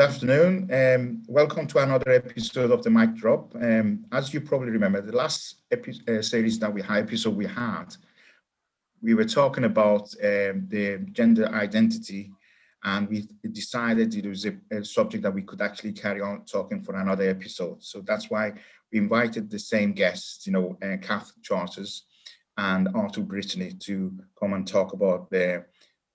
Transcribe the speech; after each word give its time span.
Good 0.00 0.08
afternoon. 0.08 0.70
Um, 0.72 1.22
welcome 1.28 1.66
to 1.66 1.78
another 1.80 2.10
episode 2.12 2.70
of 2.70 2.82
the 2.82 2.88
Mic 2.88 3.16
Drop. 3.16 3.54
Um, 3.54 4.06
as 4.10 4.32
you 4.32 4.40
probably 4.40 4.70
remember, 4.70 5.02
the 5.02 5.14
last 5.14 5.56
epi- 5.70 6.00
uh, 6.08 6.22
series 6.22 6.58
that 6.60 6.72
we 6.72 6.80
had, 6.80 7.02
episode 7.02 7.36
we 7.36 7.44
had, 7.44 7.94
we 9.02 9.12
were 9.12 9.26
talking 9.26 9.64
about 9.64 10.04
um, 10.24 10.66
the 10.68 11.06
gender 11.12 11.48
identity, 11.48 12.32
and 12.82 13.10
we 13.10 13.28
decided 13.52 14.14
it 14.14 14.24
was 14.24 14.46
a, 14.46 14.56
a, 14.72 14.82
subject 14.82 15.22
that 15.22 15.34
we 15.34 15.42
could 15.42 15.60
actually 15.60 15.92
carry 15.92 16.22
on 16.22 16.46
talking 16.46 16.80
for 16.82 16.96
another 16.96 17.28
episode. 17.28 17.84
So 17.84 18.00
that's 18.00 18.30
why 18.30 18.54
we 18.90 19.00
invited 19.00 19.50
the 19.50 19.58
same 19.58 19.92
guests, 19.92 20.46
you 20.46 20.54
know, 20.54 20.78
uh, 20.82 20.96
Kath 20.96 21.30
Charters 21.42 22.06
and 22.56 22.88
Arthur 22.94 23.20
Britney 23.20 23.78
to 23.80 24.18
come 24.38 24.54
and 24.54 24.66
talk 24.66 24.94
about 24.94 25.28
the, 25.28 25.66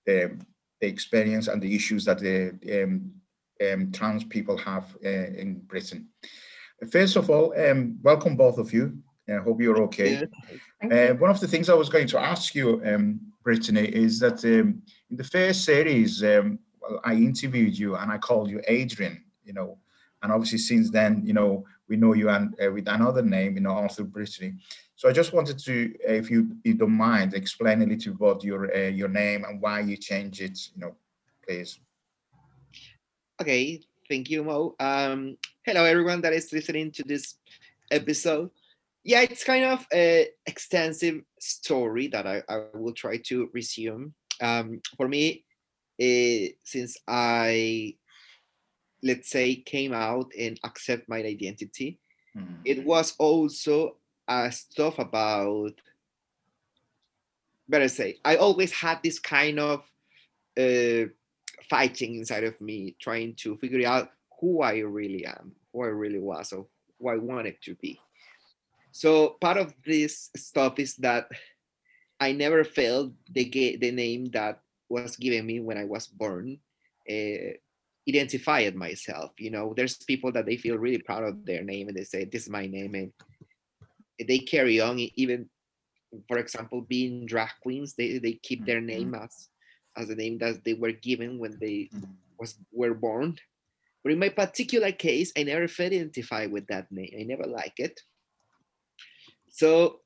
the, 0.07 0.43
the 0.81 0.87
experience 0.87 1.47
and 1.47 1.61
the 1.61 1.75
issues 1.75 2.05
that 2.05 2.17
the 2.17 2.57
um, 3.61 3.91
trans 3.91 4.23
people 4.23 4.57
have 4.57 4.95
uh, 5.03 5.09
in 5.09 5.61
Britain. 5.67 6.07
First 6.91 7.15
of 7.15 7.29
all, 7.29 7.53
um, 7.57 7.97
welcome 8.01 8.35
both 8.35 8.57
of 8.57 8.73
you. 8.73 8.97
I 9.27 9.37
hope 9.37 9.61
you're 9.61 9.81
okay. 9.83 10.27
Uh, 10.83 11.13
one 11.15 11.31
of 11.31 11.39
the 11.39 11.47
things 11.47 11.69
I 11.69 11.73
was 11.73 11.89
going 11.89 12.07
to 12.07 12.19
ask 12.19 12.53
you, 12.53 12.81
um, 12.85 13.19
Britney, 13.45 13.89
is 13.89 14.19
that 14.19 14.43
um, 14.45 14.81
in 15.09 15.17
the 15.17 15.23
first 15.23 15.63
series, 15.63 16.23
um, 16.23 16.59
well, 16.79 16.99
I 17.03 17.13
interviewed 17.13 17.77
you 17.77 17.95
and 17.95 18.11
I 18.11 18.17
called 18.17 18.49
you 18.49 18.61
Adrian, 18.67 19.23
you 19.43 19.53
know, 19.53 19.79
and 20.21 20.31
obviously 20.31 20.59
since 20.59 20.91
then, 20.91 21.21
you 21.25 21.33
know, 21.33 21.65
we 21.87 21.97
know 21.97 22.13
you 22.13 22.29
and 22.29 22.55
uh, 22.63 22.71
with 22.71 22.87
another 22.87 23.21
name, 23.21 23.55
you 23.55 23.61
know, 23.61 23.71
Arthur 23.71 24.03
Britney. 24.03 24.57
So 24.95 25.09
I 25.09 25.11
just 25.11 25.33
wanted 25.33 25.59
to, 25.59 25.95
if 26.07 26.29
you, 26.29 26.55
you 26.63 26.75
don't 26.75 26.91
mind, 26.91 27.33
explain 27.33 27.81
a 27.81 27.85
little 27.85 28.13
bit 28.13 28.21
about 28.21 28.43
your 28.43 28.75
uh, 28.75 28.89
your 28.89 29.09
name 29.09 29.43
and 29.43 29.61
why 29.61 29.81
you 29.81 29.97
changed 29.97 30.41
it, 30.41 30.57
you 30.73 30.81
know, 30.81 30.95
please. 31.45 31.79
Okay, 33.41 33.81
thank 34.07 34.29
you, 34.29 34.45
Mo. 34.45 34.75
Um, 34.79 35.37
hello, 35.65 35.83
everyone 35.83 36.21
that 36.21 36.31
is 36.31 36.53
listening 36.53 36.89
to 36.91 37.03
this 37.03 37.35
episode. 37.91 38.49
Yeah, 39.03 39.21
it's 39.21 39.43
kind 39.43 39.65
of 39.65 39.85
an 39.91 40.27
extensive 40.45 41.21
story 41.37 42.07
that 42.07 42.25
I, 42.25 42.43
I 42.47 42.67
will 42.73 42.93
try 42.93 43.17
to 43.25 43.49
resume. 43.53 44.13
Um, 44.41 44.81
for 44.95 45.09
me, 45.09 45.43
uh, 46.01 46.55
since 46.63 46.97
I, 47.09 47.95
let's 49.03 49.29
say, 49.29 49.57
came 49.57 49.91
out 49.91 50.31
and 50.39 50.57
accept 50.63 51.09
my 51.09 51.17
identity, 51.17 51.99
mm-hmm. 52.37 52.61
it 52.63 52.85
was 52.85 53.15
also 53.19 53.97
a 54.29 54.49
stuff 54.49 54.97
about, 54.97 55.73
better 57.67 57.89
say, 57.89 58.17
I 58.23 58.37
always 58.37 58.71
had 58.71 58.99
this 59.03 59.19
kind 59.19 59.59
of 59.59 59.81
uh, 60.57 61.11
fighting 61.69 62.15
inside 62.15 62.43
of 62.43 62.59
me, 62.61 62.95
trying 62.99 63.35
to 63.35 63.57
figure 63.57 63.87
out 63.87 64.09
who 64.39 64.61
I 64.61 64.79
really 64.79 65.25
am, 65.25 65.53
who 65.73 65.83
I 65.83 65.87
really 65.87 66.19
was, 66.19 66.51
or 66.53 66.67
who 66.99 67.09
I 67.09 67.17
wanted 67.17 67.55
to 67.63 67.75
be. 67.75 67.99
So 68.91 69.37
part 69.41 69.57
of 69.57 69.73
this 69.85 70.29
stuff 70.35 70.79
is 70.79 70.95
that 70.97 71.27
I 72.19 72.31
never 72.31 72.63
felt 72.63 73.11
the 73.29 73.77
the 73.77 73.91
name 73.91 74.27
that 74.31 74.61
was 74.87 75.17
given 75.17 75.45
me 75.45 75.59
when 75.59 75.77
I 75.77 75.85
was 75.85 76.07
born. 76.07 76.59
Uh, 77.09 77.59
identified 78.07 78.75
myself. 78.75 79.31
You 79.37 79.51
know, 79.51 79.73
there's 79.75 79.97
people 79.97 80.31
that 80.33 80.45
they 80.45 80.57
feel 80.57 80.77
really 80.77 80.99
proud 80.99 81.23
of 81.23 81.45
their 81.45 81.63
name 81.63 81.87
and 81.87 81.97
they 81.97 82.03
say, 82.03 82.25
"This 82.25 82.43
is 82.43 82.49
my 82.49 82.67
name," 82.67 82.95
and 82.95 83.11
they 84.19 84.39
carry 84.39 84.79
on. 84.79 84.99
Even, 85.15 85.49
for 86.27 86.37
example, 86.37 86.81
being 86.81 87.25
drag 87.25 87.49
queens, 87.61 87.95
they 87.95 88.19
they 88.19 88.33
keep 88.33 88.65
their 88.65 88.81
name 88.81 89.11
mm-hmm. 89.11 89.23
as 89.25 89.49
as 89.97 90.07
the 90.07 90.15
name 90.15 90.37
that 90.39 90.63
they 90.63 90.73
were 90.73 90.91
given 90.91 91.39
when 91.39 91.57
they 91.59 91.89
mm-hmm. 91.93 92.11
was 92.37 92.55
were 92.71 92.93
born. 92.93 93.37
But 94.03 94.11
in 94.11 94.19
my 94.19 94.29
particular 94.29 94.91
case, 94.91 95.31
I 95.35 95.43
never 95.43 95.67
felt 95.67 95.93
identified 95.93 96.51
with 96.51 96.67
that 96.67 96.91
name. 96.91 97.09
I 97.19 97.23
never 97.23 97.45
liked 97.45 97.79
it. 97.79 98.01
So 99.49 100.01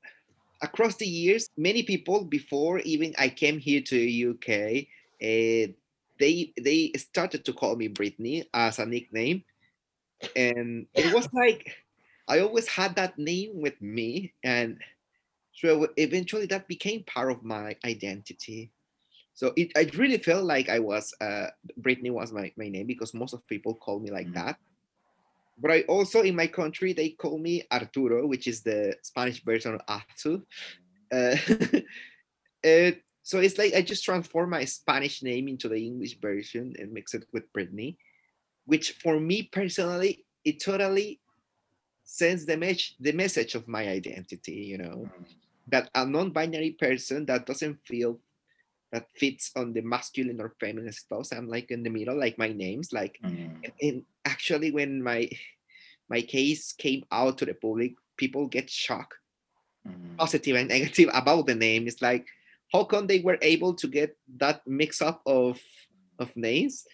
across 0.62 0.96
the 0.96 1.06
years, 1.06 1.48
many 1.56 1.82
people 1.82 2.24
before 2.24 2.78
even 2.80 3.14
I 3.18 3.28
came 3.28 3.58
here 3.58 3.80
to 3.80 3.94
the 3.94 4.26
UK, 4.30 4.86
uh, 5.20 5.72
they 6.18 6.52
they 6.60 6.92
started 6.96 7.44
to 7.44 7.52
call 7.52 7.76
me 7.76 7.88
Britney 7.88 8.46
as 8.54 8.78
a 8.78 8.86
nickname, 8.86 9.44
and 10.36 10.86
it 10.94 11.12
was 11.12 11.28
like 11.34 11.74
I 12.28 12.40
always 12.40 12.68
had 12.68 12.94
that 12.96 13.18
name 13.18 13.60
with 13.60 13.80
me, 13.82 14.32
and 14.44 14.78
so 15.52 15.88
eventually 15.96 16.46
that 16.46 16.68
became 16.68 17.02
part 17.04 17.32
of 17.32 17.42
my 17.42 17.76
identity. 17.84 18.70
So 19.40 19.54
it, 19.56 19.72
I 19.74 19.88
really 19.96 20.18
felt 20.18 20.44
like 20.44 20.68
I 20.68 20.80
was, 20.80 21.14
uh, 21.18 21.46
Britney 21.80 22.10
was 22.10 22.30
my, 22.30 22.52
my 22.58 22.68
name 22.68 22.86
because 22.86 23.14
most 23.14 23.32
of 23.32 23.46
people 23.46 23.74
call 23.74 23.98
me 23.98 24.10
like 24.10 24.26
mm-hmm. 24.26 24.34
that. 24.34 24.58
But 25.58 25.70
I 25.70 25.80
also, 25.88 26.20
in 26.20 26.36
my 26.36 26.46
country, 26.46 26.92
they 26.92 27.08
call 27.08 27.38
me 27.38 27.62
Arturo, 27.72 28.26
which 28.26 28.46
is 28.46 28.60
the 28.60 28.94
Spanish 29.00 29.42
version 29.42 29.74
of 29.74 29.80
Artu. 29.86 30.42
Uh, 31.10 31.36
it, 32.62 33.02
so 33.22 33.38
it's 33.38 33.56
like 33.56 33.72
I 33.72 33.80
just 33.80 34.04
transform 34.04 34.50
my 34.50 34.66
Spanish 34.66 35.22
name 35.22 35.48
into 35.48 35.70
the 35.70 35.86
English 35.86 36.20
version 36.20 36.74
and 36.78 36.92
mix 36.92 37.14
it 37.14 37.24
with 37.32 37.50
Britney, 37.54 37.96
which 38.66 38.92
for 39.02 39.18
me 39.18 39.48
personally, 39.50 40.26
it 40.44 40.62
totally 40.62 41.18
sends 42.04 42.44
the, 42.44 42.58
me- 42.58 42.92
the 43.00 43.12
message 43.12 43.54
of 43.54 43.66
my 43.66 43.88
identity, 43.88 44.68
you 44.68 44.76
know, 44.76 45.08
mm. 45.08 45.24
that 45.68 45.88
a 45.94 46.04
non-binary 46.04 46.72
person 46.72 47.24
that 47.24 47.46
doesn't 47.46 47.78
feel 47.86 48.20
that 48.92 49.06
fits 49.16 49.52
on 49.56 49.72
the 49.72 49.80
masculine 49.82 50.40
or 50.40 50.54
feminine 50.58 50.92
stuff. 50.92 51.26
So 51.26 51.36
I'm 51.36 51.48
like 51.48 51.70
in 51.70 51.82
the 51.82 51.90
middle, 51.90 52.18
like 52.18 52.38
my 52.38 52.48
names, 52.48 52.92
like 52.92 53.18
mm. 53.24 53.54
and, 53.64 53.72
and, 53.80 54.02
actually 54.26 54.70
when 54.70 55.02
my 55.02 55.28
my 56.08 56.20
case 56.20 56.72
came 56.72 57.04
out 57.10 57.38
to 57.38 57.46
the 57.46 57.54
public, 57.54 57.94
people 58.16 58.46
get 58.46 58.68
shocked, 58.68 59.14
mm. 59.86 60.16
positive 60.18 60.56
and 60.56 60.68
negative 60.74 61.08
about 61.14 61.46
the 61.46 61.54
name. 61.54 61.86
It's 61.86 62.02
like, 62.02 62.26
how 62.72 62.84
come 62.84 63.06
they 63.06 63.20
were 63.20 63.38
able 63.42 63.74
to 63.74 63.86
get 63.86 64.16
that 64.36 64.66
mix 64.66 65.00
up 65.00 65.22
of 65.24 65.60
of 66.18 66.36
names? 66.36 66.84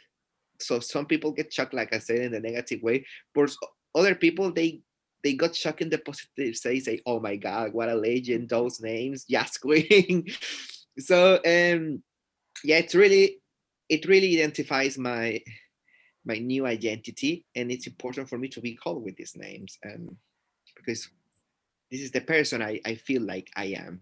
So 0.60 0.80
some 0.80 1.06
people 1.06 1.32
get 1.32 1.52
shocked, 1.52 1.74
like 1.74 1.94
I 1.94 1.98
said, 1.98 2.18
in 2.18 2.32
the 2.32 2.40
negative 2.40 2.82
way, 2.82 3.06
but 3.34 3.54
other 3.94 4.14
people 4.14 4.52
they 4.52 4.80
they 5.24 5.34
got 5.34 5.56
shocked 5.56 5.80
in 5.80 5.90
the 5.90 5.98
positive 5.98 6.56
say, 6.56 6.78
say, 6.78 7.00
oh 7.04 7.18
my 7.18 7.36
god, 7.36 7.72
what 7.72 7.88
a 7.88 7.94
legend, 7.94 8.48
those 8.48 8.80
names, 8.80 9.24
Yas 9.28 9.58
Queen. 9.58 10.26
So 10.98 11.36
um 11.36 12.02
yeah 12.64 12.78
it's 12.78 12.94
really 12.94 13.40
it 13.88 14.06
really 14.06 14.34
identifies 14.34 14.98
my 14.98 15.40
my 16.24 16.38
new 16.38 16.66
identity 16.66 17.44
and 17.54 17.70
it's 17.70 17.86
important 17.86 18.28
for 18.28 18.38
me 18.38 18.48
to 18.48 18.60
be 18.60 18.74
called 18.74 19.04
with 19.04 19.16
these 19.16 19.36
names 19.36 19.78
um 19.84 20.16
because 20.76 21.08
this 21.90 22.00
is 22.00 22.10
the 22.10 22.20
person 22.20 22.62
i 22.62 22.80
i 22.84 22.94
feel 22.94 23.22
like 23.22 23.50
i 23.56 23.66
am 23.66 24.00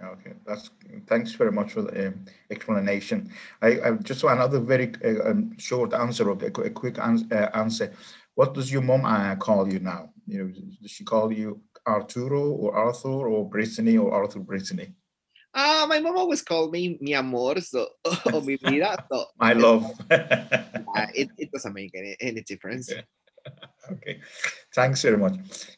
Okay, 0.00 0.34
that's 0.46 0.70
thanks 1.08 1.32
very 1.32 1.50
much 1.50 1.72
for 1.72 1.82
the 1.82 2.06
um, 2.06 2.24
explanation. 2.52 3.32
I, 3.60 3.80
I 3.80 3.90
just 3.94 4.22
want 4.22 4.38
another 4.38 4.60
very 4.60 4.92
uh, 5.04 5.28
um, 5.30 5.58
short 5.58 5.92
answer, 5.92 6.30
a, 6.30 6.34
a 6.34 6.70
quick 6.70 7.00
ans- 7.00 7.24
uh, 7.32 7.50
answer. 7.52 7.92
What 8.36 8.54
does 8.54 8.70
your 8.70 8.82
mom 8.82 9.04
uh, 9.04 9.34
call 9.34 9.68
you 9.68 9.80
now? 9.80 10.10
You 10.24 10.44
know, 10.44 10.52
does 10.80 10.92
she 10.92 11.02
call 11.02 11.32
you 11.32 11.60
Arturo 11.84 12.48
or 12.48 12.76
Arthur 12.76 13.26
or 13.26 13.50
Britney 13.50 14.00
or 14.00 14.12
Arthur 14.12 14.38
Britney? 14.38 14.92
Uh, 15.54 15.86
my 15.88 15.98
mom 16.00 16.16
always 16.16 16.42
called 16.42 16.72
me 16.72 16.98
mi 17.00 17.14
amor, 17.14 17.60
so 17.60 17.88
or 18.32 18.42
mi 18.42 18.56
vida. 18.62 19.04
So 19.10 19.26
my 19.38 19.52
love. 19.52 19.90
it, 20.10 21.30
it 21.38 21.50
doesn't 21.52 21.72
make 21.72 21.92
any, 21.94 22.16
any 22.20 22.42
difference. 22.42 22.92
okay, 23.90 24.20
thanks 24.74 25.02
very 25.02 25.16
much, 25.16 25.34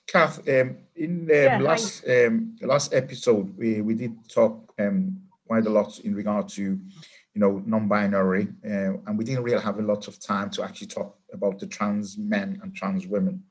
Kath. 0.06 0.38
Um, 0.48 0.78
in 0.96 1.26
the 1.26 1.44
yeah, 1.44 1.58
last 1.58 2.04
um, 2.08 2.56
last 2.62 2.92
episode, 2.92 3.56
we 3.56 3.80
we 3.80 3.94
did 3.94 4.28
talk 4.28 4.72
um, 4.78 5.16
quite 5.46 5.66
a 5.66 5.70
lot 5.70 5.98
in 6.00 6.14
regard 6.14 6.48
to 6.48 6.62
you 6.62 7.40
know 7.40 7.62
non-binary, 7.64 8.48
uh, 8.64 8.92
and 9.06 9.16
we 9.16 9.24
didn't 9.24 9.44
really 9.44 9.62
have 9.62 9.78
a 9.78 9.82
lot 9.82 10.08
of 10.08 10.18
time 10.20 10.50
to 10.50 10.64
actually 10.64 10.88
talk 10.88 11.16
about 11.32 11.58
the 11.58 11.66
trans 11.66 12.18
men 12.18 12.58
and 12.62 12.74
trans 12.74 13.06
women. 13.06 13.44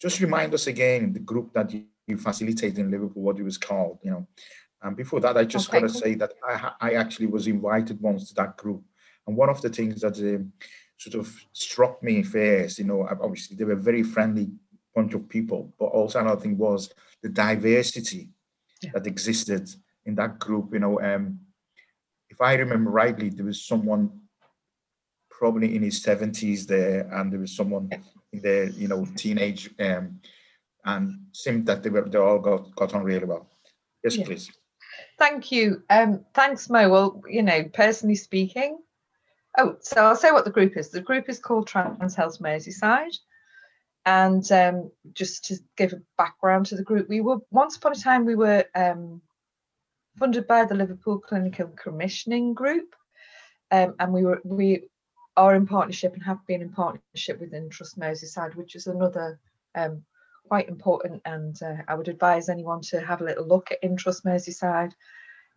Just 0.00 0.20
remind 0.20 0.52
us 0.54 0.66
again 0.66 1.12
the 1.12 1.20
group 1.20 1.52
that 1.52 1.72
you, 1.72 1.84
you 2.06 2.16
facilitated 2.16 2.78
in 2.78 2.90
Liverpool, 2.90 3.22
what 3.22 3.38
it 3.38 3.42
was 3.42 3.58
called, 3.58 3.98
you 4.02 4.10
know, 4.10 4.26
and 4.82 4.96
before 4.96 5.20
that, 5.20 5.36
I 5.36 5.44
just 5.44 5.68
okay. 5.68 5.80
got 5.80 5.88
to 5.88 5.94
say 5.94 6.14
that 6.14 6.32
I, 6.42 6.72
I 6.80 6.90
actually 6.92 7.26
was 7.26 7.46
invited 7.46 8.00
once 8.00 8.28
to 8.28 8.34
that 8.34 8.56
group. 8.56 8.82
And 9.26 9.36
one 9.36 9.50
of 9.50 9.60
the 9.60 9.68
things 9.68 10.00
that 10.00 10.18
um, 10.18 10.52
sort 10.96 11.14
of 11.14 11.34
struck 11.52 12.02
me 12.02 12.22
first, 12.22 12.78
you 12.78 12.84
know, 12.84 13.06
obviously 13.08 13.56
they 13.56 13.64
were 13.64 13.72
a 13.72 13.76
very 13.76 14.02
friendly 14.02 14.50
bunch 14.94 15.14
of 15.14 15.28
people, 15.28 15.72
but 15.78 15.86
also 15.86 16.20
another 16.20 16.40
thing 16.40 16.56
was 16.56 16.92
the 17.22 17.28
diversity 17.28 18.28
yeah. 18.82 18.90
that 18.94 19.06
existed 19.06 19.68
in 20.06 20.14
that 20.14 20.38
group. 20.38 20.72
You 20.72 20.80
know, 20.80 21.00
um, 21.00 21.38
if 22.30 22.40
I 22.40 22.54
remember 22.54 22.90
rightly, 22.90 23.28
there 23.28 23.44
was 23.44 23.64
someone 23.64 24.10
probably 25.30 25.74
in 25.74 25.82
his 25.82 26.02
70s 26.04 26.66
there, 26.66 27.08
and 27.12 27.32
there 27.32 27.40
was 27.40 27.54
someone 27.54 27.90
in 28.32 28.40
their, 28.40 28.68
you 28.70 28.88
know, 28.88 29.06
teenage, 29.16 29.70
um, 29.78 30.20
and 30.84 31.26
seemed 31.32 31.66
that 31.66 31.82
they 31.82 31.90
were 31.90 32.08
they 32.08 32.18
all 32.18 32.38
got 32.38 32.74
got 32.74 32.94
on 32.94 33.04
really 33.04 33.26
well. 33.26 33.46
Yes, 34.02 34.16
yeah. 34.16 34.24
please. 34.24 34.50
Thank 35.20 35.52
you. 35.52 35.84
Um, 35.88 36.24
thanks, 36.34 36.68
Mo. 36.68 36.88
Well, 36.88 37.22
you 37.28 37.42
know, 37.42 37.62
personally 37.72 38.16
speaking, 38.16 38.78
Oh, 39.58 39.76
so 39.80 40.04
I'll 40.04 40.16
say 40.16 40.30
what 40.30 40.44
the 40.44 40.50
group 40.50 40.76
is. 40.76 40.90
The 40.90 41.00
group 41.00 41.28
is 41.28 41.38
called 41.38 41.66
Trans 41.66 42.14
Health 42.14 42.38
Merseyside. 42.38 43.16
And 44.06 44.50
um, 44.52 44.90
just 45.12 45.44
to 45.46 45.56
give 45.76 45.92
a 45.92 46.00
background 46.16 46.66
to 46.66 46.76
the 46.76 46.82
group, 46.82 47.08
we 47.08 47.20
were 47.20 47.38
once 47.50 47.76
upon 47.76 47.92
a 47.92 47.96
time 47.96 48.24
we 48.24 48.36
were 48.36 48.64
um, 48.74 49.20
funded 50.18 50.46
by 50.46 50.64
the 50.64 50.74
Liverpool 50.74 51.18
Clinical 51.18 51.68
Commissioning 51.68 52.54
Group, 52.54 52.94
um, 53.70 53.94
and 53.98 54.12
we 54.12 54.24
were 54.24 54.40
we 54.42 54.84
are 55.36 55.54
in 55.54 55.66
partnership 55.66 56.14
and 56.14 56.22
have 56.22 56.44
been 56.46 56.62
in 56.62 56.70
partnership 56.70 57.40
with 57.40 57.52
Intrust 57.52 57.98
Merseyside, 57.98 58.56
which 58.56 58.74
is 58.74 58.86
another 58.86 59.38
um, 59.74 60.02
quite 60.50 60.68
important. 60.68 61.22
And 61.24 61.56
uh, 61.62 61.76
I 61.86 61.94
would 61.94 62.08
advise 62.08 62.48
anyone 62.48 62.80
to 62.90 63.00
have 63.00 63.20
a 63.20 63.24
little 63.24 63.46
look 63.46 63.70
at 63.70 63.80
Intrust 63.82 64.24
Merseyside 64.24 64.90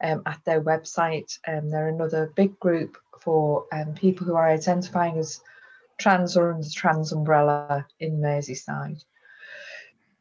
um, 0.04 0.22
at 0.28 0.40
their 0.46 0.62
website. 0.62 1.40
Um, 1.48 1.72
they're 1.72 1.90
another 1.90 2.32
big 2.36 2.60
group 2.60 2.98
for 3.20 3.66
um, 3.72 3.96
people 3.96 4.28
who 4.28 4.36
are 4.36 4.48
identifying 4.48 5.18
as 5.18 5.42
trans 5.98 6.38
or 6.38 6.54
under 6.54 6.70
trans 6.70 7.12
umbrella 7.12 7.88
in 8.00 8.20
Merseyside. 8.20 9.04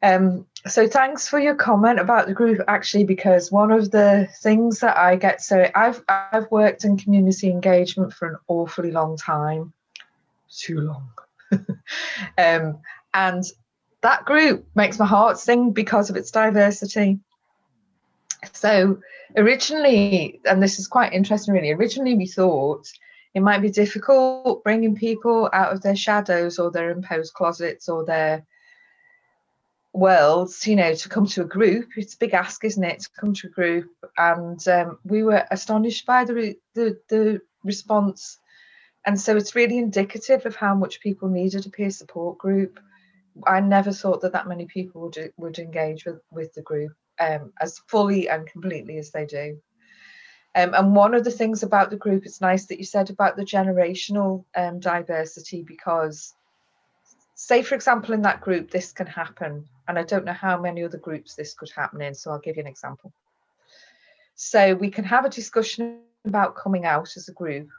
Um, 0.01 0.47
so 0.65 0.87
thanks 0.87 1.27
for 1.27 1.39
your 1.39 1.55
comment 1.55 1.99
about 1.99 2.25
the 2.25 2.33
group 2.33 2.59
actually 2.67 3.03
because 3.03 3.51
one 3.51 3.71
of 3.71 3.91
the 3.91 4.27
things 4.41 4.79
that 4.79 4.97
I 4.97 5.15
get 5.15 5.41
so 5.41 5.69
I've 5.73 6.03
I've 6.09 6.51
worked 6.51 6.83
in 6.83 6.97
community 6.97 7.49
engagement 7.49 8.11
for 8.11 8.27
an 8.27 8.37
awfully 8.49 8.91
long 8.91 9.15
time 9.15 9.71
too 10.49 10.81
long 10.81 11.09
um, 12.37 12.79
and 13.13 13.43
that 14.03 14.25
group 14.25 14.65
makes 14.75 14.99
my 14.99 15.05
heart 15.05 15.39
sing 15.39 15.71
because 15.71 16.09
of 16.09 16.15
its 16.15 16.31
diversity 16.31 17.19
so 18.51 18.99
originally 19.35 20.39
and 20.45 20.61
this 20.61 20.77
is 20.77 20.87
quite 20.87 21.13
interesting 21.13 21.53
really 21.53 21.71
originally 21.71 22.15
we 22.15 22.27
thought 22.27 22.87
it 23.33 23.41
might 23.41 23.61
be 23.61 23.69
difficult 23.71 24.63
bringing 24.63 24.95
people 24.95 25.49
out 25.51 25.73
of 25.73 25.81
their 25.81 25.95
shadows 25.95 26.59
or 26.59 26.69
their 26.69 26.91
imposed 26.91 27.33
closets 27.33 27.89
or 27.89 28.05
their 28.05 28.45
worlds, 29.93 30.65
you 30.67 30.75
know, 30.75 30.93
to 30.93 31.09
come 31.09 31.25
to 31.27 31.41
a 31.41 31.45
group. 31.45 31.89
It's 31.95 32.15
a 32.15 32.17
big 32.17 32.33
ask, 32.33 32.63
isn't 32.65 32.83
it, 32.83 33.01
to 33.01 33.09
come 33.19 33.33
to 33.35 33.47
a 33.47 33.51
group? 33.51 33.91
And 34.17 34.67
um, 34.67 34.99
we 35.05 35.23
were 35.23 35.45
astonished 35.51 36.05
by 36.05 36.25
the, 36.25 36.55
the 36.73 36.99
the 37.09 37.41
response, 37.63 38.39
and 39.05 39.19
so 39.19 39.37
it's 39.37 39.55
really 39.55 39.77
indicative 39.77 40.45
of 40.45 40.55
how 40.55 40.75
much 40.75 40.99
people 40.99 41.29
needed 41.29 41.65
a 41.65 41.69
peer 41.69 41.91
support 41.91 42.37
group. 42.37 42.79
I 43.45 43.59
never 43.59 43.91
thought 43.91 44.21
that 44.21 44.33
that 44.33 44.47
many 44.47 44.65
people 44.65 45.01
would 45.01 45.33
would 45.37 45.59
engage 45.59 46.05
with 46.05 46.21
with 46.31 46.53
the 46.53 46.61
group 46.61 46.93
um, 47.19 47.53
as 47.61 47.79
fully 47.87 48.29
and 48.29 48.47
completely 48.47 48.97
as 48.97 49.11
they 49.11 49.25
do. 49.25 49.59
Um, 50.55 50.73
and 50.75 50.95
one 50.95 51.15
of 51.15 51.23
the 51.23 51.31
things 51.31 51.63
about 51.63 51.89
the 51.89 51.97
group, 51.97 52.25
it's 52.25 52.41
nice 52.41 52.67
that 52.67 52.77
you 52.77 52.85
said 52.85 53.09
about 53.09 53.35
the 53.35 53.43
generational 53.43 54.45
um, 54.55 54.79
diversity 54.79 55.63
because, 55.63 56.33
say, 57.33 57.63
for 57.63 57.73
example, 57.73 58.13
in 58.13 58.21
that 58.21 58.41
group, 58.41 58.69
this 58.69 58.91
can 58.91 59.07
happen. 59.07 59.67
And 59.87 59.97
I 59.97 60.03
don't 60.03 60.25
know 60.25 60.33
how 60.33 60.61
many 60.61 60.83
other 60.83 60.99
groups 60.99 61.33
this 61.33 61.55
could 61.55 61.71
happen 61.71 62.01
in. 62.01 62.13
So 62.13 62.31
I'll 62.31 62.39
give 62.39 62.57
you 62.57 62.61
an 62.61 62.67
example. 62.67 63.11
So 64.35 64.75
we 64.75 64.91
can 64.91 65.05
have 65.05 65.25
a 65.25 65.29
discussion 65.29 66.01
about 66.25 66.55
coming 66.55 66.85
out 66.85 67.17
as 67.17 67.27
a 67.27 67.33
group, 67.33 67.69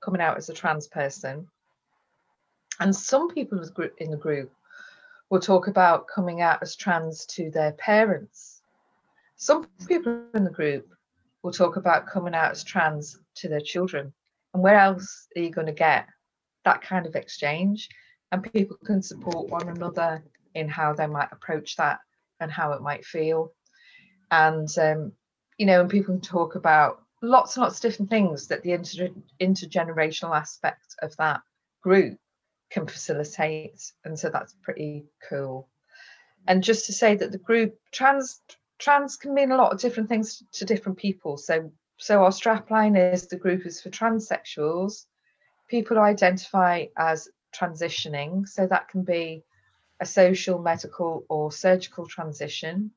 coming 0.00 0.22
out 0.22 0.38
as 0.38 0.48
a 0.48 0.54
trans 0.54 0.88
person. 0.88 1.46
And 2.80 2.94
some 2.96 3.28
people 3.28 3.58
in 3.98 4.10
the 4.10 4.16
group 4.16 4.50
will 5.30 5.40
talk 5.40 5.68
about 5.68 6.08
coming 6.08 6.40
out 6.40 6.62
as 6.62 6.76
trans 6.76 7.26
to 7.26 7.50
their 7.50 7.72
parents. 7.72 8.62
Some 9.36 9.68
people 9.86 10.24
in 10.34 10.44
the 10.44 10.50
group 10.50 10.88
will 11.42 11.52
talk 11.52 11.76
about 11.76 12.06
coming 12.06 12.34
out 12.34 12.50
as 12.50 12.64
trans 12.64 13.18
to 13.36 13.48
their 13.48 13.60
children. 13.60 14.12
And 14.54 14.62
where 14.62 14.78
else 14.78 15.28
are 15.36 15.42
you 15.42 15.50
going 15.50 15.66
to 15.66 15.72
get 15.72 16.06
that 16.64 16.82
kind 16.82 17.06
of 17.06 17.14
exchange? 17.14 17.88
And 18.32 18.52
people 18.52 18.76
can 18.84 19.02
support 19.02 19.48
one 19.48 19.68
another 19.68 20.22
in 20.54 20.68
how 20.68 20.92
they 20.92 21.06
might 21.06 21.28
approach 21.30 21.76
that 21.76 22.00
and 22.40 22.50
how 22.50 22.72
it 22.72 22.82
might 22.82 23.04
feel. 23.04 23.52
And, 24.30 24.68
um, 24.78 25.12
you 25.58 25.66
know, 25.66 25.80
and 25.80 25.90
people 25.90 26.14
can 26.14 26.20
talk 26.20 26.54
about 26.54 27.02
lots 27.22 27.56
and 27.56 27.62
lots 27.62 27.76
of 27.76 27.82
different 27.82 28.10
things 28.10 28.48
that 28.48 28.62
the 28.62 28.72
inter- 28.72 29.14
intergenerational 29.40 30.36
aspect 30.36 30.94
of 31.02 31.16
that 31.16 31.40
group 31.82 32.18
can 32.70 32.86
facilitate. 32.86 33.92
And 34.04 34.18
so 34.18 34.30
that's 34.30 34.54
pretty 34.62 35.06
cool. 35.28 35.68
And 36.46 36.62
just 36.62 36.86
to 36.86 36.92
say 36.92 37.14
that 37.16 37.32
the 37.32 37.38
group 37.38 37.78
trans 37.92 38.40
trans 38.78 39.16
can 39.16 39.34
mean 39.34 39.50
a 39.50 39.56
lot 39.56 39.72
of 39.72 39.80
different 39.80 40.08
things 40.08 40.42
to 40.52 40.64
different 40.64 40.98
people. 40.98 41.36
So, 41.36 41.72
so 41.96 42.22
our 42.22 42.30
strapline 42.30 43.12
is 43.12 43.26
the 43.26 43.36
group 43.36 43.66
is 43.66 43.80
for 43.80 43.90
transsexuals, 43.90 45.06
people 45.68 45.96
who 45.96 46.02
identify 46.02 46.86
as 46.96 47.28
transitioning. 47.54 48.46
So 48.48 48.66
that 48.66 48.88
can 48.88 49.02
be 49.02 49.42
a 50.00 50.06
social, 50.06 50.60
medical, 50.60 51.24
or 51.28 51.50
surgical 51.50 52.06
transition. 52.06 52.92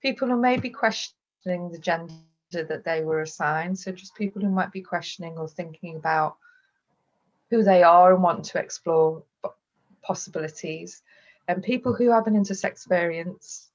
People 0.00 0.28
who 0.28 0.40
may 0.40 0.56
be 0.56 0.70
questioning 0.70 1.70
the 1.72 1.78
gender 1.78 2.12
that 2.52 2.84
they 2.84 3.02
were 3.02 3.22
assigned. 3.22 3.78
So 3.78 3.90
just 3.90 4.14
people 4.14 4.40
who 4.42 4.50
might 4.50 4.70
be 4.70 4.82
questioning 4.82 5.36
or 5.36 5.48
thinking 5.48 5.96
about 5.96 6.36
who 7.50 7.62
they 7.62 7.82
are 7.82 8.14
and 8.14 8.22
want 8.22 8.44
to 8.46 8.58
explore 8.58 9.24
possibilities. 10.02 11.02
And 11.46 11.62
people 11.62 11.94
who 11.94 12.10
have 12.10 12.26
an 12.26 12.34
intersex 12.34 12.64
experience 12.64 13.68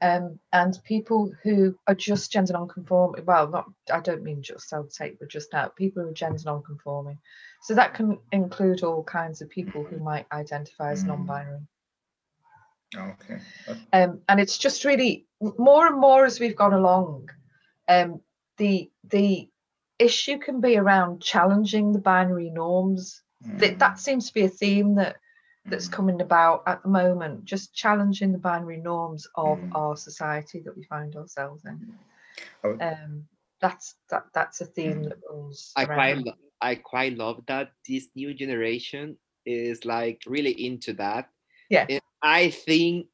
um, 0.00 0.38
and 0.52 0.78
people 0.84 1.32
who 1.42 1.76
are 1.86 1.94
just 1.94 2.30
gender 2.30 2.52
non-conforming 2.52 3.24
well 3.24 3.48
not 3.48 3.66
i 3.92 4.00
don't 4.00 4.22
mean 4.22 4.42
just 4.42 4.72
i'll 4.72 4.84
take 4.84 5.18
but 5.18 5.28
just 5.28 5.54
out 5.54 5.76
people 5.76 6.02
who 6.02 6.10
are 6.10 6.14
gender 6.14 6.40
non-conforming 6.44 7.18
so 7.62 7.74
that 7.74 7.94
can 7.94 8.18
include 8.32 8.82
all 8.82 9.02
kinds 9.02 9.42
of 9.42 9.48
people 9.48 9.82
who 9.82 9.98
might 9.98 10.26
identify 10.32 10.92
as 10.92 11.02
mm. 11.02 11.08
non-binary 11.08 11.60
okay 12.96 13.38
um, 13.92 14.20
and 14.28 14.40
it's 14.40 14.56
just 14.56 14.84
really 14.84 15.26
more 15.58 15.86
and 15.86 16.00
more 16.00 16.24
as 16.24 16.40
we've 16.40 16.56
gone 16.56 16.72
along 16.72 17.28
um, 17.88 18.20
the 18.56 18.90
the 19.04 19.48
issue 19.98 20.38
can 20.38 20.60
be 20.60 20.76
around 20.76 21.20
challenging 21.20 21.92
the 21.92 21.98
binary 21.98 22.50
norms 22.50 23.22
mm. 23.44 23.58
that, 23.58 23.78
that 23.78 23.98
seems 23.98 24.28
to 24.28 24.34
be 24.34 24.44
a 24.44 24.48
theme 24.48 24.94
that 24.96 25.16
that's 25.66 25.88
coming 25.88 26.20
about 26.20 26.62
at 26.66 26.82
the 26.82 26.88
moment, 26.88 27.44
just 27.44 27.74
challenging 27.74 28.32
the 28.32 28.38
binary 28.38 28.78
norms 28.78 29.28
of 29.34 29.58
mm. 29.58 29.74
our 29.74 29.96
society 29.96 30.60
that 30.64 30.76
we 30.76 30.82
find 30.84 31.14
ourselves 31.14 31.64
in. 31.64 31.92
Um, 32.64 33.24
that's 33.60 33.96
that 34.10 34.24
that's 34.32 34.60
a 34.60 34.66
theme 34.66 35.02
that 35.04 35.18
runs. 35.30 35.72
I 35.76 35.84
quite 35.84 36.24
I 36.60 36.74
quite 36.76 37.16
love 37.16 37.42
that 37.46 37.72
this 37.86 38.08
new 38.14 38.34
generation 38.34 39.16
is 39.44 39.84
like 39.84 40.22
really 40.26 40.52
into 40.66 40.92
that. 40.94 41.28
Yeah. 41.68 41.86
And 41.88 42.00
I 42.22 42.50
think 42.50 43.06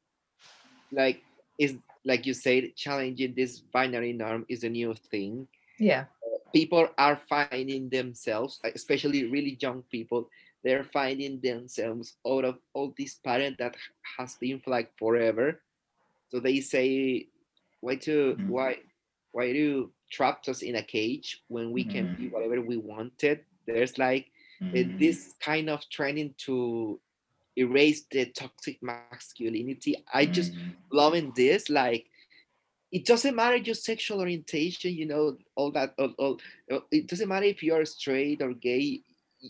like 0.91 1.21
is 1.57 1.75
like 2.03 2.25
you 2.25 2.33
said, 2.33 2.75
challenging 2.75 3.33
this 3.35 3.59
binary 3.59 4.13
norm 4.13 4.45
is 4.47 4.63
a 4.63 4.69
new 4.69 4.93
thing. 4.93 5.47
Yeah. 5.79 6.05
People 6.55 6.87
are 6.97 7.19
finding 7.27 7.89
themselves, 7.89 8.61
especially 8.63 9.27
really 9.27 9.57
young 9.59 9.83
people, 9.91 10.29
they're 10.63 10.85
finding 10.85 11.41
themselves 11.41 12.15
out 12.25 12.45
of 12.45 12.57
all 12.73 12.95
this 12.97 13.15
pattern 13.15 13.57
that 13.59 13.75
has 14.17 14.35
been 14.35 14.61
like 14.65 14.89
forever. 14.97 15.59
So 16.31 16.39
they 16.39 16.61
say, 16.61 17.27
why 17.81 17.95
to 18.07 18.33
mm-hmm. 18.33 18.47
why 18.47 18.77
why 19.33 19.51
do 19.51 19.91
trap 20.09 20.47
us 20.47 20.61
in 20.61 20.75
a 20.77 20.81
cage 20.81 21.43
when 21.49 21.71
we 21.71 21.83
mm-hmm. 21.83 21.91
can 21.91 22.15
be 22.15 22.29
mm. 22.29 22.31
whatever 22.31 22.61
we 22.61 22.77
wanted? 22.77 23.41
There's 23.67 23.99
like 23.99 24.31
mm-hmm. 24.61 24.97
this 24.97 25.35
kind 25.41 25.69
of 25.69 25.87
training 25.89 26.33
to 26.47 26.99
erase 27.57 28.05
the 28.09 28.25
toxic 28.31 28.81
masculinity. 28.81 30.03
I 30.13 30.25
just 30.25 30.53
mm. 30.53 30.71
loving 30.91 31.33
this 31.35 31.69
like 31.69 32.07
it 32.95 33.05
doesn't 33.05 33.35
matter 33.35 33.57
your 33.57 33.75
sexual 33.75 34.19
orientation, 34.19 34.93
you 34.93 35.05
know, 35.05 35.37
all 35.55 35.71
that. 35.71 35.93
All, 35.99 36.13
all, 36.17 36.39
it 36.91 37.07
doesn't 37.07 37.27
matter 37.27 37.45
if 37.45 37.61
you're 37.61 37.85
straight 37.85 38.41
or 38.41 38.53
gay 38.53 39.03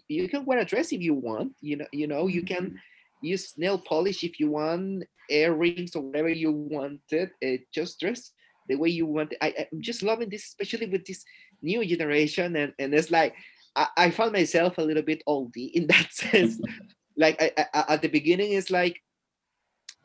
you 0.07 0.29
can 0.29 0.45
wear 0.45 0.59
a 0.59 0.65
dress 0.65 0.91
if 0.91 1.01
you 1.01 1.13
want 1.13 1.53
you 1.61 1.77
know 1.77 1.87
you 1.91 2.07
know 2.07 2.27
you 2.27 2.43
can 2.43 2.65
mm-hmm. 2.65 3.25
use 3.25 3.53
nail 3.57 3.77
polish 3.77 4.23
if 4.23 4.39
you 4.39 4.51
want 4.51 5.03
earrings 5.29 5.95
or 5.95 6.01
whatever 6.01 6.29
you 6.29 6.51
wanted 6.51 7.31
uh, 7.45 7.57
just 7.73 7.99
dress 7.99 8.31
the 8.67 8.75
way 8.75 8.89
you 8.89 9.05
want 9.05 9.33
I, 9.41 9.67
i'm 9.71 9.81
just 9.81 10.03
loving 10.03 10.29
this 10.29 10.45
especially 10.45 10.87
with 10.87 11.05
this 11.05 11.23
new 11.61 11.85
generation 11.85 12.55
and, 12.55 12.73
and 12.77 12.93
it's 12.93 13.11
like 13.11 13.35
I, 13.75 13.87
I 13.97 14.11
found 14.11 14.33
myself 14.33 14.77
a 14.77 14.81
little 14.81 15.03
bit 15.03 15.23
oldie 15.27 15.71
in 15.71 15.87
that 15.93 16.11
sense 16.11 16.59
like 17.17 17.41
I, 17.41 17.65
I, 17.73 17.93
at 17.93 18.01
the 18.01 18.09
beginning 18.09 18.53
it's 18.53 18.71
like 18.71 19.01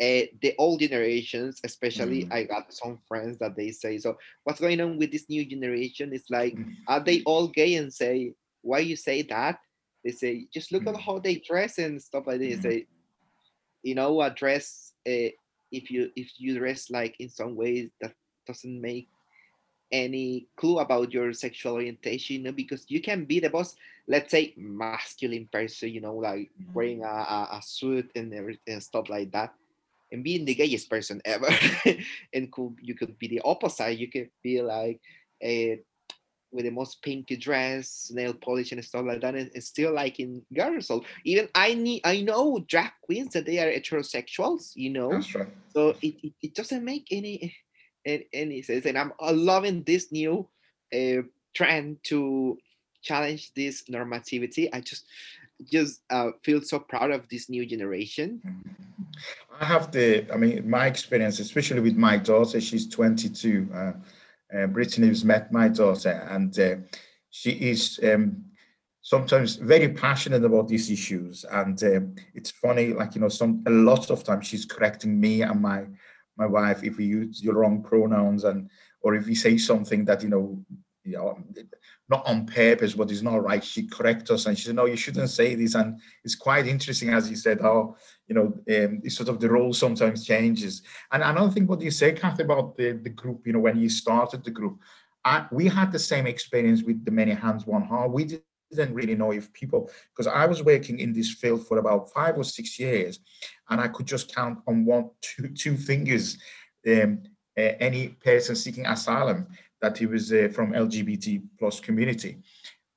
uh, 0.00 0.24
the 0.40 0.54
old 0.58 0.80
generations 0.80 1.60
especially 1.64 2.24
mm. 2.24 2.32
i 2.32 2.44
got 2.44 2.72
some 2.72 2.98
friends 3.06 3.38
that 3.38 3.54
they 3.54 3.70
say 3.70 3.98
so 3.98 4.16
what's 4.44 4.60
going 4.60 4.80
on 4.80 4.96
with 4.96 5.12
this 5.12 5.28
new 5.28 5.44
generation 5.44 6.10
it's 6.12 6.30
like 6.30 6.54
mm. 6.54 6.74
are 6.88 7.00
they 7.00 7.22
all 7.24 7.46
gay 7.48 7.74
and 7.74 7.92
say 7.92 8.32
why 8.62 8.78
you 8.78 8.96
say 8.96 9.22
that 9.22 9.58
they 10.04 10.12
say 10.12 10.46
just 10.52 10.72
look 10.72 10.86
at 10.86 10.94
mm. 10.94 11.00
how 11.00 11.18
they 11.18 11.36
dress 11.36 11.78
and 11.78 12.00
stuff 12.00 12.26
like 12.26 12.40
this. 12.40 12.58
Mm-hmm. 12.58 12.68
They, 12.68 12.86
you 13.82 13.94
know, 13.94 14.20
a 14.20 14.30
dress 14.30 14.92
uh, 15.06 15.32
if 15.70 15.90
you 15.90 16.10
if 16.16 16.32
you 16.38 16.58
dress 16.58 16.90
like 16.90 17.16
in 17.18 17.28
some 17.28 17.56
ways 17.56 17.90
that 18.00 18.14
doesn't 18.46 18.80
make 18.80 19.08
any 19.92 20.46
clue 20.56 20.78
about 20.78 21.12
your 21.12 21.32
sexual 21.32 21.74
orientation, 21.74 22.36
you 22.36 22.42
know, 22.42 22.52
because 22.52 22.84
you 22.88 23.00
can 23.00 23.24
be 23.24 23.40
the 23.40 23.50
boss 23.50 23.76
let's 24.08 24.32
say, 24.32 24.52
masculine 24.56 25.48
person, 25.52 25.88
you 25.90 26.00
know, 26.00 26.16
like 26.16 26.50
Mm-hmm. 26.60 26.72
wearing 26.72 27.04
a, 27.04 27.06
a, 27.06 27.48
a 27.52 27.60
suit 27.62 28.10
and 28.16 28.34
everything 28.34 28.74
and 28.74 28.82
stuff 28.82 29.08
like 29.08 29.30
that, 29.30 29.54
and 30.12 30.24
being 30.24 30.44
the 30.44 30.54
gayest 30.54 30.90
person 30.90 31.20
ever. 31.24 31.48
and 32.34 32.50
could 32.52 32.76
you 32.80 32.94
could 32.94 33.18
be 33.18 33.28
the 33.28 33.40
opposite. 33.44 33.98
You 33.98 34.10
could 34.10 34.30
be 34.42 34.62
like 34.62 35.00
a 35.42 35.80
with 36.52 36.64
the 36.64 36.70
most 36.70 37.00
pinky 37.02 37.36
dress, 37.36 38.10
nail 38.12 38.34
polish 38.34 38.72
and 38.72 38.84
stuff 38.84 39.06
like 39.06 39.20
that, 39.20 39.36
and, 39.36 39.50
and 39.54 39.62
still 39.62 39.94
liking 39.94 40.42
girls. 40.52 40.88
So 40.88 41.04
even 41.24 41.48
I 41.54 41.74
need 41.74 42.02
I 42.04 42.22
know 42.22 42.64
drag 42.68 42.90
queens 43.02 43.34
that 43.34 43.46
they 43.46 43.58
are 43.58 43.70
heterosexuals, 43.70 44.72
you 44.74 44.90
know. 44.90 45.12
That's 45.12 45.34
right. 45.34 45.48
So 45.72 45.90
it, 46.02 46.14
it, 46.22 46.32
it 46.42 46.54
doesn't 46.54 46.84
make 46.84 47.06
any 47.10 47.54
any, 48.04 48.62
sense. 48.62 48.86
And 48.86 48.98
I'm 48.98 49.12
loving 49.20 49.82
this 49.82 50.10
new 50.10 50.48
uh, 50.92 51.22
trend 51.54 51.98
to 52.04 52.58
challenge 53.02 53.52
this 53.54 53.84
normativity. 53.90 54.68
I 54.72 54.80
just 54.80 55.04
just 55.70 56.02
uh, 56.10 56.30
feel 56.42 56.60
so 56.62 56.78
proud 56.78 57.10
of 57.10 57.28
this 57.28 57.48
new 57.48 57.66
generation. 57.66 58.40
I 59.60 59.64
have 59.64 59.90
the, 59.92 60.30
I 60.32 60.36
mean, 60.36 60.68
my 60.68 60.86
experience, 60.86 61.38
especially 61.38 61.80
with 61.80 61.96
my 61.96 62.16
daughter, 62.16 62.60
she's 62.60 62.88
22. 62.88 63.68
Uh, 63.72 63.76
uh, 63.78 63.92
Britney 64.66 65.08
has 65.08 65.24
met 65.24 65.52
my 65.52 65.68
daughter, 65.68 66.26
and 66.30 66.58
uh, 66.58 66.76
she 67.30 67.52
is 67.52 68.00
um, 68.02 68.44
sometimes 69.02 69.56
very 69.56 69.88
passionate 69.88 70.44
about 70.44 70.68
these 70.68 70.90
issues. 70.90 71.44
And 71.50 71.82
uh, 71.82 72.00
it's 72.34 72.50
funny, 72.50 72.92
like 72.92 73.14
you 73.14 73.20
know, 73.20 73.28
some 73.28 73.62
a 73.66 73.70
lot 73.70 74.10
of 74.10 74.24
times 74.24 74.46
she's 74.46 74.64
correcting 74.64 75.20
me 75.20 75.42
and 75.42 75.60
my 75.60 75.86
my 76.36 76.46
wife 76.46 76.82
if 76.82 76.96
we 76.96 77.04
use 77.04 77.40
the 77.42 77.52
wrong 77.52 77.82
pronouns 77.82 78.44
and 78.44 78.70
or 79.02 79.14
if 79.14 79.26
we 79.26 79.34
say 79.34 79.58
something 79.58 80.04
that 80.06 80.22
you 80.22 80.28
know, 80.28 80.64
you 81.04 81.12
know, 81.12 81.38
not 82.08 82.26
on 82.26 82.46
purpose, 82.46 82.94
but 82.94 83.10
is 83.10 83.22
not 83.22 83.42
right. 83.42 83.64
She 83.64 83.86
corrects 83.86 84.30
us 84.30 84.46
and 84.46 84.58
she 84.58 84.66
said, 84.66 84.76
"No, 84.76 84.86
you 84.86 84.96
shouldn't 84.96 85.30
say 85.30 85.54
this." 85.54 85.74
And 85.74 86.00
it's 86.24 86.34
quite 86.34 86.66
interesting, 86.66 87.10
as 87.10 87.30
you 87.30 87.36
said, 87.36 87.60
how 87.60 87.96
you 88.30 88.34
know, 88.34 88.46
um, 88.46 89.00
it's 89.02 89.16
sort 89.16 89.28
of 89.28 89.40
the 89.40 89.50
role 89.50 89.72
sometimes 89.72 90.24
changes. 90.24 90.82
And 91.10 91.22
another 91.22 91.50
thing, 91.50 91.66
what 91.66 91.80
you 91.80 91.90
say, 91.90 92.12
Kathy, 92.12 92.44
about 92.44 92.76
the, 92.76 92.92
the 92.92 93.10
group, 93.10 93.44
you 93.44 93.52
know, 93.52 93.58
when 93.58 93.76
you 93.76 93.88
started 93.88 94.44
the 94.44 94.52
group, 94.52 94.78
I, 95.24 95.46
we 95.50 95.66
had 95.66 95.90
the 95.90 95.98
same 95.98 96.28
experience 96.28 96.84
with 96.84 97.04
the 97.04 97.10
Many 97.10 97.32
Hands 97.32 97.66
One 97.66 97.82
Heart. 97.82 98.12
We 98.12 98.24
didn't 98.24 98.94
really 98.94 99.16
know 99.16 99.32
if 99.32 99.52
people, 99.52 99.90
because 100.14 100.28
I 100.28 100.46
was 100.46 100.62
working 100.62 101.00
in 101.00 101.12
this 101.12 101.34
field 101.34 101.66
for 101.66 101.78
about 101.78 102.12
five 102.12 102.38
or 102.38 102.44
six 102.44 102.78
years, 102.78 103.18
and 103.68 103.80
I 103.80 103.88
could 103.88 104.06
just 104.06 104.32
count 104.32 104.60
on 104.68 104.84
one, 104.84 105.10
two, 105.22 105.48
two 105.48 105.76
fingers 105.76 106.38
um, 106.86 107.22
uh, 107.58 107.72
any 107.80 108.08
person 108.08 108.54
seeking 108.54 108.86
asylum 108.86 109.48
that 109.82 109.98
he 109.98 110.06
was 110.06 110.32
uh, 110.32 110.48
from 110.52 110.72
LGBT 110.72 111.42
plus 111.58 111.80
community. 111.80 112.38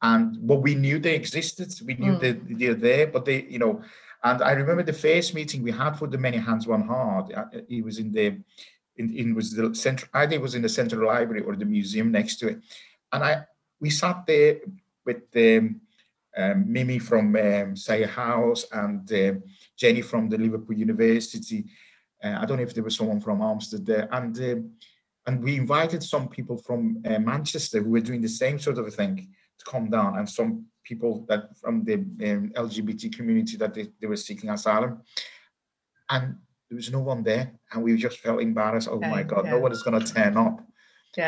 And 0.02 0.46
but 0.46 0.58
we 0.58 0.76
knew 0.76 1.00
they 1.00 1.16
existed. 1.16 1.70
We 1.86 1.94
knew 1.96 2.14
Mm. 2.14 2.22
that 2.22 2.60
they're 2.60 2.82
there, 2.90 3.08
but 3.08 3.24
they, 3.26 3.44
you 3.44 3.60
know, 3.60 3.82
and 4.24 4.42
I 4.42 4.52
remember 4.52 4.84
the 4.84 4.94
first 5.08 5.34
meeting 5.34 5.64
we 5.64 5.72
had 5.72 5.94
for 5.98 6.08
the 6.08 6.18
Many 6.18 6.38
Hands 6.38 6.66
One 6.68 6.82
Heart. 6.88 7.34
uh, 7.34 7.46
It 7.70 7.84
was 7.84 7.98
in 8.00 8.12
the, 8.12 8.26
in, 8.98 9.16
in 9.16 9.36
was 9.36 9.52
the 9.56 9.74
central. 9.76 10.10
I 10.14 10.22
think 10.28 10.40
it 10.40 10.48
was 10.50 10.56
in 10.56 10.62
the 10.62 10.70
central 10.70 11.08
library 11.08 11.42
or 11.44 11.56
the 11.56 11.66
museum 11.66 12.12
next 12.12 12.36
to 12.40 12.48
it, 12.50 12.58
and 13.12 13.24
I 13.24 13.34
we 13.80 13.90
sat 13.90 14.26
there 14.26 14.58
with 15.06 15.24
um, 15.36 15.82
um, 16.38 16.72
Mimi 16.72 17.00
from 17.00 17.28
um, 17.36 17.76
Sahir 17.86 18.08
House 18.10 18.66
and 18.72 19.12
um 19.14 19.44
Jenny 19.78 20.02
from 20.02 20.30
the 20.30 20.38
Liverpool 20.38 20.78
University. 20.78 21.66
Uh, 22.24 22.38
I 22.42 22.46
don't 22.46 22.58
know 22.58 22.64
if 22.64 22.74
there 22.74 22.84
was 22.84 22.96
someone 22.96 23.20
from 23.22 23.40
Armstead 23.40 23.86
there, 23.86 24.08
and 24.12 24.38
um, 24.40 24.72
and 25.26 25.44
we 25.44 25.56
invited 25.56 26.04
some 26.04 26.28
people 26.28 26.58
from 26.58 27.02
uh, 27.06 27.20
Manchester 27.20 27.82
who 27.82 27.92
were 27.92 28.02
doing 28.02 28.22
the 28.22 28.30
same 28.30 28.60
sort 28.60 28.78
of 28.78 28.88
a 28.88 28.92
thing 28.92 29.16
to 29.60 29.66
come 29.66 29.90
down, 29.90 30.18
and 30.18 30.30
some 30.30 30.66
people 30.84 31.26
that 31.30 31.58
from 31.58 31.84
the 31.84 31.96
um, 31.96 32.52
LGBT 32.56 33.16
community 33.16 33.58
that 33.58 33.74
they, 33.74 33.88
they 34.02 34.08
were 34.08 34.18
seeking 34.18 34.50
asylum, 34.50 35.02
and 36.10 36.36
there 36.70 36.76
was 36.76 36.92
no 36.92 37.00
one 37.00 37.24
there, 37.24 37.54
and 37.72 37.84
we 37.84 37.96
just 37.98 38.20
felt 38.20 38.42
embarrassed. 38.42 38.90
Oh 38.92 39.00
my 39.00 39.24
God, 39.24 39.46
yeah. 39.46 39.52
no 39.52 39.60
one 39.60 39.72
is 39.72 39.84
going 39.84 40.00
to 40.00 40.14
turn 40.14 40.38
up. 40.38 40.60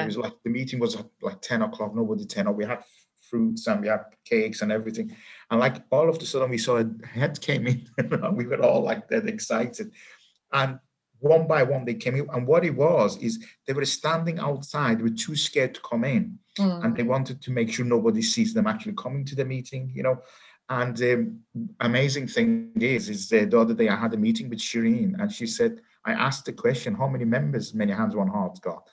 It 0.03 0.07
was 0.07 0.17
like 0.17 0.33
the 0.43 0.49
meeting 0.49 0.79
was 0.79 0.97
like 1.21 1.41
10 1.41 1.61
o'clock, 1.61 1.95
nobody 1.95 2.25
turned 2.25 2.47
up. 2.47 2.55
We 2.55 2.65
had 2.65 2.83
fruits 3.29 3.67
and 3.67 3.81
we 3.81 3.87
had 3.87 4.05
cakes 4.23 4.61
and 4.61 4.71
everything. 4.71 5.15
And 5.49 5.59
like 5.59 5.77
all 5.91 6.09
of 6.09 6.17
a 6.17 6.25
sudden 6.25 6.49
we 6.49 6.57
saw 6.57 6.77
a 6.77 6.89
head 7.07 7.39
came 7.41 7.67
in 7.67 7.87
and 7.97 8.35
we 8.35 8.45
were 8.45 8.61
all 8.61 8.81
like 8.81 9.07
that 9.09 9.27
excited. 9.27 9.91
And 10.51 10.79
one 11.25 11.47
by 11.47 11.63
one 11.63 11.85
they 11.85 11.95
came 11.95 12.15
in. 12.15 12.27
And 12.31 12.45
what 12.45 12.63
it 12.63 12.75
was 12.75 13.17
is 13.17 13.43
they 13.65 13.73
were 13.73 13.85
standing 13.85 14.37
outside, 14.39 14.99
they 14.99 15.03
were 15.03 15.09
too 15.09 15.35
scared 15.35 15.73
to 15.75 15.81
come 15.81 16.03
in. 16.03 16.37
Mm. 16.59 16.83
And 16.83 16.95
they 16.95 17.03
wanted 17.03 17.41
to 17.41 17.51
make 17.51 17.71
sure 17.71 17.85
nobody 17.85 18.21
sees 18.21 18.53
them 18.53 18.67
actually 18.67 18.93
coming 18.93 19.25
to 19.25 19.35
the 19.35 19.45
meeting, 19.45 19.91
you 19.93 20.03
know. 20.03 20.21
And 20.69 20.99
um, 21.03 21.39
amazing 21.79 22.27
thing 22.27 22.71
is, 22.79 23.09
is 23.09 23.31
uh, 23.31 23.45
the 23.49 23.59
other 23.59 23.73
day 23.73 23.89
I 23.89 23.95
had 23.95 24.13
a 24.13 24.17
meeting 24.17 24.49
with 24.49 24.59
Shireen 24.59 25.19
and 25.19 25.31
she 25.31 25.47
said, 25.47 25.81
I 26.05 26.13
asked 26.13 26.45
the 26.45 26.53
question, 26.53 26.95
how 26.95 27.07
many 27.07 27.25
members 27.25 27.73
Many 27.73 27.93
Hands 27.93 28.15
One 28.15 28.27
Heart 28.27 28.61
got? 28.61 28.87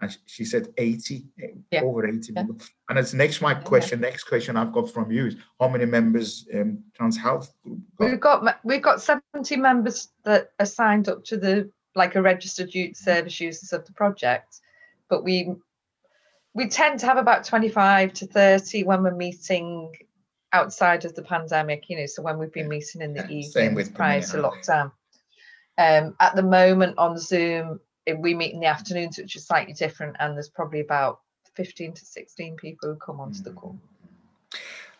And 0.00 0.12
sh- 0.12 0.16
she 0.26 0.44
said 0.44 0.68
80, 0.76 1.24
eh, 1.42 1.46
Yeah. 1.70 1.82
over 1.82 2.06
80 2.06 2.32
Yeah. 2.32 2.42
people. 2.42 2.58
And 2.88 2.98
it's 2.98 3.14
next 3.14 3.40
my 3.40 3.54
question, 3.54 4.00
next 4.00 4.24
question 4.24 4.56
I've 4.56 4.72
got 4.72 4.90
from 4.90 5.10
you 5.10 5.26
is 5.26 5.36
how 5.58 5.68
many 5.68 5.86
members 5.86 6.46
um, 6.54 6.84
Trans 6.94 7.16
Health 7.16 7.52
Group 7.64 7.80
got? 7.96 8.10
We've 8.10 8.20
got 8.20 8.64
we've 8.64 8.82
got 8.82 9.00
70 9.00 9.56
members 9.56 10.08
that 10.24 10.50
are 10.60 10.66
signed 10.66 11.08
up 11.08 11.24
to 11.24 11.36
the 11.36 11.70
like 11.94 12.14
a 12.14 12.20
registered 12.22 12.74
youth 12.74 12.96
service 12.96 13.40
users 13.40 13.72
of 13.72 13.86
the 13.86 13.92
project, 13.94 14.60
but 15.08 15.24
we 15.24 15.54
we 16.52 16.68
tend 16.68 17.00
to 17.00 17.06
have 17.06 17.18
about 17.18 17.44
25 17.44 18.12
to 18.14 18.26
30 18.26 18.84
when 18.84 19.02
we're 19.02 19.14
meeting 19.14 19.92
outside 20.52 21.04
of 21.04 21.14
the 21.14 21.22
pandemic, 21.22 21.88
you 21.90 21.98
know, 21.98 22.06
so 22.06 22.22
when 22.22 22.38
we've 22.38 22.52
been 22.52 22.68
meeting 22.68 23.02
in 23.02 23.12
the 23.12 23.20
Yeah, 23.28 23.42
same 23.48 23.72
evenings 23.72 23.74
with 23.76 23.94
prior 23.94 24.22
to 24.22 24.36
lockdown. 24.38 24.92
Um, 25.78 26.16
at 26.20 26.34
the 26.34 26.42
moment 26.42 26.96
on 26.96 27.18
Zoom, 27.18 27.80
we 28.14 28.34
meet 28.34 28.54
in 28.54 28.60
the 28.60 28.66
afternoons, 28.66 29.18
which 29.18 29.36
is 29.36 29.46
slightly 29.46 29.72
different, 29.72 30.16
and 30.20 30.34
there's 30.34 30.48
probably 30.48 30.80
about 30.80 31.20
15 31.54 31.94
to 31.94 32.04
16 32.04 32.56
people 32.56 32.88
who 32.88 32.96
come 32.96 33.20
onto 33.20 33.42
the 33.42 33.50
call. 33.50 33.78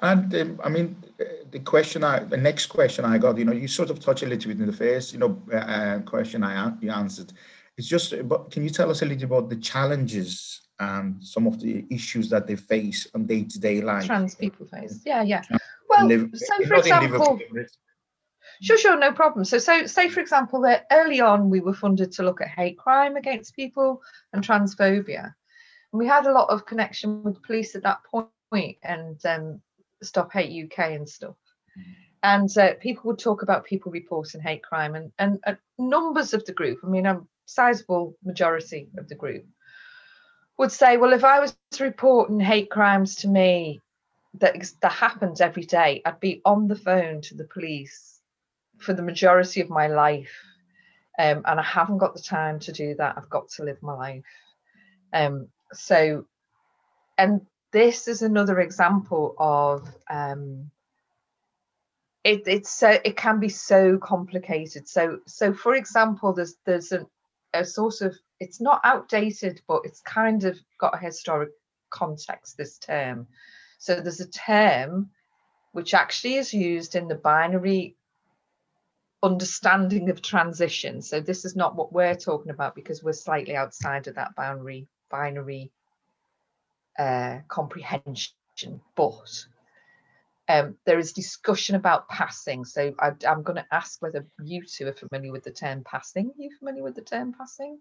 And 0.01 0.35
um, 0.35 0.61
I 0.63 0.69
mean, 0.69 1.03
uh, 1.21 1.25
the 1.51 1.61
question 1.61 2.05
I, 2.05 2.19
the 2.19 2.37
next 2.37 2.67
question 2.67 3.05
I 3.05 3.17
got, 3.19 3.39
you 3.39 3.45
know, 3.45 3.53
you 3.53 3.69
sort 3.69 3.91
of 3.91 3.99
touched 4.01 4.23
a 4.23 4.27
little 4.27 4.51
bit 4.51 4.61
in 4.61 4.67
the 4.67 4.73
first, 4.73 5.13
you 5.13 5.19
know, 5.19 5.41
uh, 5.53 5.57
uh, 5.57 5.99
question 6.01 6.43
I 6.43 6.73
you 6.81 6.91
answered. 6.91 7.33
It's 7.79 7.89
just, 7.89 8.15
but 8.29 8.51
can 8.51 8.63
you 8.63 8.71
tell 8.71 8.91
us 8.91 9.03
a 9.03 9.07
little 9.07 9.25
about 9.25 9.49
the 9.49 9.57
challenges 9.57 10.63
and 10.79 11.23
some 11.23 11.47
of 11.47 11.61
the 11.61 11.87
issues 11.91 12.29
that 12.31 12.47
they 12.47 12.57
face 12.57 13.07
on 13.15 13.27
day 13.27 13.45
to 13.45 13.59
day 13.59 13.81
life? 13.81 14.05
Trans 14.05 14.35
people 14.35 14.67
face. 14.67 15.01
Yeah, 15.07 15.23
yeah. 15.23 15.43
Well, 15.89 16.07
Liv- 16.07 16.31
so 16.35 16.57
for 16.57 16.63
in 16.63 16.69
Liverpool, 16.71 17.41
example, 17.41 17.65
Sure, 18.63 18.79
sure, 18.79 18.99
no 18.99 19.13
problem. 19.13 19.45
So, 19.45 19.59
so 19.59 19.87
say 19.87 20.09
for 20.09 20.21
example 20.21 20.61
that 20.63 20.87
early 20.91 21.21
on 21.21 21.51
we 21.51 21.61
were 21.61 21.75
funded 21.75 22.13
to 22.13 22.23
look 22.23 22.41
at 22.41 22.49
hate 22.49 22.79
crime 22.79 23.17
against 23.17 23.55
people 23.57 24.03
and 24.33 24.43
transphobia, 24.43 25.35
and 25.93 25.99
we 25.99 26.07
had 26.07 26.27
a 26.27 26.33
lot 26.33 26.49
of 26.51 26.67
connection 26.67 27.23
with 27.23 27.43
police 27.43 27.75
at 27.75 27.83
that 27.83 28.01
point 28.51 28.77
and 28.83 29.25
um, 29.27 29.61
Stop 30.03 30.33
Hate 30.33 30.65
UK 30.65 30.79
and 30.93 31.09
stuff. 31.09 31.37
And 32.23 32.57
uh, 32.57 32.75
people 32.81 33.03
would 33.05 33.19
talk 33.19 33.43
about 33.43 33.67
people 33.67 33.93
reporting 33.93 34.41
hate 34.41 34.63
crime, 34.63 34.95
and 34.95 35.13
and 35.19 35.39
uh, 35.47 35.55
numbers 35.79 36.33
of 36.35 36.45
the 36.45 36.53
group. 36.53 36.79
I 36.83 36.89
mean, 36.89 37.07
a 37.07 37.21
sizable 37.45 38.17
majority 38.25 38.89
of 38.99 39.09
the 39.09 39.15
group 39.15 39.45
would 40.59 40.73
say, 40.73 40.97
well, 40.97 41.13
if 41.13 41.25
I 41.25 41.41
was 41.41 41.57
reporting 41.79 42.41
hate 42.41 42.71
crimes 42.71 43.17
to 43.17 43.29
me 43.29 43.81
that 44.35 44.57
that 44.81 44.93
happens 44.93 45.41
every 45.41 45.65
day, 45.65 46.03
I'd 46.05 46.21
be 46.21 46.41
on 46.45 46.69
the 46.69 46.77
phone 46.77 47.21
to 47.23 47.35
the 47.35 47.45
police 47.45 48.16
for 48.79 48.93
the 48.93 49.03
majority 49.03 49.61
of 49.61 49.71
my 49.71 49.87
life. 49.87 50.33
Um, 51.19 51.43
and 51.47 51.59
I 51.59 51.63
haven't 51.63 51.99
got 51.99 52.15
the 52.15 52.21
time 52.21 52.59
to 52.61 52.73
do 52.73 52.95
that. 52.97 53.15
I've 53.17 53.31
got 53.31 53.49
to 53.51 53.65
live 53.65 53.83
my 53.83 53.95
life. 53.95 54.25
Um, 55.13 55.49
so, 55.73 56.27
and 57.17 57.47
this 57.73 58.07
is 58.07 58.23
another 58.23 58.61
example 58.61 59.35
of 59.39 59.89
um, 60.11 60.71
it, 62.25 62.43
it's 62.47 62.71
so 62.71 62.91
it 63.05 63.17
can 63.17 63.41
be 63.41 63.49
so 63.49 63.99
complicated. 63.99 64.89
So, 64.89 65.21
so 65.27 65.55
for 65.55 65.75
example, 65.75 66.33
there's 66.33 66.57
there's 66.65 66.93
an, 66.93 67.07
a 67.55 67.65
sort 67.65 68.01
of 68.01 68.15
it's 68.41 68.61
not 68.61 68.81
outdated, 68.85 69.63
but 69.67 69.83
it's 69.85 70.01
kind 70.01 70.45
of 70.45 70.59
got 70.79 70.95
a 70.95 70.99
historic 70.99 71.51
context. 71.91 72.57
This 72.57 72.79
term, 72.79 73.27
so 73.79 74.01
there's 74.01 74.21
a 74.21 74.29
term 74.29 75.11
which 75.73 75.95
actually 75.95 76.35
is 76.35 76.55
used 76.55 76.95
in 76.95 77.07
the 77.07 77.15
binary 77.15 77.96
understanding 79.23 80.11
of 80.11 80.23
transition. 80.23 81.03
So 81.03 81.21
this 81.21 81.45
is 81.45 81.57
not 81.57 81.75
what 81.77 81.93
we're 81.93 82.15
talking 82.15 82.51
about 82.51 82.75
because 82.75 83.03
we're 83.03 83.13
slightly 83.13 83.57
outside 83.57 84.07
of 84.07 84.15
that 84.17 84.35
binary 84.37 84.87
binary 85.11 85.73
uh, 86.99 87.39
comprehension. 87.49 88.33
But 88.95 89.47
um, 90.49 90.77
there 90.85 90.99
is 90.99 91.13
discussion 91.13 91.77
about 91.77 92.09
passing. 92.09 92.65
So 92.65 92.95
I, 92.99 93.13
I'm 93.27 93.43
going 93.43 93.57
to 93.57 93.67
ask 93.73 94.01
whether 94.01 94.27
you 94.43 94.63
two 94.65 94.87
are 94.87 94.93
familiar 94.93 95.33
with 95.33 95.45
the 95.45 95.51
term 95.51 95.83
passing. 95.85 96.27
Are 96.27 96.43
you 96.43 96.51
familiar 96.59 96.83
with 96.83 96.95
the 96.95 97.03
term 97.03 97.35
passing? 97.37 97.79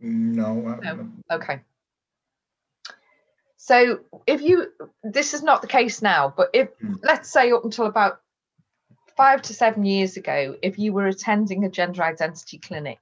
No, 0.00 0.54
No. 0.82 1.08
Okay. 1.30 1.60
So 3.56 4.00
if 4.26 4.40
you, 4.40 4.72
this 5.02 5.34
is 5.34 5.42
not 5.42 5.62
the 5.62 5.68
case 5.68 6.00
now, 6.00 6.32
but 6.36 6.50
if 6.52 6.68
Mm. 6.78 7.00
let's 7.02 7.30
say 7.30 7.50
up 7.52 7.64
until 7.64 7.86
about 7.86 8.20
five 9.18 9.42
to 9.42 9.52
seven 9.52 9.84
years 9.84 10.16
ago, 10.16 10.54
if 10.62 10.78
you 10.78 10.92
were 10.92 11.08
attending 11.08 11.64
a 11.64 11.68
gender 11.68 12.04
identity 12.04 12.56
clinic 12.56 13.00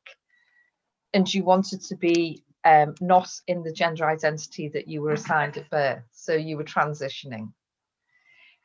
and 1.12 1.32
you 1.32 1.44
wanted 1.44 1.82
to 1.82 1.94
be 1.94 2.42
um, 2.64 2.94
not 3.02 3.28
in 3.46 3.62
the 3.62 3.72
gender 3.72 4.06
identity 4.06 4.68
that 4.68 4.88
you 4.88 5.02
were 5.02 5.12
assigned 5.12 5.58
at 5.58 5.68
birth, 5.68 6.02
so 6.12 6.32
you 6.32 6.56
were 6.56 6.64
transitioning, 6.64 7.52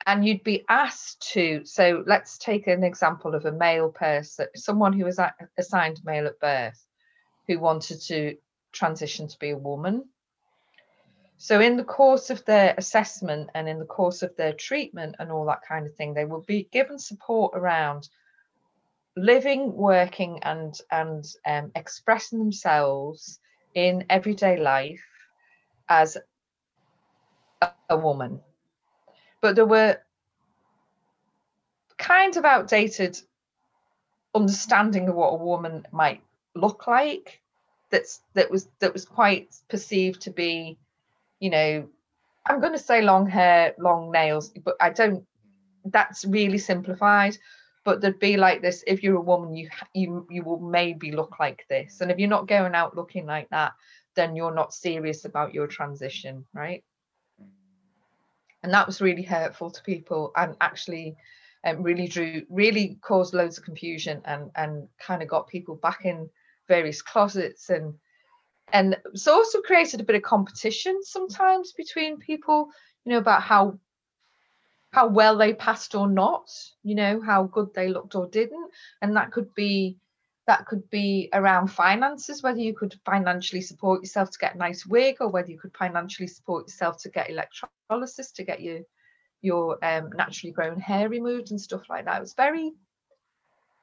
and 0.06 0.26
you'd 0.26 0.46
be 0.46 0.64
asked 0.70 1.34
to, 1.34 1.66
so 1.66 2.04
let's 2.08 2.38
take 2.38 2.68
an 2.68 2.86
example 2.86 3.36
of 3.36 3.46
a 3.46 3.52
male 3.52 3.90
person, 3.90 4.48
someone 4.56 4.94
who 4.94 5.04
was 5.04 5.20
assigned 5.58 6.00
male 6.06 6.28
at 6.28 6.40
birth, 6.40 6.88
who 7.50 7.60
wanted 7.60 8.00
to 8.04 8.38
transition 8.72 9.28
to 9.28 9.38
be 9.40 9.50
a 9.50 9.58
woman. 9.58 10.06
So, 11.44 11.60
in 11.60 11.76
the 11.76 11.84
course 11.84 12.30
of 12.30 12.46
their 12.46 12.76
assessment 12.78 13.50
and 13.56 13.68
in 13.68 13.80
the 13.80 13.86
course 13.86 14.22
of 14.22 14.36
their 14.36 14.54
treatment 14.54 15.16
and 15.18 15.32
all 15.32 15.44
that 15.46 15.64
kind 15.68 15.88
of 15.88 15.96
thing, 15.96 16.14
they 16.14 16.24
will 16.24 16.42
be 16.44 16.70
given 16.72 17.00
support 17.00 17.54
around 17.56 18.10
living, 19.18 19.76
working, 19.76 20.44
and 20.44 20.80
and 20.92 21.26
um, 21.44 21.72
expressing 21.74 22.38
themselves 22.38 23.40
in 23.74 24.06
everyday 24.08 24.58
life 24.58 25.04
as 25.90 26.16
a, 27.60 27.72
a 27.90 27.98
woman. 27.98 28.40
But 29.42 29.56
there 29.56 29.66
were 29.66 29.98
kind 31.98 32.38
of 32.38 32.46
outdated 32.46 33.20
understanding 34.36 35.10
of 35.10 35.16
what 35.16 35.34
a 35.34 35.44
woman 35.44 35.88
might 35.92 36.22
look 36.54 36.86
like. 36.86 37.42
That's 37.90 38.22
that 38.36 38.52
was 38.52 38.68
that 38.78 38.94
was 38.94 39.06
quite 39.06 39.56
perceived 39.70 40.22
to 40.22 40.30
be 40.30 40.78
you 41.42 41.50
know, 41.50 41.90
I'm 42.46 42.62
going 42.62 42.72
to 42.72 42.80
say 42.80 43.02
long 43.02 43.28
hair, 43.28 43.74
long 43.78 44.12
nails, 44.12 44.50
but 44.64 44.76
I 44.80 44.92
don't. 44.92 45.26
That's 45.84 46.24
really 46.24 46.60
simplified. 46.60 47.38
But 47.84 48.00
there'd 48.00 48.20
be 48.20 48.38
like 48.38 48.62
this: 48.62 48.84
if 48.88 49.04
you're 49.04 49.18
a 49.18 49.22
woman, 49.22 49.56
you 49.56 49.70
you 49.94 50.28
you 50.30 50.44
will 50.44 50.60
maybe 50.60 51.12
look 51.12 51.40
like 51.40 51.66
this, 51.68 52.00
and 52.00 52.12
if 52.12 52.20
you're 52.20 52.30
not 52.30 52.48
going 52.48 52.76
out 52.76 52.96
looking 52.96 53.26
like 53.26 53.50
that, 53.50 53.74
then 54.16 54.36
you're 54.36 54.54
not 54.54 54.74
serious 54.74 55.26
about 55.26 55.54
your 55.54 55.68
transition, 55.68 56.46
right? 56.54 56.84
And 58.64 58.72
that 58.72 58.86
was 58.86 59.02
really 59.02 59.24
hurtful 59.24 59.72
to 59.72 59.82
people, 59.82 60.32
and 60.36 60.56
actually, 60.62 61.16
um, 61.66 61.82
really 61.82 62.08
drew, 62.08 62.44
really 62.50 63.00
caused 63.02 63.34
loads 63.34 63.58
of 63.58 63.64
confusion, 63.66 64.22
and 64.26 64.52
and 64.56 64.88
kind 65.00 65.24
of 65.24 65.28
got 65.28 65.48
people 65.48 65.76
back 65.76 66.06
in 66.06 66.30
various 66.68 67.02
closets 67.02 67.72
and 67.72 67.96
and 68.74 68.98
it's 69.06 69.28
also 69.28 69.62
created 69.62 70.00
a 70.00 70.04
bit 70.04 70.16
of 70.16 70.22
competition 70.22 71.00
sometimes 71.04 71.74
between 71.74 72.18
people 72.18 72.70
you 73.06 73.12
know 73.12 73.18
about 73.18 73.42
how 73.42 73.80
how 74.92 75.08
well 75.08 75.38
they 75.38 75.54
passed 75.54 75.96
or 75.96 76.08
not 76.08 76.50
you 76.84 76.96
know 76.96 77.22
how 77.22 77.44
good 77.44 77.74
they 77.74 77.88
looked 77.88 78.16
or 78.16 78.28
didn't. 78.28 78.72
And 79.02 79.16
that 79.16 79.32
could 79.32 79.54
be 79.56 79.98
that 80.48 80.66
could 80.66 80.90
be 80.90 81.30
around 81.34 81.68
finances 81.68 82.42
whether 82.44 82.60
you 82.60 82.74
could 82.74 82.96
financially 83.06 83.62
support 83.62 84.02
yourself 84.02 84.32
to 84.32 84.40
get 84.40 84.56
a 84.56 84.58
nice 84.58 84.86
wig 84.86 85.18
or 85.22 85.30
whether 85.30 85.50
you 85.50 85.60
could 85.60 85.76
financially 85.78 86.28
support 86.28 86.68
yourself 86.68 86.98
to 87.02 87.10
get 87.10 87.30
electrolysis 87.30 88.32
to 88.32 88.44
get 88.44 88.62
your 88.62 88.80
your 89.42 89.84
um, 89.84 90.10
naturally 90.16 90.52
grown 90.52 90.80
hair 90.80 91.10
removed 91.10 91.52
and 91.52 91.60
stuff 91.60 91.84
like 91.90 92.06
that. 92.06 92.18
It 92.18 92.22
was 92.22 92.34
very 92.34 92.74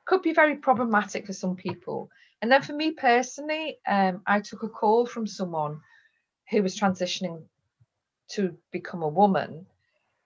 could 0.04 0.22
be 0.22 0.32
very 0.32 0.56
problematic 0.56 1.26
for 1.26 1.32
some 1.32 1.56
people 1.56 2.10
and 2.42 2.50
then 2.50 2.62
for 2.62 2.72
me 2.72 2.92
personally, 2.92 3.78
um, 3.86 4.22
I 4.26 4.40
took 4.40 4.62
a 4.62 4.68
call 4.68 5.06
from 5.06 5.26
someone 5.26 5.80
who 6.50 6.62
was 6.62 6.78
transitioning 6.78 7.42
to 8.30 8.56
become 8.72 9.02
a 9.02 9.08
woman 9.08 9.66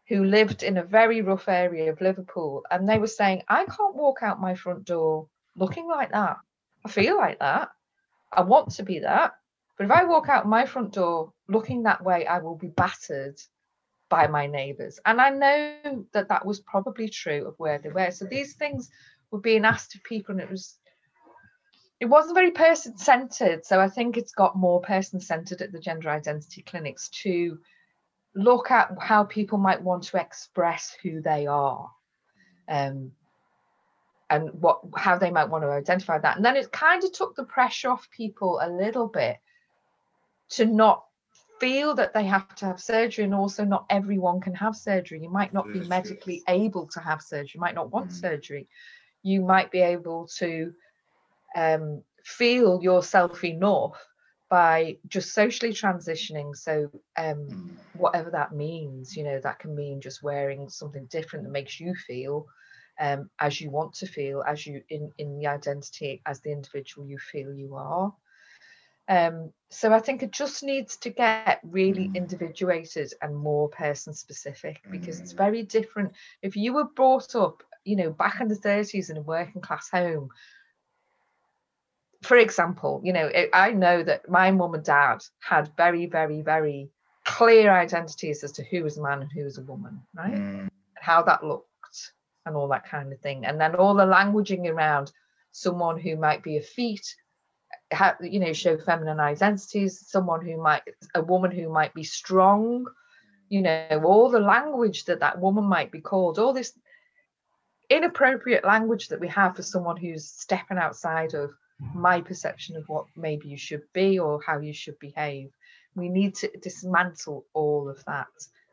who 0.09 0.25
lived 0.25 0.63
in 0.63 0.77
a 0.77 0.83
very 0.85 1.23
rough 1.23 1.49
area 1.49 1.91
of 1.91 2.01
Liverpool. 2.01 2.63
And 2.71 2.89
they 2.89 2.99
were 2.99 3.07
saying, 3.07 3.43
I 3.49 3.65
can't 3.65 3.97
walk 3.97 4.19
out 4.23 4.41
my 4.41 4.55
front 4.55 4.85
door 4.85 5.29
looking 5.57 5.87
like 5.89 6.11
that. 6.13 6.37
I 6.85 6.91
feel 6.91 7.17
like 7.17 7.39
that. 7.39 7.71
I 8.33 8.43
want 8.43 8.73
to 8.73 8.83
be 8.83 8.99
that. 9.01 9.33
But 9.79 9.85
if 9.85 9.91
I 9.91 10.05
walk 10.05 10.29
out 10.29 10.47
my 10.47 10.67
front 10.67 10.93
door 10.93 11.33
looking 11.49 11.85
that 11.85 12.05
way, 12.05 12.27
I 12.27 12.39
will 12.39 12.57
be 12.57 12.69
battered 12.69 13.41
by 14.11 14.27
my 14.27 14.47
neighbours. 14.47 15.01
And 15.07 15.21
I 15.21 15.31
know 15.31 16.05
that 16.13 16.29
that 16.29 16.45
was 16.45 16.61
probably 16.61 17.09
true 17.09 17.47
of 17.47 17.55
where 17.59 17.79
they 17.79 17.89
were. 17.89 18.11
So 18.11 18.27
these 18.27 18.55
things 18.55 18.91
were 19.31 19.41
being 19.41 19.65
asked 19.65 19.95
of 19.95 20.05
people, 20.05 20.33
and 20.33 20.43
it 20.43 20.51
was 20.51 20.79
it 22.03 22.09
wasn't 22.09 22.35
very 22.35 22.51
person 22.51 22.97
centered. 22.99 23.65
So 23.65 23.81
I 23.81 23.89
think 23.89 24.17
it's 24.17 24.33
got 24.33 24.57
more 24.57 24.81
person 24.81 25.21
centered 25.21 25.63
at 25.63 25.71
the 25.71 25.79
gender 25.79 26.11
identity 26.11 26.63
clinics 26.63 27.09
to 27.23 27.59
look 28.35 28.73
at 28.73 28.91
how 29.01 29.23
people 29.25 29.59
might 29.59 29.81
want 29.83 30.03
to 30.05 30.21
express 30.21 30.97
who 31.03 31.23
they 31.23 31.47
are. 31.47 31.89
Um, 32.69 33.13
and 34.31 34.51
what 34.61 34.81
how 34.97 35.17
they 35.17 35.31
might 35.31 35.49
want 35.49 35.63
to 35.63 35.71
identify 35.71 36.19
that. 36.19 36.37
And 36.37 36.45
then 36.45 36.57
it 36.57 36.73
kind 36.73 37.05
of 37.05 37.13
took 37.13 37.37
the 37.37 37.45
pressure 37.45 37.91
off 37.91 38.11
people 38.11 38.59
a 38.61 38.69
little 38.69 39.07
bit 39.07 39.37
to 40.51 40.67
not 40.67 41.05
feel 41.61 41.95
that 41.95 42.15
they 42.15 42.25
have 42.25 42.53
to 42.57 42.67
have 42.67 42.81
surgery 42.81 43.25
and 43.25 43.35
also 43.35 43.65
not 43.65 43.87
everyone 43.91 44.41
can 44.41 44.55
have 44.55 44.75
surgery. 44.75 45.21
You 45.23 45.31
might 45.31 45.53
not 45.53 45.71
be 45.73 45.85
medically 45.89 46.43
able 46.49 46.89
to 46.89 47.01
have 47.01 47.23
surgery, 47.23 47.53
you 47.55 47.61
might 47.61 47.77
not 47.77 47.93
want 47.93 48.09
Mhm. 48.09 48.13
surgery. 48.13 48.69
You 49.23 49.43
might 49.43 49.71
be 49.71 49.81
able 49.83 50.27
to 50.39 50.75
um, 51.57 52.03
feel 52.25 52.81
yourself 52.83 53.45
enough 53.45 53.97
by 54.51 54.97
just 55.09 55.33
socially 55.35 55.73
transitioning. 55.73 56.57
So, 56.57 56.91
um, 57.11 57.49
Mm. 57.51 57.79
whatever 57.93 58.31
that 58.31 58.53
means, 58.53 59.17
you 59.17 59.23
know, 59.25 59.39
that 59.43 59.59
can 59.59 59.75
mean 59.75 60.01
just 60.01 60.23
wearing 60.23 60.69
something 60.69 61.07
different 61.11 61.45
that 61.45 61.51
makes 61.51 61.81
you 61.81 61.95
feel 62.07 62.47
um, 63.01 63.29
as 63.41 63.61
you 63.61 63.71
want 63.71 63.95
to 63.95 64.07
feel, 64.07 64.43
as 64.47 64.67
you 64.67 64.83
in 64.91 65.11
in 65.19 65.39
the 65.39 65.47
identity 65.47 66.23
as 66.27 66.41
the 66.41 66.53
individual 66.53 67.07
you 67.07 67.19
feel 67.19 67.53
you 67.55 67.75
are. 67.77 68.13
Um, 69.09 69.53
so 69.71 69.93
I 69.93 70.01
think 70.01 70.23
it 70.23 70.33
just 70.33 70.63
needs 70.63 70.97
to 70.99 71.11
get 71.11 71.43
really 71.49 71.93
Mm. 71.93 72.15
individuated 72.15 73.13
and 73.21 73.37
more 73.37 73.69
person 73.69 74.15
specific 74.15 74.81
because 74.91 75.21
it's 75.21 75.33
Mm. 75.33 75.37
very 75.37 75.63
different. 75.63 76.13
If 76.43 76.57
you 76.57 76.73
were 76.75 76.87
brought 76.97 77.35
up, 77.35 77.63
you 77.85 77.97
know, 77.97 78.11
back 78.11 78.41
in 78.41 78.49
the 78.49 78.55
30s 78.57 79.11
in 79.11 79.17
a 79.17 79.23
working 79.23 79.61
class 79.63 79.89
home, 79.91 80.29
for 82.23 82.37
example, 82.37 83.01
you 83.05 83.13
know, 83.13 83.29
I 83.35 83.49
I 83.53 83.73
know 83.73 84.03
that 84.03 84.29
my 84.29 84.51
mum 84.51 84.75
and 84.75 84.85
dad 84.85 85.19
had 85.41 85.71
very, 85.77 86.07
very, 86.07 86.43
very 86.43 86.91
clear 87.25 87.73
identities 87.73 88.43
as 88.43 88.53
to 88.53 88.65
who 88.65 88.83
was 88.83 88.99
a 88.99 89.03
man 89.03 89.23
and 89.23 89.31
who 89.33 89.45
was 89.45 89.59
a 89.59 89.63
woman, 89.63 90.01
right? 90.15 90.35
Mm. 90.35 90.61
and 90.61 90.71
how 90.97 91.23
that 91.23 91.45
looked 91.45 91.67
and 92.47 92.57
all 92.57 92.69
that 92.69 92.89
kind 92.89 93.13
of 93.13 93.21
thing 93.21 93.45
and 93.45 93.61
then 93.61 93.75
all 93.75 93.95
the 93.95 94.05
languaging 94.05 94.69
around 94.69 95.13
someone 95.53 95.99
who 95.99 96.17
might 96.17 96.43
be 96.43 96.57
a 96.57 96.63
feat 96.63 97.15
ha 97.93 98.17
you 98.21 98.41
know 98.41 98.53
show 98.53 98.77
feminine 98.77 99.21
identities 99.21 100.05
someone 100.09 100.45
who 100.45 100.61
might 100.61 100.83
a 101.15 101.23
woman 101.23 101.51
who 101.51 101.69
might 101.69 101.95
be 101.95 102.03
strong 102.03 102.87
you 103.49 103.63
know 103.63 104.03
all 104.05 104.31
the 104.31 104.41
language 104.41 105.05
that 105.05 105.21
that 105.21 105.41
woman 105.41 105.65
might 105.65 105.93
be 105.93 106.01
called 106.01 106.39
all 106.39 106.53
this 106.53 106.73
inappropriate 107.91 108.65
language 108.65 109.09
that 109.09 109.21
we 109.21 109.29
have 109.29 109.55
for 109.55 109.63
someone 109.63 109.97
who's 109.97 110.27
stepping 110.27 110.79
outside 110.79 111.35
of 111.35 111.53
my 111.95 112.21
perception 112.21 112.77
of 112.77 112.89
what 112.89 113.07
maybe 113.17 113.49
you 113.49 113.57
should 113.57 113.83
be 113.93 114.19
or 114.19 114.41
how 114.47 114.59
you 114.59 114.73
should 114.73 114.99
behave 114.99 115.51
we 115.95 116.09
need 116.09 116.35
to 116.35 116.49
dismantle 116.63 117.45
all 117.53 117.89
of 117.89 118.03
that 118.07 118.27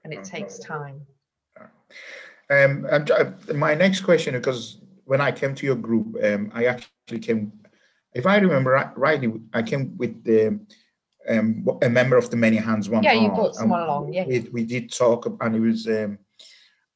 and 0.04 0.14
it 0.14 0.24
takes 0.24 0.60
time 0.60 1.02
Um, 2.50 2.88
uh, 2.90 3.00
my 3.54 3.76
next 3.76 4.02
question, 4.02 4.34
because 4.34 4.82
when 5.06 5.22
I 5.22 5.32
came 5.32 5.54
to 5.56 5.66
your 5.66 5.76
group, 5.76 6.18
um, 6.24 6.52
I 6.54 6.66
actually 6.66 7.20
came, 7.20 7.52
if 8.14 8.26
I 8.26 8.38
remember 8.38 8.72
ri- 8.72 8.94
rightly, 8.96 9.32
I 9.54 9.62
came 9.62 9.96
with 9.98 10.24
the 10.24 10.60
um, 11.28 11.68
a 11.84 11.90
member 11.90 12.18
of 12.18 12.30
the 12.32 12.38
Many 12.38 12.58
Hands 12.58 12.90
One 12.90 13.04
Yeah, 13.04 13.14
you 13.14 13.30
brought 13.30 13.56
someone 13.56 13.82
along, 13.82 14.14
yeah. 14.14 14.26
We, 14.26 14.40
we 14.52 14.64
did 14.64 14.92
talk, 14.92 15.38
and 15.42 15.54
he 15.54 15.62
was 15.62 15.86
um, 15.88 16.18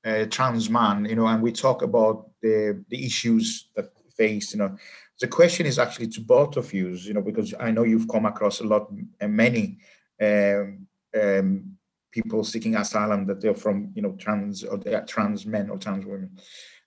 a 0.04 0.26
trans 0.26 0.70
man, 0.70 1.06
you 1.06 1.16
know, 1.16 1.28
and 1.28 1.42
we 1.42 1.52
talk 1.52 1.84
about 1.84 2.32
the 2.42 2.84
the 2.90 3.06
issues 3.06 3.70
that 3.76 3.92
face, 4.18 4.54
you 4.54 4.60
know. 4.60 4.76
The 5.22 5.28
question 5.28 5.66
is 5.66 5.80
actually 5.80 6.08
to 6.10 6.22
both 6.22 6.58
of 6.58 6.74
you, 6.74 6.90
you 6.90 7.14
know, 7.14 7.22
because 7.22 7.54
I 7.60 7.72
know 7.72 7.84
you've 7.84 8.08
come 8.08 8.26
across 8.26 8.60
a 8.60 8.66
lot, 8.66 8.92
uh, 9.22 9.28
many 9.28 9.78
um, 10.22 10.88
um, 11.20 11.78
people 12.12 12.44
seeking 12.44 12.76
asylum 12.76 13.26
that 13.28 13.40
they're 13.40 13.56
from, 13.56 13.92
you 13.96 14.02
know, 14.02 14.14
trans 14.14 14.64
or 14.64 14.78
they 14.78 14.94
are 14.94 15.06
trans 15.06 15.46
men 15.46 15.70
or 15.70 15.78
trans 15.78 16.06
women. 16.06 16.38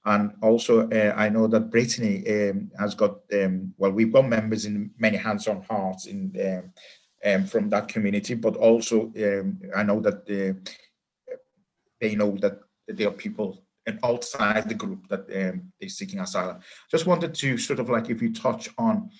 And 0.04 0.32
also, 0.40 0.88
uh, 0.90 1.14
I 1.16 1.28
know 1.28 1.48
that 1.48 1.70
Britney 1.70 2.50
um, 2.50 2.70
has 2.78 2.94
got, 2.94 3.18
um, 3.32 3.74
well, 3.76 3.90
we've 3.90 4.12
got 4.12 4.28
members 4.28 4.64
in 4.64 4.90
many 4.98 5.16
hands 5.16 5.48
on 5.48 5.62
hearts 5.62 6.06
in 6.06 6.32
um, 6.46 6.72
um, 7.24 7.44
from 7.46 7.68
that 7.70 7.88
community, 7.88 8.34
but 8.34 8.56
also 8.56 9.12
I 9.74 9.82
know 9.82 10.00
that 10.00 10.26
they, 10.26 10.54
they 12.00 12.14
know 12.14 12.36
that 12.36 12.60
there 12.86 13.08
are 13.08 13.12
people 13.12 13.65
and 13.86 14.00
outside 14.02 14.68
the 14.68 14.74
group 14.74 15.08
that 15.08 15.20
um, 15.20 15.72
they're 15.80 15.88
seeking 15.88 16.20
asylum. 16.20 16.58
Just 16.90 17.06
wanted 17.06 17.34
to 17.34 17.56
sort 17.58 17.78
of 17.78 17.88
like 17.88 18.10
if 18.10 18.20
you 18.20 18.32
touch 18.32 18.68
on 18.78 19.10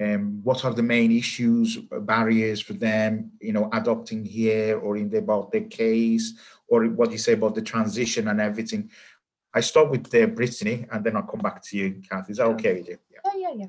um, 0.00 0.40
what 0.42 0.64
are 0.64 0.74
the 0.74 0.82
main 0.82 1.12
issues, 1.12 1.76
barriers 1.76 2.60
for 2.60 2.72
them, 2.72 3.30
you 3.40 3.52
know, 3.52 3.68
adopting 3.72 4.24
here 4.24 4.78
or 4.78 4.96
in 4.96 5.08
the, 5.10 5.18
about 5.18 5.52
their 5.52 5.64
case, 5.64 6.34
or 6.66 6.84
what 6.86 7.12
you 7.12 7.18
say 7.18 7.34
about 7.34 7.54
the 7.54 7.62
transition 7.62 8.28
and 8.28 8.40
everything. 8.40 8.90
I 9.54 9.60
start 9.60 9.90
with 9.90 10.06
uh, 10.06 10.26
Britney, 10.26 10.88
and 10.90 11.04
then 11.04 11.16
I'll 11.16 11.22
come 11.24 11.40
back 11.40 11.62
to 11.64 11.76
you, 11.76 12.02
Kath. 12.08 12.30
Is 12.30 12.38
that 12.38 12.46
okay 12.46 12.74
with 12.74 12.88
you? 12.88 12.98
Yeah, 13.12 13.32
yeah, 13.36 13.54
yeah. 13.54 13.68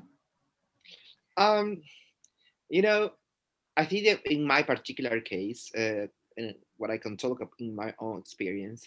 Um, 1.36 1.82
you 2.70 2.82
know, 2.82 3.10
I 3.76 3.84
think 3.84 4.06
that 4.06 4.32
in 4.32 4.46
my 4.46 4.62
particular 4.62 5.20
case, 5.20 5.70
uh, 5.76 6.06
and 6.36 6.54
what 6.78 6.90
I 6.90 6.98
can 6.98 7.16
talk 7.16 7.40
about 7.40 7.52
in 7.58 7.74
my 7.76 7.94
own 7.98 8.18
experience. 8.18 8.86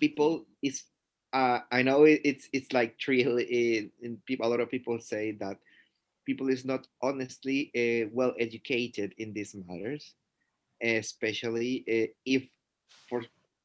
People 0.00 0.46
is 0.62 0.84
uh, 1.32 1.60
I 1.70 1.82
know 1.82 2.04
it, 2.04 2.20
it's 2.24 2.48
it's 2.52 2.72
like 2.72 2.98
trill 2.98 3.38
in, 3.38 3.90
in 4.02 4.18
people. 4.26 4.46
A 4.46 4.50
lot 4.50 4.60
of 4.60 4.70
people 4.70 4.98
say 4.98 5.32
that 5.40 5.58
people 6.26 6.48
is 6.48 6.64
not 6.64 6.86
honestly 7.02 7.70
uh, 7.76 8.08
well 8.12 8.34
educated 8.38 9.14
in 9.18 9.32
these 9.32 9.54
matters, 9.66 10.14
especially 10.82 11.84
uh, 11.88 12.08
if 12.24 12.48
for 13.08 13.22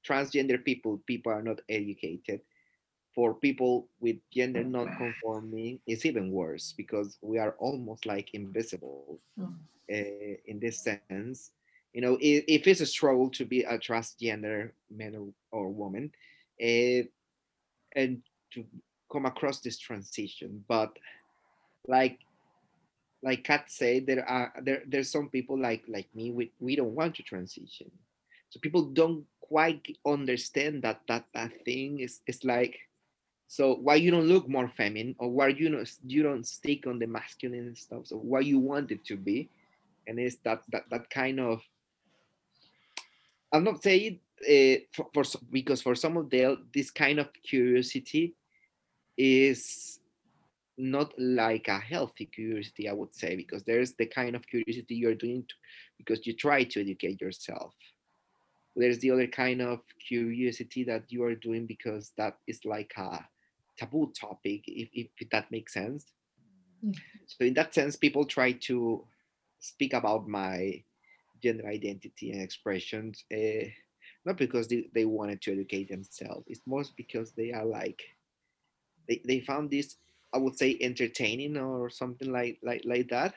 transgender 0.08 0.64
people, 0.64 1.02
people 1.08 1.32
are 1.32 1.42
not 1.44 1.60
educated. 1.70 2.42
For 3.14 3.34
people 3.34 3.88
with 4.00 4.18
gender 4.32 4.64
non-conforming, 4.64 5.80
it's 5.88 6.06
even 6.06 6.32
worse 6.32 6.74
because 6.76 7.18
we 7.22 7.38
are 7.40 7.56
almost 7.60 8.06
like 8.06 8.34
invisible 8.34 9.20
Mm. 9.40 9.56
uh, 9.92 10.36
in 10.46 10.60
this 10.60 10.82
sense. 10.84 11.52
You 11.96 12.02
know, 12.02 12.18
if, 12.20 12.44
if 12.50 12.68
it's 12.68 12.82
a 12.82 12.86
struggle 12.86 13.30
to 13.30 13.46
be 13.46 13.62
a 13.62 13.80
transgender 13.80 14.72
man 14.92 15.16
or, 15.16 15.30
or 15.58 15.70
woman, 15.70 16.12
uh, 16.62 17.08
and 17.96 18.22
to 18.52 18.66
come 19.10 19.26
across 19.26 19.62
this 19.62 19.78
transition, 19.78 20.66
but 20.68 20.92
like 21.88 22.20
like 23.24 23.46
Kath 23.46 23.70
said, 23.70 24.08
there 24.08 24.28
are 24.28 24.52
there 24.62 24.84
there's 24.86 25.10
some 25.10 25.30
people 25.30 25.58
like 25.58 25.84
like 25.88 26.14
me 26.14 26.32
we, 26.32 26.52
we 26.60 26.76
don't 26.76 26.94
want 26.96 27.16
to 27.16 27.24
transition. 27.24 27.90
So 28.50 28.60
people 28.60 28.92
don't 28.92 29.24
quite 29.40 29.88
understand 30.06 30.82
that 30.82 31.00
that 31.08 31.24
that 31.34 31.64
thing 31.64 32.02
is 32.02 32.20
is 32.28 32.44
like 32.44 32.78
so 33.48 33.76
why 33.76 33.96
you 33.96 34.12
don't 34.12 34.28
look 34.28 34.50
more 34.50 34.68
feminine 34.68 35.16
or 35.18 35.30
why 35.30 35.48
you 35.48 35.70
don't 35.70 35.90
you 36.06 36.24
don't 36.24 36.46
stick 36.46 36.88
on 36.88 37.00
the 37.00 37.06
masculine 37.06 37.76
stuff 37.76 38.08
so 38.08 38.18
why 38.18 38.40
you 38.40 38.58
want 38.58 38.90
it 38.92 39.06
to 39.06 39.16
be 39.16 39.48
and 40.08 40.18
it's 40.18 40.38
that 40.38 40.64
that 40.72 40.90
that 40.90 41.08
kind 41.12 41.40
of 41.40 41.62
i'm 43.56 43.64
not 43.64 43.82
saying 43.82 44.20
uh, 44.50 44.76
for, 44.94 45.08
for 45.14 45.24
because 45.52 45.82
for 45.82 45.96
some 45.96 46.18
of 46.18 46.30
them 46.30 46.68
this 46.74 46.92
kind 46.92 47.20
of 47.20 47.30
curiosity 47.44 48.36
is 49.18 50.00
not 50.78 51.14
like 51.18 51.68
a 51.70 51.80
healthy 51.80 52.26
curiosity 52.26 52.90
i 52.90 52.94
would 52.94 53.14
say 53.16 53.36
because 53.36 53.64
there's 53.64 53.94
the 53.94 54.06
kind 54.06 54.36
of 54.36 54.46
curiosity 54.46 54.96
you're 54.96 55.16
doing 55.16 55.44
to, 55.48 55.56
because 55.98 56.28
you 56.28 56.34
try 56.34 56.64
to 56.64 56.82
educate 56.82 57.22
yourself 57.22 57.74
there's 58.76 59.00
the 59.00 59.10
other 59.10 59.28
kind 59.28 59.62
of 59.62 59.80
curiosity 60.06 60.84
that 60.84 61.04
you 61.08 61.24
are 61.24 61.36
doing 61.36 61.66
because 61.66 62.12
that 62.18 62.38
is 62.46 62.60
like 62.66 62.92
a 62.98 63.26
taboo 63.78 64.12
topic 64.20 64.64
if, 64.68 64.90
if, 64.94 65.30
that 65.32 65.50
makes 65.50 65.74
sense 65.74 66.12
Mm. 66.84 66.96
so 67.26 67.46
in 67.46 67.54
that 67.54 67.74
sense 67.74 67.96
people 67.96 68.26
try 68.26 68.52
to 68.52 69.06
speak 69.60 69.94
about 69.94 70.28
my 70.28 70.84
gender 71.44 71.68
identity 71.68 72.32
and 72.32 72.42
expressions 72.42 73.26
uh, 73.34 73.66
not 74.26 74.38
because 74.38 74.68
they, 74.68 74.88
they 74.94 75.06
wanted 75.06 75.42
to 75.44 75.52
educate 75.52 75.90
themselves. 75.90 76.46
It's 76.48 76.62
more 76.66 76.84
because 76.98 77.32
they 77.32 77.52
are 77.52 77.66
like 77.66 78.02
they, 79.08 79.22
they 79.26 79.40
found 79.40 79.70
this 79.70 79.98
i 80.34 80.38
would 80.38 80.58
say 80.58 80.78
entertaining 80.82 81.58
or 81.58 81.90
something 81.90 82.32
like 82.32 82.60
like 82.64 82.84
like 82.86 83.10
that. 83.10 83.34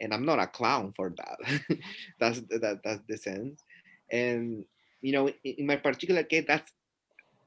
And 0.00 0.14
i'm 0.14 0.24
not 0.24 0.38
a 0.38 0.46
clown 0.46 0.92
for 0.96 1.12
that. 1.16 1.78
That's 2.20 2.40
that 2.48 2.80
that's 2.84 3.02
the 3.08 3.18
sense. 3.18 3.62
And 4.10 4.64
you 5.00 5.12
know 5.12 5.28
in, 5.28 5.54
in 5.58 5.66
my 5.66 5.76
particular 5.76 6.22
case 6.22 6.44
that's 6.46 6.72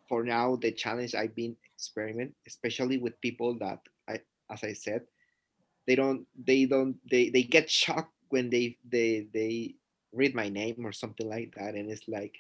for 0.08 0.24
now 0.24 0.56
the 0.58 0.72
challenge 0.72 1.16
i've 1.16 1.36
been 1.36 1.56
experiment 1.76 2.34
especially 2.48 2.98
with 2.98 3.20
people 3.22 3.58
that 3.60 3.80
i 4.08 4.20
as 4.52 4.64
i 4.64 4.74
said 4.74 5.02
they 5.88 5.96
don't 5.96 6.26
they 6.36 6.66
don't 6.66 6.98
they 7.10 7.30
they 7.30 7.44
get 7.44 7.70
shocked 7.70 8.14
when 8.30 8.50
they 8.50 8.78
they 8.90 9.28
they 9.34 9.76
read 10.14 10.36
my 10.36 10.50
name 10.50 10.86
or 10.86 10.92
something 10.92 11.30
like 11.30 11.54
that 11.56 11.76
and 11.76 11.90
it's 11.90 12.08
like 12.08 12.36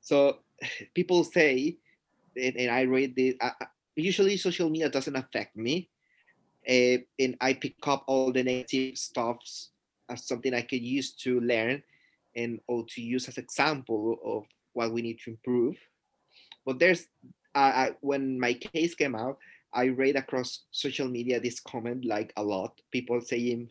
so 0.00 0.38
people 0.94 1.24
say 1.24 1.76
and, 2.36 2.56
and 2.56 2.70
i 2.70 2.82
read 2.82 3.14
the 3.16 3.38
usually 3.96 4.36
social 4.36 4.68
media 4.68 4.88
doesn't 4.88 5.16
affect 5.16 5.56
me 5.56 5.88
uh, 6.68 6.98
and 7.18 7.36
i 7.40 7.52
pick 7.54 7.74
up 7.86 8.04
all 8.06 8.32
the 8.32 8.42
negative 8.42 8.98
stuffs 8.98 9.70
as 10.08 10.26
something 10.26 10.52
i 10.54 10.62
could 10.62 10.82
use 10.82 11.12
to 11.12 11.40
learn 11.40 11.82
and 12.36 12.60
or 12.66 12.84
to 12.88 13.00
use 13.00 13.28
as 13.28 13.38
example 13.38 14.18
of 14.24 14.44
what 14.72 14.92
we 14.92 15.02
need 15.02 15.20
to 15.20 15.30
improve. 15.30 15.76
But 16.66 16.78
there's 16.78 17.06
uh, 17.54 17.58
I, 17.58 17.90
when 18.00 18.38
my 18.38 18.54
case 18.54 18.94
came 18.94 19.14
out 19.14 19.38
i 19.72 19.84
read 19.84 20.16
across 20.16 20.64
social 20.70 21.08
media 21.08 21.40
this 21.40 21.60
comment 21.60 22.04
like 22.04 22.32
a 22.36 22.42
lot 22.42 22.80
people 22.90 23.20
saying 23.20 23.70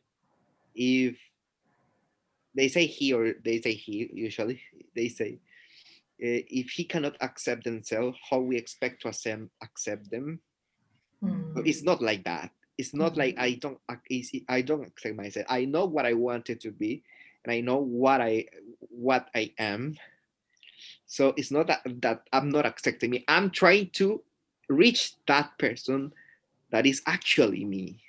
if 0.76 1.18
they 2.56 2.68
say 2.68 2.86
he 2.86 3.14
or 3.14 3.34
they 3.44 3.62
say 3.62 3.74
he 3.74 4.10
usually 4.14 4.62
they 4.96 5.10
say 5.10 5.40
uh, 6.24 6.42
if 6.48 6.70
he 6.70 6.84
cannot 6.84 7.18
accept 7.22 7.64
themselves 7.64 8.18
how 8.30 8.40
we 8.40 8.56
expect 8.56 9.02
to 9.02 9.08
accept, 9.10 9.44
accept 9.62 10.10
them? 10.12 10.40
Mm. 11.24 11.66
it's 11.66 11.84
not 11.84 12.02
like 12.02 12.24
that. 12.24 12.52
It's 12.78 12.94
not 12.94 13.14
Mhm. 13.14 13.18
like 13.18 13.36
i 13.38 13.54
don't 13.54 13.80
i 14.50 14.62
don't 14.62 14.88
accept 14.88 15.16
myself. 15.16 15.46
I 15.50 15.66
know 15.66 15.86
what 15.86 16.06
i 16.06 16.14
wanted 16.14 16.60
to 16.62 16.72
be 16.72 17.04
and 17.44 17.54
i 17.54 17.62
know 17.62 17.78
what 17.78 18.22
i 18.22 18.46
what 18.90 19.30
i 19.36 19.54
am. 19.58 19.98
So 21.06 21.34
it's 21.38 21.52
not 21.52 21.68
that 21.68 21.82
that 22.02 22.28
i'm 22.34 22.50
not 22.50 22.66
accepting 22.66 23.12
me. 23.12 23.26
I'm 23.28 23.50
trying 23.50 23.90
to 24.02 24.24
reach 24.70 25.14
that 25.28 25.58
person 25.58 26.14
that 26.72 26.86
is 26.86 27.02
actually 27.06 27.66
me 27.66 28.02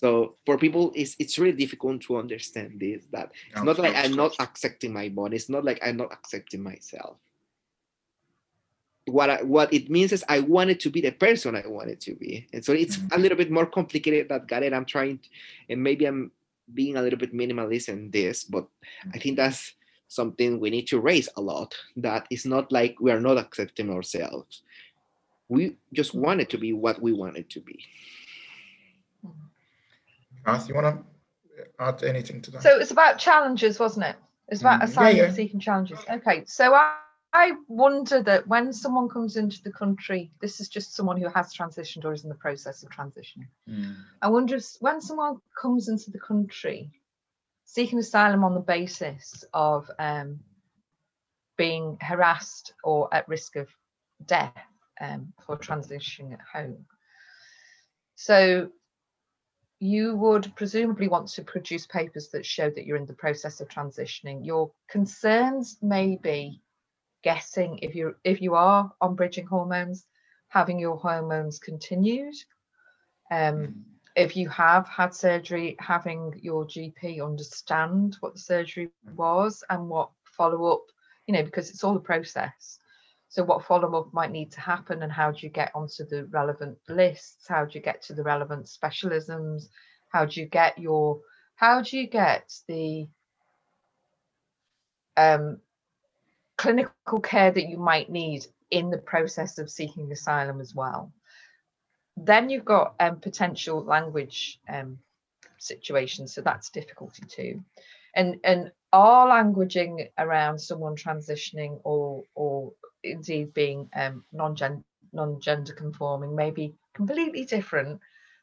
so 0.00 0.36
for 0.46 0.56
people 0.64 0.92
it's 0.94 1.16
it's 1.18 1.38
really 1.38 1.56
difficult 1.64 2.00
to 2.00 2.16
understand 2.16 2.78
this 2.78 3.02
that 3.10 3.32
it's 3.50 3.62
not 3.62 3.78
like 3.78 3.96
i'm 3.96 4.14
not 4.22 4.32
accepting 4.38 4.92
my 4.92 5.08
body 5.08 5.34
it's 5.36 5.48
not 5.48 5.64
like 5.64 5.78
i'm 5.82 5.96
not 5.96 6.12
accepting 6.12 6.62
myself 6.62 7.16
what 9.10 9.30
I, 9.30 9.42
what 9.42 9.72
it 9.72 9.88
means 9.88 10.12
is 10.12 10.22
I 10.28 10.40
wanted 10.40 10.80
to 10.80 10.90
be 10.90 11.00
the 11.00 11.12
person 11.12 11.56
I 11.56 11.66
wanted 11.66 11.98
to 12.02 12.14
be, 12.14 12.46
and 12.52 12.62
so 12.62 12.72
it's 12.72 12.98
Mhm. 12.98 13.16
a 13.16 13.18
little 13.18 13.38
bit 13.38 13.50
more 13.50 13.64
complicated 13.64 14.28
that. 14.28 14.62
And 14.62 14.74
I'm 14.74 14.84
trying, 14.84 15.18
to, 15.18 15.28
and 15.70 15.82
maybe 15.82 16.04
I'm 16.04 16.30
being 16.74 16.96
a 16.96 17.02
little 17.02 17.18
bit 17.18 17.32
minimalist 17.32 17.88
in 17.88 18.10
this, 18.10 18.44
but 18.44 18.68
I 19.14 19.18
think 19.18 19.36
that's 19.36 19.72
something 20.08 20.60
we 20.60 20.70
need 20.70 20.86
to 20.88 21.00
raise 21.00 21.28
a 21.36 21.40
lot. 21.40 21.74
That 21.96 22.26
it's 22.30 22.44
not 22.44 22.70
like 22.70 23.00
we 23.00 23.10
are 23.10 23.20
not 23.20 23.38
accepting 23.38 23.88
ourselves. 23.90 24.62
We 25.48 25.76
just 25.94 26.12
wanted 26.14 26.50
to 26.50 26.58
be 26.58 26.72
what 26.74 27.00
we 27.00 27.12
wanted 27.12 27.48
to 27.50 27.60
be. 27.60 27.78
Kath, 30.48 30.68
you 30.68 30.74
want 30.74 30.96
to 30.96 31.64
add 31.78 32.02
anything 32.02 32.42
to 32.42 32.50
that? 32.52 32.62
So 32.62 32.78
it's 32.78 32.90
about 32.90 33.18
challenges, 33.18 33.78
wasn't 33.78 34.06
it? 34.06 34.16
It's 34.48 34.60
about 34.60 34.80
Mm, 34.80 34.88
yeah, 34.88 34.90
asylum 34.90 35.16
yeah. 35.16 35.30
seeking 35.30 35.60
challenges. 35.60 35.98
Okay, 36.10 36.44
so 36.46 36.74
I, 36.74 36.96
I 37.34 37.52
wonder 37.68 38.22
that 38.22 38.46
when 38.48 38.72
someone 38.72 39.08
comes 39.08 39.36
into 39.36 39.62
the 39.62 39.72
country, 39.72 40.30
this 40.40 40.60
is 40.60 40.68
just 40.68 40.94
someone 40.94 41.20
who 41.20 41.28
has 41.28 41.54
transitioned 41.54 42.04
or 42.04 42.12
is 42.12 42.22
in 42.24 42.30
the 42.30 42.34
process 42.34 42.82
of 42.82 42.90
transitioning. 42.90 43.48
Mm, 43.68 43.94
I 44.22 44.28
wonder 44.28 44.56
if 44.56 44.64
when 44.80 45.00
someone 45.00 45.40
comes 45.60 45.88
into 45.88 46.10
the 46.10 46.18
country 46.18 46.90
seeking 47.64 47.98
asylum 47.98 48.44
on 48.44 48.54
the 48.54 48.60
basis 48.60 49.44
of 49.52 49.90
um, 49.98 50.40
being 51.58 51.98
harassed 52.00 52.72
or 52.82 53.12
at 53.12 53.28
risk 53.28 53.56
of 53.56 53.68
death 54.24 54.52
um, 55.00 55.32
for 55.44 55.56
transitioning 55.58 56.32
at 56.32 56.40
home. 56.52 56.86
So 58.16 58.70
you 59.80 60.16
would 60.16 60.54
presumably 60.56 61.08
want 61.08 61.28
to 61.28 61.42
produce 61.42 61.86
papers 61.86 62.28
that 62.28 62.44
show 62.44 62.68
that 62.70 62.84
you're 62.84 62.96
in 62.96 63.06
the 63.06 63.12
process 63.14 63.60
of 63.60 63.68
transitioning. 63.68 64.44
Your 64.44 64.72
concerns 64.88 65.78
may 65.82 66.16
be 66.16 66.62
guessing 67.22 67.78
if 67.82 67.94
you 67.94 68.14
if 68.24 68.40
you 68.40 68.54
are 68.54 68.92
on 69.00 69.14
bridging 69.14 69.46
hormones, 69.46 70.06
having 70.48 70.78
your 70.78 70.96
hormones 70.96 71.58
continued. 71.58 72.34
Um, 73.30 73.38
mm, 73.38 73.74
if 74.16 74.36
you 74.36 74.48
have 74.48 74.88
had 74.88 75.14
surgery, 75.14 75.76
having 75.78 76.40
your 76.42 76.64
GP 76.64 77.24
understand 77.24 78.16
what 78.20 78.34
the 78.34 78.40
surgery 78.40 78.90
was 79.14 79.62
and 79.70 79.88
what 79.88 80.10
follow 80.24 80.72
up, 80.72 80.82
you 81.26 81.34
know, 81.34 81.44
because 81.44 81.70
it's 81.70 81.84
all 81.84 81.96
a 81.96 82.00
process. 82.00 82.80
So, 83.28 83.44
what 83.44 83.64
follow 83.64 84.00
up 84.00 84.12
might 84.12 84.30
need 84.30 84.52
to 84.52 84.60
happen, 84.60 85.02
and 85.02 85.12
how 85.12 85.32
do 85.32 85.38
you 85.42 85.50
get 85.50 85.70
onto 85.74 86.06
the 86.06 86.26
relevant 86.26 86.78
lists? 86.88 87.46
How 87.48 87.64
do 87.64 87.78
you 87.78 87.82
get 87.82 88.02
to 88.02 88.14
the 88.14 88.22
relevant 88.22 88.66
specialisms? 88.66 89.68
How 90.10 90.24
do 90.24 90.40
you 90.40 90.46
get 90.46 90.78
your, 90.78 91.20
how 91.56 91.82
do 91.82 91.98
you 91.98 92.06
get 92.08 92.52
the 92.66 93.08
um, 95.16 95.58
clinical 96.56 97.20
care 97.20 97.50
that 97.50 97.68
you 97.68 97.76
might 97.76 98.10
need 98.10 98.46
in 98.70 98.90
the 98.90 98.98
process 98.98 99.58
of 99.58 99.70
seeking 99.70 100.10
asylum 100.10 100.60
as 100.60 100.74
well? 100.74 101.12
then 102.24 102.50
you've 102.50 102.64
got 102.64 102.94
um, 103.00 103.20
potential 103.20 103.84
language 103.84 104.58
um, 104.68 104.98
situations, 105.58 106.34
so 106.34 106.40
that's 106.40 106.70
difficulty 106.70 107.22
too. 107.28 107.62
And 108.14 108.36
and 108.44 108.72
our 108.92 109.28
languaging 109.28 110.08
around 110.18 110.58
someone 110.58 110.96
transitioning 110.96 111.80
or 111.84 112.24
or 112.34 112.72
indeed 113.10 113.54
being 113.54 113.88
um, 113.94 114.24
non-gender 114.32 114.82
non-gender 115.12 115.72
conforming 115.72 116.34
may 116.36 116.50
be 116.50 116.74
completely 116.94 117.44
different 117.44 118.00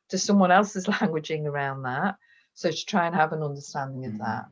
to 0.09 0.17
someone 0.17 0.51
else's 0.51 0.85
languaging 0.99 1.45
around 1.45 1.83
that. 1.83 2.15
So 2.53 2.71
to 2.71 2.85
try 2.85 3.05
and 3.05 3.15
have 3.15 3.33
an 3.33 3.43
understanding 3.43 4.05
of 4.05 4.13
Mhm. 4.13 4.19
that. 4.19 4.45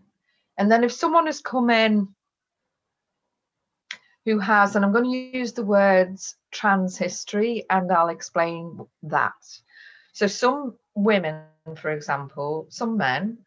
And 0.58 0.72
then 0.72 0.84
if 0.84 0.92
someone 0.92 1.26
has 1.26 1.42
come 1.42 1.70
in 1.70 2.14
who 4.26 4.40
has, 4.40 4.76
and 4.76 4.86
I'm 4.86 4.92
going 4.92 5.06
to 5.06 5.38
use 5.38 5.54
the 5.54 5.66
words 5.66 6.36
trans 6.52 6.98
history 6.98 7.66
and 7.70 7.92
I'll 7.92 8.10
explain 8.10 8.80
that. 9.04 9.34
So 10.14 10.28
some 10.28 10.78
women, 10.96 11.46
for 11.76 11.92
example, 11.92 12.68
some 12.70 12.98
men 12.98 13.40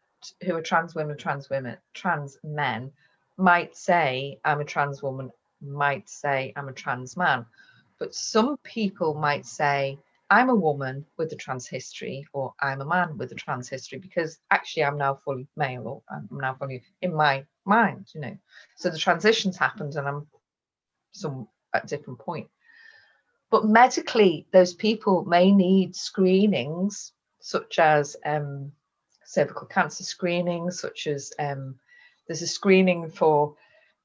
who 0.43 0.55
are 0.55 0.61
trans 0.61 0.93
women, 0.93 1.17
trans 1.17 1.49
women, 1.49 1.77
trans 1.93 2.37
men 2.43 2.91
might 3.37 3.75
say, 3.75 4.39
I'm 4.43 4.59
a 4.59 4.65
trans 4.65 5.01
woman, 5.01 5.31
might 5.61 6.09
say, 6.09 6.53
I'm 6.55 6.69
a 6.69 6.73
trans 6.73 7.17
man. 7.17 7.45
But 7.99 8.13
some 8.13 8.57
people 8.63 9.13
might 9.15 9.45
say, 9.45 9.97
I'm 10.29 10.49
a 10.49 10.55
woman 10.55 11.05
with 11.17 11.31
a 11.31 11.35
trans 11.35 11.67
history, 11.67 12.27
or 12.33 12.53
I'm 12.59 12.81
a 12.81 12.85
man 12.85 13.17
with 13.17 13.31
a 13.31 13.35
trans 13.35 13.69
history, 13.69 13.97
because 13.97 14.39
actually 14.51 14.83
I'm 14.83 14.97
now 14.97 15.15
fully 15.15 15.47
male, 15.55 15.87
or 15.87 16.01
I'm 16.09 16.27
now 16.31 16.55
fully 16.55 16.83
in 17.01 17.13
my 17.13 17.45
mind, 17.65 18.07
you 18.13 18.21
know. 18.21 18.37
So 18.75 18.89
the 18.89 18.97
transition's 18.97 19.57
happened 19.57 19.95
and 19.95 20.07
I'm 20.07 20.27
some 21.11 21.47
at 21.73 21.87
different 21.87 22.19
point. 22.19 22.49
But 23.49 23.65
medically, 23.65 24.45
those 24.51 24.73
people 24.73 25.23
may 25.25 25.51
need 25.51 25.95
screenings 25.95 27.13
such 27.39 27.79
as 27.79 28.17
um, 28.25 28.71
cervical 29.23 29.67
cancer 29.67 30.03
screening, 30.03 30.69
such 30.71 31.07
as 31.07 31.31
um, 31.39 31.75
there's 32.27 32.41
a 32.41 32.47
screening 32.47 33.09
for 33.09 33.55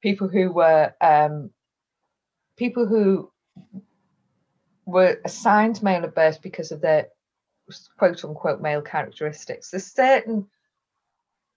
people 0.03 0.27
who 0.27 0.51
were 0.51 0.93
um, 1.01 1.49
people 2.57 2.85
who 2.85 3.31
were 4.85 5.17
assigned 5.23 5.81
male 5.81 6.03
at 6.03 6.13
birth 6.13 6.41
because 6.41 6.71
of 6.73 6.81
their 6.81 7.07
quote 7.97 8.23
unquote 8.23 8.61
male 8.61 8.81
characteristics. 8.81 9.71
There's 9.71 9.85
certain 9.85 10.47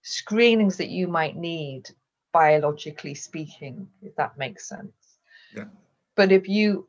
screenings 0.01 0.77
that 0.77 0.87
you 0.87 1.07
might 1.09 1.35
need 1.35 1.89
biologically 2.31 3.15
speaking, 3.15 3.89
if 4.01 4.15
that 4.15 4.37
makes 4.37 4.67
sense. 4.67 4.93
Yeah. 5.53 5.65
But 6.15 6.31
if 6.31 6.47
you 6.47 6.87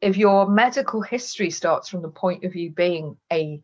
if 0.00 0.16
your 0.16 0.48
medical 0.48 1.02
history 1.02 1.50
starts 1.50 1.90
from 1.90 2.00
the 2.00 2.08
point 2.08 2.44
of 2.44 2.56
you 2.56 2.70
being 2.70 3.18
a 3.30 3.60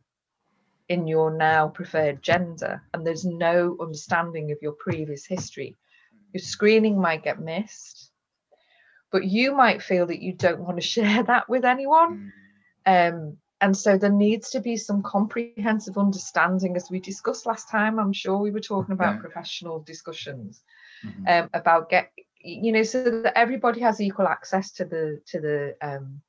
in 0.90 1.06
your 1.08 1.36
now 1.36 1.68
preferred 1.68 2.22
gender 2.22 2.82
and 2.92 3.04
there's 3.04 3.24
no 3.24 3.76
understanding 3.80 4.52
of 4.52 4.58
your 4.60 4.72
previous 4.72 5.24
history 5.24 5.74
your 6.37 6.49
screening 6.57 7.01
might 7.07 7.25
get 7.29 7.51
missed 7.53 8.12
but 9.12 9.25
you 9.25 9.55
might 9.55 9.83
feel 9.83 10.07
that 10.07 10.22
you 10.22 10.35
don't 10.35 10.61
want 10.61 10.77
to 10.79 10.87
share 10.96 11.25
that 11.25 11.49
with 11.49 11.64
anyone 11.64 12.33
Mm. 12.87 13.16
um, 13.16 13.38
and 13.62 13.77
so 13.77 13.99
there 13.99 14.12
needs 14.27 14.51
to 14.51 14.61
be 14.61 14.88
some 14.88 15.03
comprehensive 15.16 15.99
understanding 15.99 16.77
as 16.77 16.90
we 16.90 17.01
discussed 17.01 17.46
last 17.46 17.70
time 17.70 17.99
i'm 17.99 18.12
sure 18.12 18.38
we 18.38 18.53
were 18.53 18.61
talking 18.72 18.94
about 18.94 19.16
Yeah. 19.16 19.20
professional 19.20 19.81
discussions 19.87 20.62
Mhm. 21.05 21.44
um, 21.44 21.51
about 21.55 21.90
get 21.90 22.11
you 22.44 22.72
know 22.72 22.85
so 22.85 23.05
that 23.05 23.37
everybody 23.37 23.81
has 23.81 24.01
equal 24.01 24.27
access 24.29 24.72
to 24.72 24.85
the 24.85 25.20
to 25.27 25.40
the 25.40 25.75
um, 25.83 26.20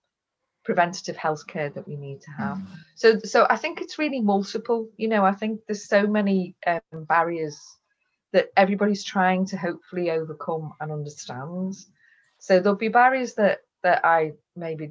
preventative 0.63 1.17
health 1.17 1.46
care 1.48 1.70
that 1.70 1.88
we 1.88 1.96
need 1.98 2.22
to 2.22 2.32
have 2.32 2.58
Mm. 2.58 2.65
so 2.96 3.20
so 3.24 3.46
i 3.50 3.58
think 3.58 3.82
it's 3.82 4.00
really 4.00 4.22
multiple 4.22 4.89
you 4.98 5.08
know 5.10 5.24
i 5.26 5.34
think 5.34 5.62
there's 5.67 5.88
so 5.88 6.08
many 6.08 6.56
um, 6.67 7.06
barriers 7.06 7.76
that 8.38 8.50
everybody's 8.56 9.04
trying 9.04 9.43
to 9.47 9.58
hopefully 9.58 10.12
overcome 10.12 10.71
and 10.80 10.91
understand 10.91 11.73
so 12.38 12.60
there'll 12.60 12.78
be 12.88 12.88
barriers 13.02 13.34
that 13.34 13.58
that 13.82 14.00
i 14.06 14.32
maybe 14.56 14.86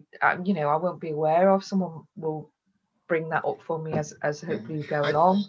you 0.44 0.52
know 0.52 0.68
i 0.68 0.76
won't 0.76 1.00
be 1.00 1.10
aware 1.10 1.48
of 1.50 1.62
someone 1.62 2.02
will 2.16 2.50
bring 3.06 3.28
that 3.28 3.44
up 3.44 3.58
for 3.66 3.78
me 3.78 3.92
as 3.92 4.12
as 4.28 4.40
hopefully 4.40 4.78
we 4.78 4.86
go 4.96 5.00
along 5.08 5.44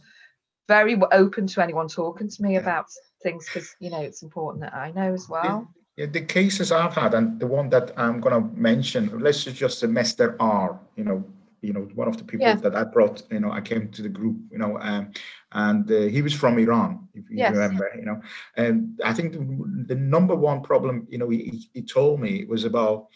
very 0.67 0.95
open 1.11 1.47
to 1.47 1.63
anyone 1.63 1.87
talking 1.87 2.29
to 2.29 2.43
me 2.43 2.53
Yeah. 2.53 2.59
about 2.65 2.85
things 3.23 3.47
because 3.47 3.75
you 3.79 3.89
know 3.89 4.01
it's 4.01 4.21
important 4.21 4.61
that 4.61 4.75
i 4.75 4.91
know 4.91 5.11
as 5.19 5.27
well 5.27 5.67
Yeah, 5.99 6.11
the 6.19 6.25
cases 6.37 6.71
I've 6.71 6.93
had, 6.93 7.11
and 7.17 7.39
the 7.43 7.49
one 7.59 7.69
that 7.75 7.87
I'm 7.97 8.21
going 8.21 8.35
to 8.37 8.43
mention, 8.71 9.01
let's 9.25 9.43
just 9.63 9.79
say 9.79 9.87
Mr. 9.87 10.35
R. 10.39 10.67
You 10.97 11.03
know, 11.07 11.19
you 11.61 11.73
know, 11.73 11.81
one 11.95 12.07
of 12.07 12.17
the 12.17 12.23
people 12.23 12.47
Yeah. 12.47 12.55
that 12.55 12.75
I 12.75 12.83
brought. 12.83 13.23
You 13.31 13.39
know, 13.39 13.51
I 13.51 13.61
came 13.61 13.89
to 13.89 14.01
the 14.01 14.09
group. 14.09 14.37
You 14.51 14.57
know, 14.59 14.77
um, 14.79 15.11
and 15.51 15.89
uh, 15.91 16.01
he 16.01 16.21
was 16.21 16.33
from 16.33 16.57
Iran, 16.59 17.07
if 17.13 17.29
you 17.29 17.37
Yes. 17.37 17.51
remember. 17.53 17.89
You 17.97 18.05
know, 18.05 18.21
and 18.55 18.99
I 19.03 19.13
think 19.13 19.33
the, 19.33 19.39
the 19.87 19.95
number 19.95 20.35
one 20.35 20.61
problem, 20.61 21.07
you 21.09 21.17
know, 21.17 21.29
he, 21.29 21.63
he- 21.73 21.81
told 21.81 22.19
me 22.19 22.45
was 22.45 22.63
about 22.65 23.07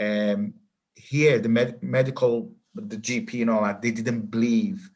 um, 0.00 0.54
here 0.94 1.38
the 1.38 1.48
med- 1.48 1.82
medical, 1.82 2.52
the 2.74 2.96
GP 2.96 3.42
and 3.42 3.50
all 3.50 3.64
that. 3.64 3.82
They 3.82 3.90
didn't 3.90 4.30
believe 4.30 4.90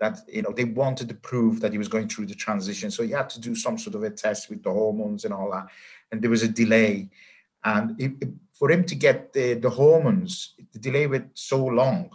that 0.00 0.18
you 0.28 0.42
know 0.42 0.52
they 0.52 0.64
wanted 0.64 1.08
to 1.08 1.14
prove 1.14 1.60
that 1.60 1.72
he 1.72 1.78
was 1.78 1.88
going 1.88 2.08
through 2.08 2.26
the 2.26 2.34
transition 2.34 2.90
so 2.90 3.04
he 3.04 3.10
had 3.12 3.30
to 3.30 3.40
do 3.40 3.54
some 3.54 3.78
sort 3.78 3.94
of 3.94 4.02
a 4.02 4.10
test 4.10 4.50
with 4.50 4.60
the 4.64 4.70
hormones 4.70 5.24
and 5.24 5.32
all 5.32 5.50
that 5.52 5.66
and 6.10 6.20
there 6.20 6.30
was 6.30 6.42
a 6.42 6.48
delay 6.48 7.08
and 7.64 7.98
it, 8.00 8.12
it- 8.20 8.34
for 8.52 8.70
him 8.70 8.84
to 8.84 8.94
get 8.96 9.32
the, 9.32 9.54
the 9.54 9.70
hormones 9.70 10.54
the 10.72 10.80
delay 10.80 11.06
was 11.06 11.22
so 11.34 11.64
long 11.64 12.10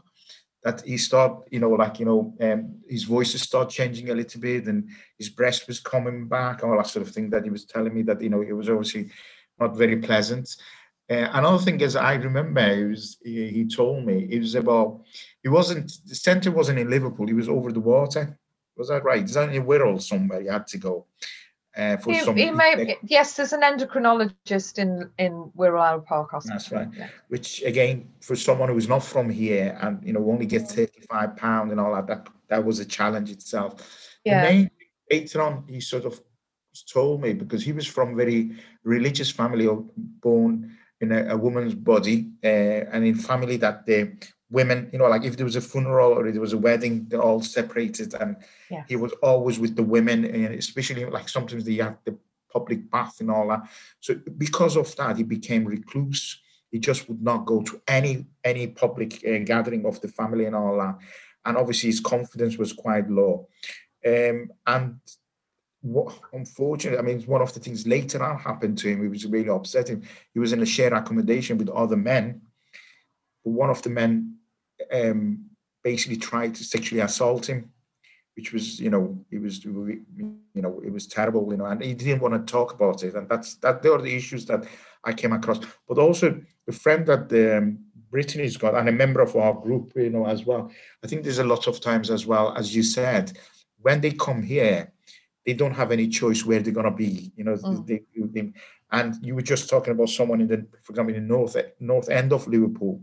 that 0.63 0.81
he 0.81 0.97
started 0.97 1.47
you 1.51 1.59
know 1.59 1.69
like 1.69 1.99
you 1.99 2.05
know 2.05 2.33
um, 2.41 2.75
his 2.87 3.03
voices 3.03 3.41
started 3.41 3.71
changing 3.71 4.09
a 4.09 4.15
little 4.15 4.41
bit 4.41 4.65
and 4.67 4.89
his 5.17 5.29
breast 5.29 5.67
was 5.67 5.79
coming 5.79 6.27
back 6.27 6.63
all 6.63 6.77
that 6.77 6.87
sort 6.87 7.05
of 7.05 7.13
thing 7.13 7.29
that 7.29 7.43
he 7.43 7.49
was 7.49 7.65
telling 7.65 7.93
me 7.93 8.01
that 8.01 8.21
you 8.21 8.29
know 8.29 8.41
it 8.41 8.51
was 8.53 8.69
obviously 8.69 9.09
not 9.59 9.75
very 9.75 9.97
pleasant. 9.97 10.55
Uh, 11.09 11.27
another 11.33 11.57
thing 11.57 11.79
is 11.81 11.95
i 11.95 12.13
remember 12.13 12.61
it 12.61 12.87
was, 12.87 13.17
he, 13.23 13.47
he 13.49 13.65
told 13.65 14.05
me 14.05 14.27
it 14.29 14.39
was 14.39 14.55
about 14.55 15.01
he 15.41 15.49
wasn't 15.49 15.91
the 16.05 16.15
center 16.15 16.51
wasn't 16.51 16.77
in 16.77 16.89
liverpool 16.89 17.27
he 17.27 17.33
was 17.33 17.49
over 17.49 17.71
the 17.71 17.79
water. 17.79 18.37
Was 18.77 18.87
that 18.87 19.03
right? 19.03 19.23
Is 19.23 19.33
that 19.33 19.53
in 19.53 19.65
wirral 19.65 20.01
somewhere 20.01 20.41
he 20.41 20.47
had 20.47 20.67
to 20.67 20.77
go 20.77 21.05
uh, 21.79 21.97
for 21.97 22.11
He- 22.13 22.19
some 22.19 22.35
he 22.35 22.51
may- 22.51 22.97
yes 23.03 23.35
there's 23.35 23.53
an 23.53 23.61
endocrinologist 23.61 24.77
in 24.83 25.09
in 25.17 25.33
Arrowe 25.57 26.01
park 26.05 26.31
hospital 26.31 26.57
That's 26.57 26.71
right. 26.71 26.89
yeah. 26.97 27.07
which 27.29 27.63
again 27.63 28.09
for 28.21 28.35
someone 28.35 28.69
who's 28.69 28.89
not 28.89 29.03
from 29.03 29.29
here 29.29 29.77
and 29.81 29.93
you 30.05 30.13
know 30.13 30.23
only 30.31 30.45
get 30.45 30.67
35 30.67 31.35
pound 31.37 31.71
and 31.71 31.79
all 31.79 31.93
that 31.95 32.07
that, 32.07 32.27
that 32.49 32.63
was 32.63 32.79
a 32.79 32.85
challenge 32.85 33.29
itself 33.31 33.71
yeah 34.25 34.41
the 34.41 34.47
main 34.51 34.63
thing 34.77 34.87
later 35.11 35.41
on 35.41 35.63
he 35.67 35.79
sort 35.79 36.05
of 36.05 36.19
told 36.93 37.21
me 37.21 37.33
because 37.33 37.61
he 37.63 37.73
was 37.73 37.87
from 37.87 38.15
very 38.15 38.51
religious 38.83 39.31
family 39.31 39.65
or 39.67 39.83
born 40.21 40.51
in 41.01 41.11
a, 41.11 41.19
a 41.35 41.37
woman's 41.37 41.73
body 41.75 42.29
uh, 42.43 42.81
and 42.93 43.03
in 43.05 43.15
family 43.15 43.57
that 43.57 43.85
the 43.85 44.11
women 44.51 44.89
you 44.91 44.97
know 44.99 45.07
like 45.07 45.23
if 45.23 45.37
there 45.37 45.45
was 45.45 45.55
a 45.55 45.61
funeral 45.61 46.11
or 46.13 46.31
there 46.31 46.41
was 46.41 46.53
a 46.53 46.57
wedding 46.57 47.05
they're 47.07 47.21
all 47.21 47.41
separated 47.41 48.13
and 48.15 48.35
Yes. 48.71 48.85
he 48.87 48.95
was 48.95 49.13
always 49.21 49.59
with 49.59 49.75
the 49.75 49.83
women 49.83 50.25
and 50.25 50.53
especially 50.55 51.05
like 51.05 51.29
sometimes 51.29 51.63
they 51.65 51.75
had 51.75 51.97
the 52.05 52.17
public 52.51 52.89
bath 52.89 53.21
and 53.21 53.31
all 53.31 53.47
that. 53.49 53.69
So 53.99 54.15
because 54.37 54.75
of 54.75 54.95
that 54.95 55.17
he 55.17 55.23
became 55.23 55.65
recluse. 55.65 56.39
He 56.71 56.77
just 56.77 57.09
would 57.09 57.21
not 57.21 57.45
go 57.47 57.63
to 57.63 57.81
any 57.87 58.27
any 58.43 58.67
public 58.67 59.25
uh, 59.25 59.39
gathering 59.39 59.85
of 59.85 59.99
the 60.01 60.07
family 60.07 60.45
and 60.45 60.55
all 60.55 60.77
that. 60.77 60.97
And 61.45 61.57
obviously 61.57 61.89
his 61.89 61.99
confidence 61.99 62.57
was 62.57 62.73
quite 62.73 63.09
low. 63.09 63.47
Um, 64.05 64.51
and 64.67 64.99
what 65.81 66.19
unfortunately 66.33 66.99
i 66.99 67.01
mean 67.01 67.21
one 67.21 67.41
of 67.41 67.53
the 67.53 67.59
things 67.61 67.87
later 67.87 68.21
on 68.21 68.37
happened 68.37 68.77
to 68.77 68.89
him 68.89 69.03
it 69.03 69.09
was 69.09 69.25
really 69.25 69.49
upsetting. 69.49 70.03
He 70.33 70.39
was 70.39 70.53
in 70.53 70.61
a 70.61 70.65
shared 70.65 70.93
accommodation 70.93 71.57
with 71.57 71.69
other 71.69 71.97
men. 71.97 72.41
But 73.43 73.51
one 73.51 73.69
of 73.69 73.81
the 73.81 73.89
men 73.89 74.38
um, 74.93 75.45
basically 75.83 76.17
tried 76.17 76.55
to 76.55 76.63
sexually 76.63 77.01
assault 77.01 77.49
him 77.49 77.71
which 78.35 78.53
was 78.53 78.79
you 78.79 78.89
know 78.89 79.17
it 79.31 79.41
was 79.41 79.65
you 79.65 80.05
know 80.55 80.81
it 80.85 80.91
was 80.91 81.07
terrible 81.07 81.47
you 81.51 81.57
know 81.57 81.65
and 81.65 81.81
he 81.83 81.93
didn't 81.93 82.21
want 82.21 82.33
to 82.33 82.51
talk 82.51 82.73
about 82.73 83.03
it 83.03 83.15
and 83.15 83.27
that's 83.27 83.55
that 83.55 83.81
There 83.81 83.93
are 83.93 84.01
the 84.01 84.15
issues 84.15 84.45
that 84.45 84.65
i 85.03 85.11
came 85.13 85.33
across 85.33 85.59
but 85.87 85.97
also 85.97 86.39
the 86.65 86.71
friend 86.71 87.05
that 87.07 87.23
um, 87.57 87.79
britney's 88.11 88.57
got 88.57 88.75
and 88.75 88.87
a 88.89 88.91
member 88.91 89.21
of 89.21 89.35
our 89.35 89.53
group 89.53 89.91
you 89.95 90.09
know 90.09 90.25
as 90.25 90.45
well 90.45 90.71
i 91.03 91.07
think 91.07 91.23
there's 91.23 91.39
a 91.39 91.43
lot 91.43 91.67
of 91.67 91.81
times 91.81 92.09
as 92.09 92.25
well 92.25 92.53
as 92.57 92.73
you 92.75 92.83
said 92.83 93.37
when 93.81 93.99
they 94.01 94.11
come 94.11 94.41
here 94.41 94.91
they 95.45 95.53
don't 95.53 95.73
have 95.81 95.91
any 95.91 96.07
choice 96.07 96.45
where 96.45 96.59
they're 96.61 96.73
going 96.79 96.85
to 96.93 97.03
be 97.07 97.31
you 97.35 97.43
know 97.43 97.55
Mm. 97.55 97.85
they, 97.87 98.01
they, 98.35 98.53
and 98.91 99.15
you 99.21 99.35
were 99.35 99.41
just 99.53 99.69
talking 99.69 99.93
about 99.93 100.09
someone 100.09 100.41
in 100.41 100.47
the 100.47 100.65
for 100.83 100.93
example 100.93 101.13
in 101.15 101.21
the 101.27 101.27
north 101.35 101.55
north 101.79 102.09
end 102.09 102.31
of 102.33 102.47
liverpool 102.47 103.01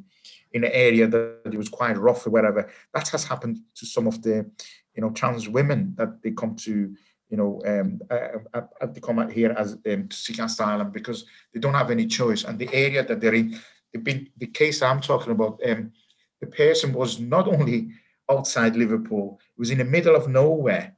in 0.52 0.64
an 0.64 0.70
area 0.72 1.06
that 1.06 1.40
it 1.44 1.56
was 1.56 1.68
quite 1.68 1.96
rough 1.98 2.26
or 2.26 2.30
whatever 2.30 2.70
that 2.94 3.08
has 3.08 3.24
happened 3.24 3.58
to 3.74 3.86
some 3.86 4.06
of 4.06 4.22
the 4.22 4.48
you 4.94 5.02
know 5.02 5.10
trans 5.10 5.48
women 5.48 5.94
that 5.96 6.22
they 6.22 6.30
come 6.30 6.54
to 6.54 6.94
you 7.28 7.36
know 7.36 7.60
um 7.66 8.00
uh, 8.10 8.38
uh, 8.54 8.62
uh, 8.80 8.86
they 8.86 9.00
come 9.00 9.18
out 9.18 9.32
here 9.32 9.52
as 9.58 9.72
um, 9.72 10.08
to 10.08 10.16
seek 10.16 10.38
asylum 10.38 10.90
because 10.90 11.26
they 11.52 11.60
don't 11.60 11.74
have 11.74 11.90
any 11.90 12.06
choice 12.06 12.44
and 12.44 12.58
the 12.58 12.72
area 12.72 13.04
that 13.04 13.20
they're 13.20 13.34
in 13.34 13.58
the 13.92 13.98
big 13.98 14.30
the 14.38 14.46
case 14.46 14.82
i'm 14.82 15.00
talking 15.00 15.32
about 15.32 15.60
um 15.68 15.92
the 16.40 16.46
person 16.46 16.92
was 16.92 17.18
not 17.18 17.48
only 17.48 17.90
outside 18.30 18.76
Liverpool. 18.76 19.40
It 19.56 19.58
was 19.58 19.70
in 19.70 19.78
the 19.78 19.84
middle 19.84 20.14
of 20.14 20.28
nowhere, 20.28 20.94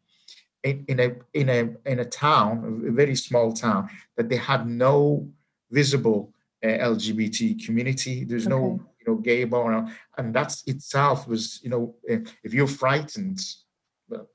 in, 0.65 0.85
in 0.89 1.01
a 1.01 1.13
in 1.35 1.49
a 1.49 1.91
in 1.91 2.01
a 2.01 2.05
town, 2.05 2.85
a 2.87 2.91
very 2.91 3.15
small 3.15 3.53
town, 3.53 3.89
that 4.17 4.29
they 4.29 4.37
had 4.37 4.67
no 4.67 5.29
visible 5.71 6.33
uh, 6.65 6.67
LGBT 6.67 7.65
community. 7.65 8.25
There's 8.25 8.47
okay. 8.47 8.57
no 8.57 8.81
know 9.09 9.17
gay 9.17 9.45
bar, 9.45 9.89
and 10.17 10.35
that's 10.35 10.63
itself 10.67 11.27
was 11.27 11.61
you 11.63 11.71
know 11.71 11.95
uh, 12.11 12.19
if 12.45 12.55
you're 12.55 12.67
frightened, 12.67 13.41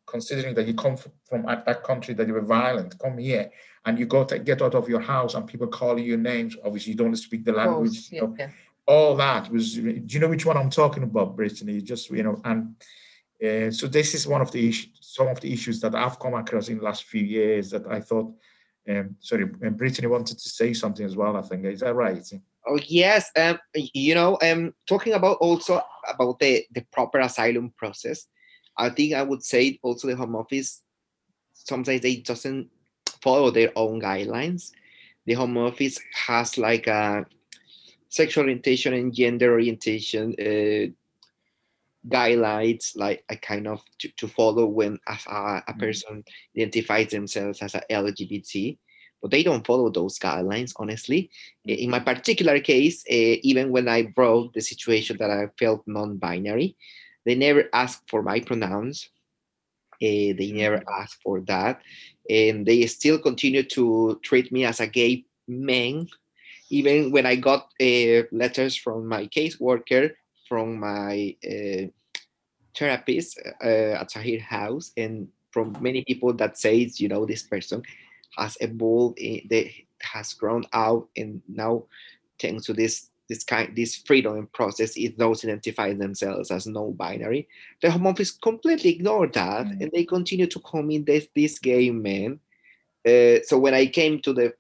considering 0.06 0.54
that 0.56 0.68
you 0.68 0.74
come 0.74 0.98
from 0.98 1.44
that 1.44 1.84
country 1.84 2.14
that 2.14 2.28
you 2.28 2.34
were 2.34 2.42
violent, 2.42 3.00
come 3.00 3.18
here 3.18 3.50
and 3.86 4.00
you 4.00 4.06
go 4.06 4.24
to 4.24 4.40
get 4.40 4.62
out 4.62 4.76
of 4.76 4.88
your 4.88 5.00
house 5.00 5.34
and 5.34 5.48
people 5.48 5.68
calling 5.68 6.06
you 6.06 6.18
names. 6.18 6.56
Obviously, 6.64 6.92
you 6.92 6.98
don't 6.98 7.16
speak 7.16 7.44
the 7.44 7.52
language. 7.52 7.92
Course, 7.92 8.12
yeah, 8.12 8.22
you 8.22 8.28
know, 8.28 8.36
yeah. 8.40 8.50
All 8.86 9.16
that 9.16 9.50
was. 9.50 9.76
Do 9.76 10.04
you 10.08 10.20
know 10.20 10.30
which 10.30 10.46
one 10.46 10.58
I'm 10.58 10.70
talking 10.70 11.04
about, 11.04 11.38
Britney? 11.38 11.84
Just 11.84 12.10
you 12.10 12.24
know, 12.24 12.42
and 12.44 12.76
uh, 13.44 13.72
so 13.72 13.88
this 13.88 14.14
is 14.14 14.28
one 14.28 14.42
of 14.42 14.52
the 14.52 14.68
issues, 14.68 14.90
some 15.02 15.28
of 15.28 15.40
the 15.40 15.52
issues 15.52 15.80
that 15.82 15.96
I've 15.96 16.20
come 16.20 16.34
across 16.34 16.68
in 16.68 16.78
the 16.78 16.84
last 16.84 17.06
few 17.06 17.24
years 17.24 17.70
that 17.72 17.88
I 17.88 18.00
thought. 18.02 18.34
Um, 18.90 19.16
sorry, 19.20 19.44
and 19.44 19.80
Britney 19.80 20.10
wanted 20.10 20.38
to 20.38 20.50
say 20.50 20.74
something 20.74 21.06
as 21.06 21.16
well. 21.16 21.38
I 21.38 21.42
think 21.42 21.66
is 21.66 21.80
that 21.80 21.96
right? 21.96 22.30
Oh 22.66 22.80
yes, 22.88 23.30
um, 23.36 23.60
you 23.74 24.16
know, 24.16 24.38
um, 24.42 24.74
talking 24.88 25.14
about 25.14 25.38
also 25.38 25.82
about 26.08 26.40
the 26.40 26.66
the 26.74 26.82
proper 26.92 27.20
asylum 27.20 27.74
process. 27.78 28.28
I 28.78 28.90
think 28.90 29.14
I 29.14 29.22
would 29.22 29.44
say 29.44 29.80
also 29.84 30.08
the 30.08 30.16
Home 30.16 30.36
Office 30.36 30.82
sometimes 31.54 32.02
they 32.02 32.18
doesn't 32.18 32.70
follow 33.22 33.52
their 33.52 33.72
own 33.76 34.02
guidelines. 34.02 34.72
The 35.26 35.34
Home 35.34 35.58
Office 35.58 36.00
has 36.14 36.58
like 36.58 36.88
a 36.88 37.26
sexual 38.10 38.44
orientation 38.44 38.94
and 38.94 39.14
gender 39.14 39.52
orientation 39.52 40.36
uh, 40.40 40.92
guidelines, 42.08 42.96
like 42.96 43.24
a 43.30 43.38
kind 43.38 43.68
of 43.68 43.82
to, 44.00 44.10
to 44.18 44.28
follow 44.28 44.66
when 44.66 45.00
a, 45.08 45.14
a 45.14 45.16
mm-hmm. 45.16 45.80
person 45.80 46.24
identifies 46.56 47.10
themselves 47.10 47.62
as 47.62 47.76
a 47.76 47.82
LGBT 47.90 48.78
but 49.24 49.32
they 49.32 49.42
don't 49.42 49.66
follow 49.66 49.90
those 49.90 50.20
guidelines 50.20 50.74
honestly. 50.76 51.32
In 51.66 51.90
my 51.90 52.00
particular 52.00 52.60
case 52.60 53.04
uh, 53.10 53.36
even 53.42 53.72
when 53.72 53.88
i 53.88 54.04
brought 54.04 54.54
the 54.54 54.62
situation 54.62 55.18
that 55.18 55.32
i 55.32 55.48
felt 55.58 55.82
non-binary 55.88 56.76
they 57.26 57.36
never 57.36 57.70
asked 57.74 58.10
for 58.10 58.22
my 58.22 58.40
pronouns. 58.40 59.10
Uh, 60.02 60.36
they 60.38 60.52
never 60.54 60.78
mm-hmm. 60.78 61.02
asked 61.02 61.22
for 61.22 61.40
that. 61.42 61.82
And 62.30 62.66
they 62.66 62.86
still 62.88 63.20
continue 63.20 63.64
to 63.64 64.20
treat 64.24 64.52
me 64.52 64.66
as 64.66 64.80
a 64.80 64.88
gay 64.88 65.26
man. 65.48 66.08
Even 66.70 67.12
when 67.12 67.26
i 67.26 67.36
got 67.36 67.70
uh, 67.82 68.24
letters 68.32 68.76
from 68.76 69.06
my 69.08 69.28
caseworker 69.28 70.12
from 70.48 70.80
my 70.80 71.36
uh, 71.46 71.88
therapist 72.76 73.40
uh, 73.64 74.02
at 74.02 74.10
Sahir 74.10 74.42
House 74.42 74.92
and 74.98 75.28
from 75.52 75.76
many 75.80 76.04
people 76.04 76.34
that 76.34 76.58
says, 76.58 77.00
you 77.00 77.08
know, 77.08 77.26
this 77.26 77.44
person 77.44 77.84
has 78.38 78.58
evolved, 78.60 79.18
they 79.18 79.86
has 80.02 80.34
grown 80.34 80.66
out, 80.74 81.08
and 81.16 81.42
now 81.48 81.84
thanks 82.40 82.66
to 82.66 82.74
this 82.74 83.10
this 83.30 83.44
kind 83.44 83.76
this 83.76 83.96
freedom 83.96 84.48
process, 84.54 84.98
if 84.98 85.16
those 85.18 85.46
identify 85.46 85.94
themselves 85.94 86.52
as 86.52 86.68
no-binary, 86.68 87.48
the 87.82 87.90
Home 87.90 88.08
Office 88.08 88.32
completely 88.32 88.92
ignored 88.92 89.34
that, 89.34 89.66
mm-hmm. 89.66 89.82
and 89.82 89.92
they 89.92 90.06
continue 90.06 90.48
to 90.48 90.60
commit 90.60 91.06
this 91.06 91.28
this 91.36 91.60
gay 91.60 91.90
man 91.90 92.40
Uh, 93.06 93.44
so 93.44 93.60
when 93.60 93.74
I 93.74 93.88
came 93.88 94.22
to 94.22 94.34
the 94.34 94.54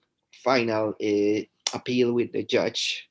final 0.43 0.95
uh, 0.99 1.41
appeal 1.73 2.13
with 2.13 2.31
the 2.33 2.43
judge, 2.43 3.09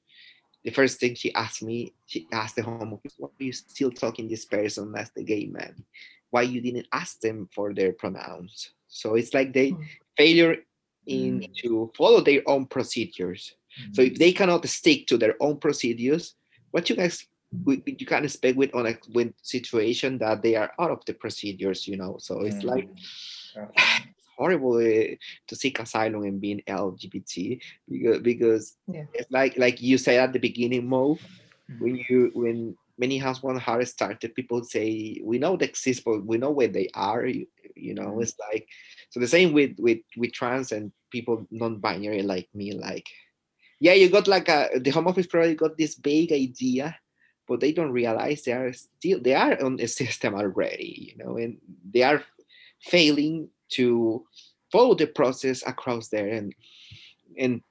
the 0.64 0.70
first 0.70 1.00
thing 1.00 1.14
she 1.14 1.32
asked 1.34 1.62
me, 1.62 1.94
she 2.06 2.26
asked 2.32 2.56
the 2.56 2.62
home 2.62 2.92
office, 2.92 3.14
why 3.16 3.28
are 3.28 3.44
you 3.44 3.52
still 3.52 3.90
talking 3.90 4.28
this 4.28 4.44
person 4.44 4.92
as 4.96 5.10
the 5.16 5.24
gay 5.24 5.46
man? 5.46 5.84
Why 6.30 6.42
you 6.42 6.60
didn't 6.60 6.88
ask 6.92 7.20
them 7.20 7.48
for 7.54 7.74
their 7.74 7.92
pronouns? 7.92 8.72
So 8.88 9.14
it's 9.16 9.32
like 9.32 9.52
they 9.52 9.72
mm. 9.72 9.80
Failure 10.16 10.56
in 11.06 11.40
mm. 11.40 11.56
to 11.56 11.90
follow 11.96 12.20
their 12.20 12.42
own 12.46 12.66
procedures. 12.66 13.54
Mm. 13.80 13.96
So 13.96 14.02
if 14.02 14.14
they 14.16 14.32
cannot 14.32 14.66
stick 14.68 15.06
to 15.08 15.16
their 15.16 15.34
own 15.40 15.58
procedures, 15.58 16.34
what 16.70 16.88
you 16.88 16.96
guys 16.96 17.26
you 17.66 18.06
can 18.06 18.24
expect 18.24 18.56
with 18.56 18.74
on 18.74 18.86
a 18.86 18.96
with 19.12 19.32
situation 19.42 20.18
that 20.18 20.42
they 20.42 20.56
are 20.56 20.72
out 20.78 20.90
of 20.90 21.04
the 21.04 21.12
procedures, 21.12 21.86
you 21.86 21.96
know. 21.96 22.16
So 22.18 22.40
it's 22.40 22.64
like 22.64 22.88
horrible 24.38 24.76
uh, 24.76 25.16
to 25.46 25.56
seek 25.56 25.78
asylum 25.78 26.22
and 26.22 26.40
being 26.40 26.62
LGBT 26.66 27.60
because 27.90 28.20
because 28.20 28.76
yeah. 28.88 29.04
it's 29.12 29.30
like 29.30 29.56
like 29.58 29.82
you 29.82 29.98
said 29.98 30.20
at 30.20 30.32
the 30.32 30.38
beginning, 30.38 30.88
Mo, 30.88 31.14
mm-hmm. 31.14 31.84
when 31.84 32.04
you 32.08 32.30
when 32.34 32.76
many 32.98 33.18
hands 33.18 33.42
one 33.42 33.58
heart 33.58 33.86
started, 33.86 34.34
people 34.34 34.64
say 34.64 35.20
we 35.22 35.38
know 35.38 35.56
they 35.56 35.66
exist, 35.66 36.04
but 36.04 36.24
we 36.24 36.38
know 36.38 36.50
where 36.50 36.68
they 36.68 36.88
are. 36.94 37.26
You, 37.76 37.94
know, 37.94 38.08
mm-hmm. 38.08 38.22
it's 38.22 38.34
like 38.52 38.68
so 39.10 39.20
the 39.20 39.26
same 39.26 39.52
with 39.52 39.76
with 39.78 39.98
with 40.16 40.32
trans 40.32 40.72
and 40.72 40.92
people 41.10 41.46
non-binary 41.50 42.22
like 42.22 42.48
me. 42.54 42.72
Like, 42.72 43.08
yeah, 43.80 43.94
you 43.94 44.08
got 44.08 44.28
like 44.28 44.48
a 44.48 44.70
the 44.78 44.90
home 44.90 45.06
office 45.06 45.26
probably 45.26 45.54
got 45.54 45.76
this 45.76 45.96
vague 45.96 46.32
idea 46.32 46.96
but 47.48 47.58
they 47.58 47.72
don't 47.72 47.90
realize 47.90 48.42
they 48.42 48.52
are 48.52 48.72
still 48.72 49.20
they 49.20 49.34
are 49.34 49.60
on 49.62 49.74
the 49.74 49.86
system 50.00 50.32
already 50.32 51.12
you 51.12 51.22
know 51.22 51.36
and 51.36 51.58
they 51.92 52.02
are 52.02 52.22
failing 52.80 53.48
to 53.68 54.24
follow 54.70 54.94
the 54.94 55.06
process 55.06 55.62
across 55.66 56.08
there 56.08 56.28
and 56.28 56.54
and 57.38 57.62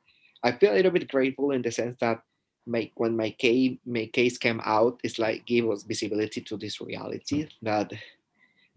I 0.43 0.51
feel 0.51 0.73
a 0.73 0.75
little 0.75 0.91
bit 0.91 1.09
grateful 1.09 1.51
in 1.51 1.61
the 1.61 1.71
sense 1.71 1.97
that 1.99 2.21
my 2.65 2.91
when 2.95 3.15
my 3.15 3.31
case 3.31 3.77
my 3.85 4.05
case 4.07 4.37
came 4.37 4.61
out, 4.63 4.99
it's 5.03 5.19
like 5.19 5.45
gave 5.45 5.69
us 5.69 5.83
visibility 5.83 6.41
to 6.41 6.57
this 6.57 6.81
reality 6.81 7.47
that 7.61 7.91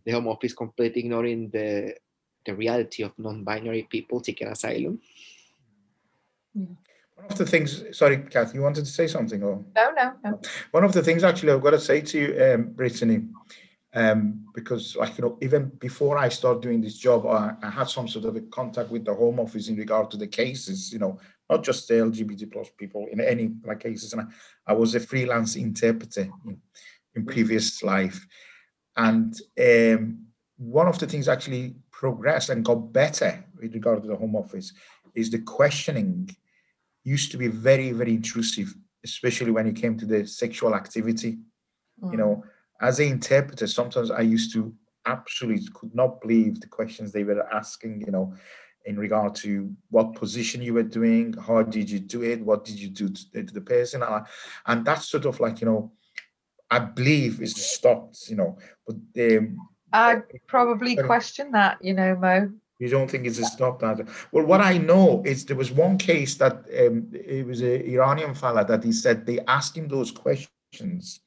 the 0.04 0.12
Home 0.12 0.28
Office 0.28 0.52
completely 0.52 1.02
ignoring 1.02 1.50
the 1.50 1.94
the 2.46 2.54
reality 2.54 3.02
of 3.02 3.12
non-binary 3.18 3.88
people 3.90 4.22
seeking 4.22 4.48
asylum. 4.48 5.00
Yeah. 6.54 6.66
One 7.16 7.26
of 7.30 7.38
the 7.38 7.46
things, 7.46 7.84
sorry, 7.96 8.18
Kathy, 8.18 8.56
you 8.58 8.62
wanted 8.62 8.84
to 8.84 8.90
say 8.90 9.06
something? 9.06 9.42
Or? 9.42 9.64
No, 9.74 9.90
no, 9.92 10.12
no. 10.24 10.40
One 10.72 10.84
of 10.84 10.92
the 10.92 11.02
things 11.02 11.24
actually 11.24 11.52
I've 11.52 11.62
got 11.62 11.70
to 11.70 11.80
say 11.80 12.00
to 12.00 12.18
you, 12.18 12.26
um, 12.44 12.74
Britney, 12.74 13.28
um, 13.94 14.44
because 14.54 14.96
like 14.96 15.16
you 15.16 15.22
know 15.22 15.38
even 15.40 15.68
before 15.78 16.18
I 16.18 16.28
started 16.28 16.62
doing 16.62 16.80
this 16.80 16.98
job, 16.98 17.26
I, 17.26 17.54
I, 17.62 17.70
had 17.70 17.88
some 17.88 18.08
sort 18.08 18.24
of 18.24 18.34
a 18.34 18.40
contact 18.40 18.90
with 18.90 19.04
the 19.04 19.14
Home 19.14 19.38
Office 19.38 19.68
in 19.68 19.76
regard 19.76 20.10
to 20.10 20.16
the 20.16 20.26
cases. 20.26 20.92
You 20.92 20.98
know, 20.98 21.20
not 21.48 21.62
just 21.62 21.86
the 21.86 21.94
LGBT 21.94 22.50
plus 22.50 22.70
people 22.76 23.06
in 23.12 23.20
any 23.20 23.52
like 23.64 23.80
cases, 23.80 24.12
and 24.12 24.22
I, 24.22 24.24
I 24.66 24.72
was 24.72 24.96
a 24.96 25.00
freelance 25.00 25.54
interpreter 25.54 26.28
in, 26.44 26.60
in 27.14 27.24
previous 27.24 27.82
life, 27.84 28.26
and 28.96 29.40
um, 29.60 30.26
one 30.56 30.88
of 30.88 30.98
the 30.98 31.06
things 31.06 31.28
actually 31.28 31.74
progressed 31.90 32.50
and 32.50 32.64
got 32.64 32.92
better 32.92 33.44
with 33.60 33.74
regard 33.74 34.02
to 34.02 34.08
the 34.08 34.16
Home 34.16 34.36
Office 34.36 34.72
is 35.14 35.30
the 35.30 35.40
questioning 35.40 36.28
used 37.04 37.30
to 37.32 37.36
be 37.36 37.48
very 37.48 37.92
very 37.92 38.14
intrusive, 38.14 38.74
especially 39.04 39.50
when 39.50 39.66
it 39.66 39.76
came 39.76 39.96
to 39.98 40.06
the 40.06 40.26
sexual 40.26 40.74
activity. 40.74 41.38
Mm. 42.02 42.12
You 42.12 42.18
know 42.18 42.44
as 42.80 43.00
an 43.00 43.06
interpreter, 43.06 43.66
sometimes 43.66 44.10
I 44.10 44.20
used 44.20 44.52
to 44.52 44.74
absolutely 45.06 45.68
could 45.72 45.94
not 45.94 46.20
believe 46.20 46.60
the 46.60 46.66
questions 46.66 47.12
they 47.12 47.24
were 47.24 47.42
asking, 47.52 48.02
you 48.02 48.12
know, 48.12 48.34
in 48.86 48.98
regard 48.98 49.34
to 49.34 49.74
what 49.90 50.14
position 50.14 50.60
you 50.60 50.74
were 50.74 50.82
doing, 50.82 51.32
how 51.34 51.62
did 51.62 51.88
you 51.88 51.98
do 51.98 52.22
it, 52.22 52.44
what 52.44 52.64
did 52.64 52.78
you 52.78 52.88
do 52.88 53.08
to, 53.08 53.44
to 53.44 53.54
the 53.54 53.60
person, 53.60 54.02
and 54.66 54.84
that's 54.84 55.08
sort 55.08 55.24
of 55.24 55.40
like, 55.40 55.60
you 55.60 55.66
know, 55.66 55.92
I 56.74 56.78
believe 56.78 57.40
is 57.40 57.54
stopped, 57.76 58.28
you 58.30 58.36
know, 58.36 58.58
but 58.86 58.96
um, 59.28 59.56
I 59.92 60.22
probably 60.46 60.96
question 60.96 61.46
that, 61.52 61.74
you 61.86 61.94
know, 61.94 62.16
Mo. 62.16 62.50
You 62.80 62.88
don't 62.88 63.08
think 63.10 63.24
it's 63.26 63.38
a 63.38 63.44
stop 63.44 63.78
that? 63.80 63.96
Well, 64.32 64.44
what 64.44 64.60
I 64.60 64.78
know 64.78 65.22
is 65.24 65.46
there 65.46 65.56
was 65.56 65.70
one 65.70 65.96
case 65.96 66.34
that 66.42 66.54
um, 66.80 67.08
it 67.12 67.46
was 67.46 67.60
an 67.60 67.82
Iranian 67.94 68.34
fella 68.34 68.64
that 68.64 68.82
he 68.82 68.92
said 68.92 69.24
they 69.24 69.38
asked 69.46 69.76
him 69.76 69.86
those 69.88 70.10
questions 70.10 71.20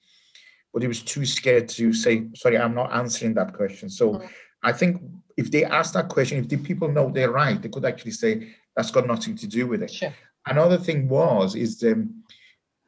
but 0.73 0.83
he 0.83 0.87
was 0.87 1.01
too 1.01 1.25
scared 1.25 1.67
to 1.69 1.91
say, 1.91 2.27
sorry, 2.35 2.55
I'm 2.57 2.75
not 2.75 2.93
answering 2.93 3.33
that 3.33 3.53
question. 3.53 3.89
So 3.89 4.13
mm-hmm. 4.13 4.27
I 4.61 4.73
think 4.73 5.01
if 5.35 5.49
they 5.49 5.65
ask 5.65 5.93
that 5.93 6.07
question, 6.07 6.37
if 6.37 6.49
the 6.49 6.57
people 6.57 6.87
know 6.87 7.09
they're 7.09 7.31
right, 7.31 7.59
they 7.59 7.69
could 7.69 7.83
actually 7.83 8.11
say, 8.11 8.53
that's 8.75 8.91
got 8.91 9.07
nothing 9.07 9.35
to 9.37 9.47
do 9.47 9.65
with 9.65 9.81
it. 9.81 9.91
Sure. 9.91 10.13
Another 10.45 10.77
thing 10.77 11.09
was, 11.09 11.55
is 11.55 11.83
um, 11.83 12.23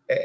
uh, 0.08 0.16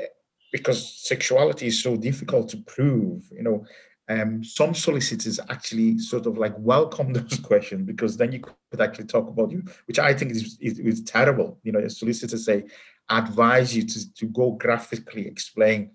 because 0.54 0.94
sexuality 1.02 1.66
is 1.66 1.82
so 1.82 1.96
difficult 1.96 2.48
to 2.48 2.56
prove, 2.58 3.24
you 3.32 3.42
know, 3.42 3.66
um, 4.08 4.44
some 4.44 4.72
solicitors 4.72 5.40
actually 5.48 5.98
sort 5.98 6.26
of 6.26 6.38
like 6.38 6.54
welcome 6.58 7.12
those 7.18 7.40
questions 7.40 7.84
because 7.84 8.16
then 8.16 8.30
you 8.30 8.38
could 8.38 8.80
actually 8.80 9.06
talk 9.06 9.26
about 9.26 9.50
you, 9.50 9.64
which 9.86 9.98
I 9.98 10.14
think 10.14 10.30
is, 10.30 10.56
is, 10.60 10.78
is 10.78 11.02
terrible. 11.02 11.58
You 11.64 11.72
know, 11.72 11.80
a 11.80 11.90
solicitor 11.90 12.38
say, 12.38 12.66
advise 13.10 13.74
you 13.76 13.82
to, 13.84 14.14
to 14.14 14.26
go 14.26 14.52
graphically 14.52 15.26
explain 15.26 15.90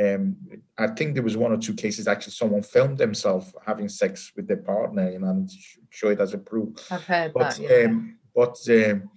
um, 0.00 0.36
I 0.78 0.86
think 0.86 1.14
there 1.14 1.24
was 1.24 1.36
one 1.36 1.52
or 1.52 1.58
two 1.58 1.74
cases 1.74 2.06
actually 2.06 2.32
someone 2.32 2.62
filmed 2.62 2.98
themselves 2.98 3.52
having 3.66 3.88
sex 3.88 4.32
with 4.36 4.46
their 4.46 4.58
partner 4.58 5.08
and 5.08 5.50
show 5.90 6.08
it 6.08 6.20
as 6.20 6.34
a 6.34 6.38
proof. 6.38 6.70
I've 6.90 7.04
heard 7.04 7.32
but, 7.34 7.56
that. 7.56 7.58
Yeah. 7.58 7.86
Um, 7.88 8.18
but 8.34 8.56
um, 8.70 9.10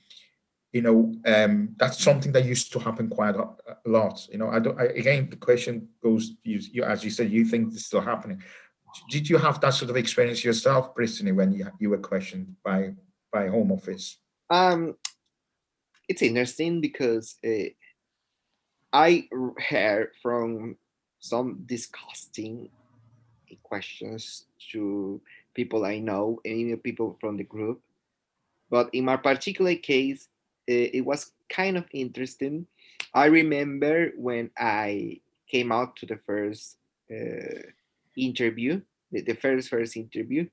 you 0.71 0.81
know, 0.81 1.13
um, 1.25 1.75
that's 1.77 2.01
something 2.01 2.31
that 2.31 2.45
used 2.45 2.71
to 2.71 2.79
happen 2.79 3.09
quite 3.09 3.35
a, 3.35 3.47
a 3.85 3.89
lot. 3.89 4.27
You 4.31 4.37
know, 4.37 4.49
I 4.49 4.59
don't. 4.59 4.79
I, 4.79 4.85
again, 4.85 5.29
the 5.29 5.35
question 5.35 5.89
goes, 6.01 6.33
you, 6.43 6.59
you, 6.71 6.83
as 6.83 7.03
you 7.03 7.09
said, 7.09 7.29
you 7.29 7.43
think 7.45 7.73
it's 7.73 7.85
still 7.85 8.01
happening. 8.01 8.41
Did 9.09 9.29
you 9.29 9.37
have 9.37 9.59
that 9.61 9.73
sort 9.73 9.91
of 9.91 9.97
experience 9.97 10.43
yourself, 10.43 10.95
Britney, 10.95 11.35
when 11.35 11.51
you 11.51 11.67
you 11.79 11.89
were 11.89 11.97
questioned 11.97 12.55
by 12.63 12.93
by 13.31 13.47
Home 13.47 13.71
Office? 13.71 14.17
Um, 14.49 14.95
it's 16.07 16.21
interesting 16.21 16.81
because 16.81 17.35
uh, 17.45 17.69
I 18.93 19.27
heard 19.69 20.11
from 20.21 20.77
some 21.19 21.63
disgusting 21.65 22.69
questions 23.63 24.45
to 24.71 25.21
people 25.53 25.85
I 25.85 25.99
know 25.99 26.39
and 26.45 26.55
even 26.55 26.77
people 26.77 27.17
from 27.19 27.37
the 27.37 27.43
group. 27.43 27.81
But 28.69 28.89
in 28.93 29.05
my 29.05 29.17
particular 29.17 29.75
case, 29.75 30.29
it 30.71 31.05
was 31.05 31.31
kind 31.49 31.77
of 31.77 31.85
interesting. 31.93 32.67
I 33.13 33.25
remember 33.25 34.11
when 34.17 34.51
I 34.57 35.21
came 35.49 35.71
out 35.71 35.95
to 35.97 36.05
the 36.05 36.19
first 36.25 36.77
uh, 37.11 37.67
interview, 38.15 38.81
the, 39.11 39.21
the, 39.21 39.35
first 39.35 39.69
first 39.69 39.97
interview, 39.97 40.47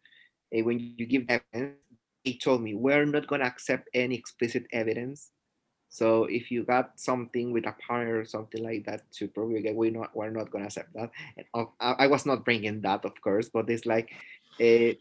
and 0.53 0.66
when 0.66 0.95
you 0.97 1.07
give 1.07 1.25
evidence, 1.29 1.77
they 2.25 2.33
told 2.35 2.62
me 2.62 2.75
we're 2.75 3.05
not 3.05 3.29
going 3.29 3.41
to 3.41 3.47
accept 3.47 3.89
any 3.95 4.16
explicit 4.16 4.66
evidence 4.73 5.31
so 5.89 6.25
if 6.25 6.51
you 6.51 6.64
got 6.64 7.01
something 7.01 7.53
with 7.53 7.66
a 7.66 7.73
partner 7.73 8.21
or 8.21 8.25
something 8.25 8.62
like 8.62 8.85
that 8.85 9.11
to 9.12 9.29
prove 9.29 9.57
again, 9.57 9.75
we're 9.75 9.91
not 9.91 10.14
we're 10.14 10.31
not 10.31 10.51
gonna 10.51 10.66
accept 10.66 10.93
that. 10.95 11.11
And 11.37 11.47
I, 11.81 12.05
I 12.05 12.07
was 12.07 12.27
not 12.27 12.45
bringing 12.45 12.83
that, 12.83 13.05
of 13.05 13.21
course, 13.21 13.49
but 13.49 13.71
it's 13.71 13.87
like, 13.87 14.12
uh, 14.61 14.93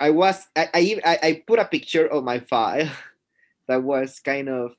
I 0.00 0.10
was 0.10 0.46
I, 0.56 0.68
I 0.74 1.18
I 1.22 1.44
put 1.46 1.60
a 1.60 1.64
picture 1.64 2.06
of 2.06 2.24
my 2.24 2.40
file 2.40 2.90
that 3.68 3.82
was 3.82 4.20
kind 4.20 4.48
of 4.48 4.72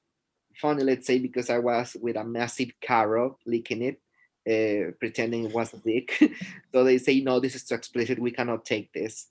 funny, 0.56 0.84
let's 0.84 1.08
say, 1.08 1.20
because 1.20 1.50
I 1.50 1.60
was 1.60 1.96
with 2.00 2.16
a 2.16 2.24
massive 2.24 2.72
carrot 2.82 3.34
licking 3.46 3.82
it, 3.82 4.02
uh, 4.48 4.92
pretending 5.00 5.46
it 5.46 5.54
was 5.54 5.74
a 5.74 5.78
dick. 5.78 6.18
so 6.72 6.84
they 6.84 6.98
say, 6.98 7.22
no, 7.22 7.40
this 7.40 7.56
is 7.56 7.64
too 7.64 7.76
explicit. 7.76 8.20
We 8.20 8.32
cannot 8.32 8.66
take 8.66 8.92
this. 8.94 9.28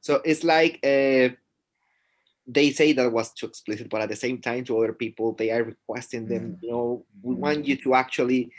So 0.00 0.20
it's 0.24 0.44
like. 0.44 0.80
Uh, 0.84 1.34
they 2.46 2.72
say 2.72 2.92
that 2.92 3.12
was 3.12 3.32
too 3.32 3.46
explicit, 3.46 3.88
but 3.88 4.00
at 4.00 4.08
the 4.08 4.16
same 4.16 4.40
time, 4.40 4.64
to 4.64 4.78
other 4.78 4.92
people, 4.92 5.32
they 5.34 5.50
are 5.50 5.62
requesting 5.62 6.26
them. 6.26 6.56
Mm. 6.56 6.62
You 6.62 6.70
know, 6.70 7.04
we 7.22 7.34
want 7.34 7.66
you 7.66 7.76
to 7.76 7.94
actually 7.94 8.50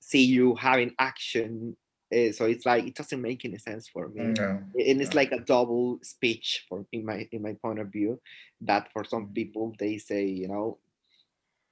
see 0.00 0.24
you 0.24 0.54
having 0.54 0.94
action. 0.98 1.76
Uh, 2.14 2.32
so 2.32 2.44
it's 2.44 2.64
like 2.64 2.86
it 2.86 2.94
doesn't 2.94 3.20
make 3.20 3.44
any 3.44 3.58
sense 3.58 3.88
for 3.88 4.08
me, 4.08 4.34
no. 4.38 4.62
and 4.74 5.00
it's 5.00 5.14
like 5.14 5.32
a 5.32 5.40
double 5.40 5.98
speech 6.02 6.64
for 6.68 6.86
in 6.92 7.04
my 7.04 7.26
in 7.32 7.42
my 7.42 7.54
point 7.54 7.80
of 7.80 7.88
view. 7.88 8.20
That 8.60 8.92
for 8.92 9.04
some 9.04 9.26
mm. 9.26 9.34
people 9.34 9.74
they 9.78 9.98
say, 9.98 10.24
you 10.26 10.48
know, 10.48 10.78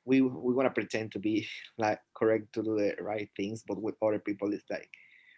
we 0.04 0.20
we 0.20 0.52
want 0.52 0.66
to 0.66 0.74
pretend 0.74 1.12
to 1.12 1.18
be 1.18 1.46
like 1.78 2.00
correct 2.14 2.52
to 2.54 2.62
do 2.62 2.76
the 2.76 2.96
right 3.00 3.28
things, 3.36 3.62
but 3.66 3.80
with 3.80 3.94
other 4.02 4.18
people 4.18 4.52
it's 4.52 4.68
like 4.70 4.90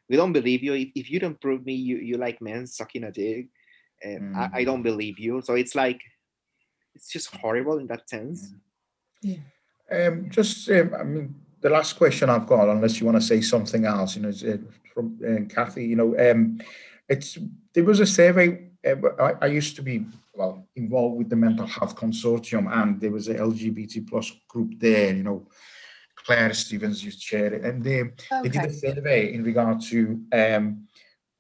we 0.09 0.16
don't 0.16 0.32
believe 0.32 0.62
you. 0.62 0.74
If, 0.74 0.88
if 0.94 1.11
you 1.11 1.20
don't 1.20 1.40
prove 1.40 1.66
me 1.66 1.74
you 1.74 1.98
you 1.98 2.16
like 2.16 2.40
men 2.40 2.66
sucking 2.66 3.05
a 3.05 3.12
dick, 3.12 3.48
and 4.02 4.34
mm. 4.34 4.38
I, 4.38 4.61
I, 4.61 4.64
don't 4.64 4.82
believe 4.82 5.18
you. 5.18 5.42
So 5.42 5.55
it's 5.55 5.74
like 5.74 6.00
it's 6.94 7.09
just 7.09 7.34
horrible 7.36 7.78
in 7.78 7.86
that 7.88 8.09
sense. 8.09 8.55
Yeah. 9.22 9.38
Um, 9.90 10.30
just, 10.30 10.68
um, 10.70 10.94
I 10.98 11.05
mean, 11.05 11.34
the 11.64 11.70
last 11.70 11.96
question 11.96 12.28
I've 12.28 12.46
got, 12.46 12.68
unless 12.68 13.00
you 13.00 13.06
want 13.06 13.16
to 13.16 13.26
say 13.26 13.40
something 13.40 13.86
else, 13.86 14.16
you 14.16 14.22
know, 14.22 14.28
uh, 14.28 14.58
from 14.92 15.18
uh, 15.26 15.48
Kathy, 15.52 15.86
you 15.86 15.96
know, 15.96 16.14
um, 16.30 16.60
it's 17.08 17.38
there 17.72 17.84
was 17.84 18.00
a 18.00 18.06
survey. 18.06 18.68
Uh, 18.86 18.96
I, 19.18 19.32
I, 19.40 19.46
used 19.46 19.74
to 19.76 19.82
be 19.82 20.04
well 20.34 20.68
involved 20.76 21.16
with 21.16 21.30
the 21.30 21.36
Mental 21.36 21.66
Health 21.66 21.96
Consortium, 21.96 22.70
and 22.70 23.00
there 23.00 23.10
was 23.10 23.28
a 23.28 23.36
LGBT 23.36 24.06
plus 24.06 24.30
group 24.46 24.78
there. 24.78 25.14
You 25.14 25.22
know, 25.22 25.48
Claire 26.16 26.52
Stevens 26.52 27.02
used 27.02 27.22
to 27.22 27.26
chair 27.26 27.54
it, 27.54 27.64
and 27.64 27.82
they 27.82 28.02
okay. 28.02 28.42
they 28.42 28.50
did 28.50 28.64
a 28.66 28.72
survey 28.72 29.32
in 29.32 29.42
regard 29.42 29.80
to 29.84 30.20
um, 30.32 30.86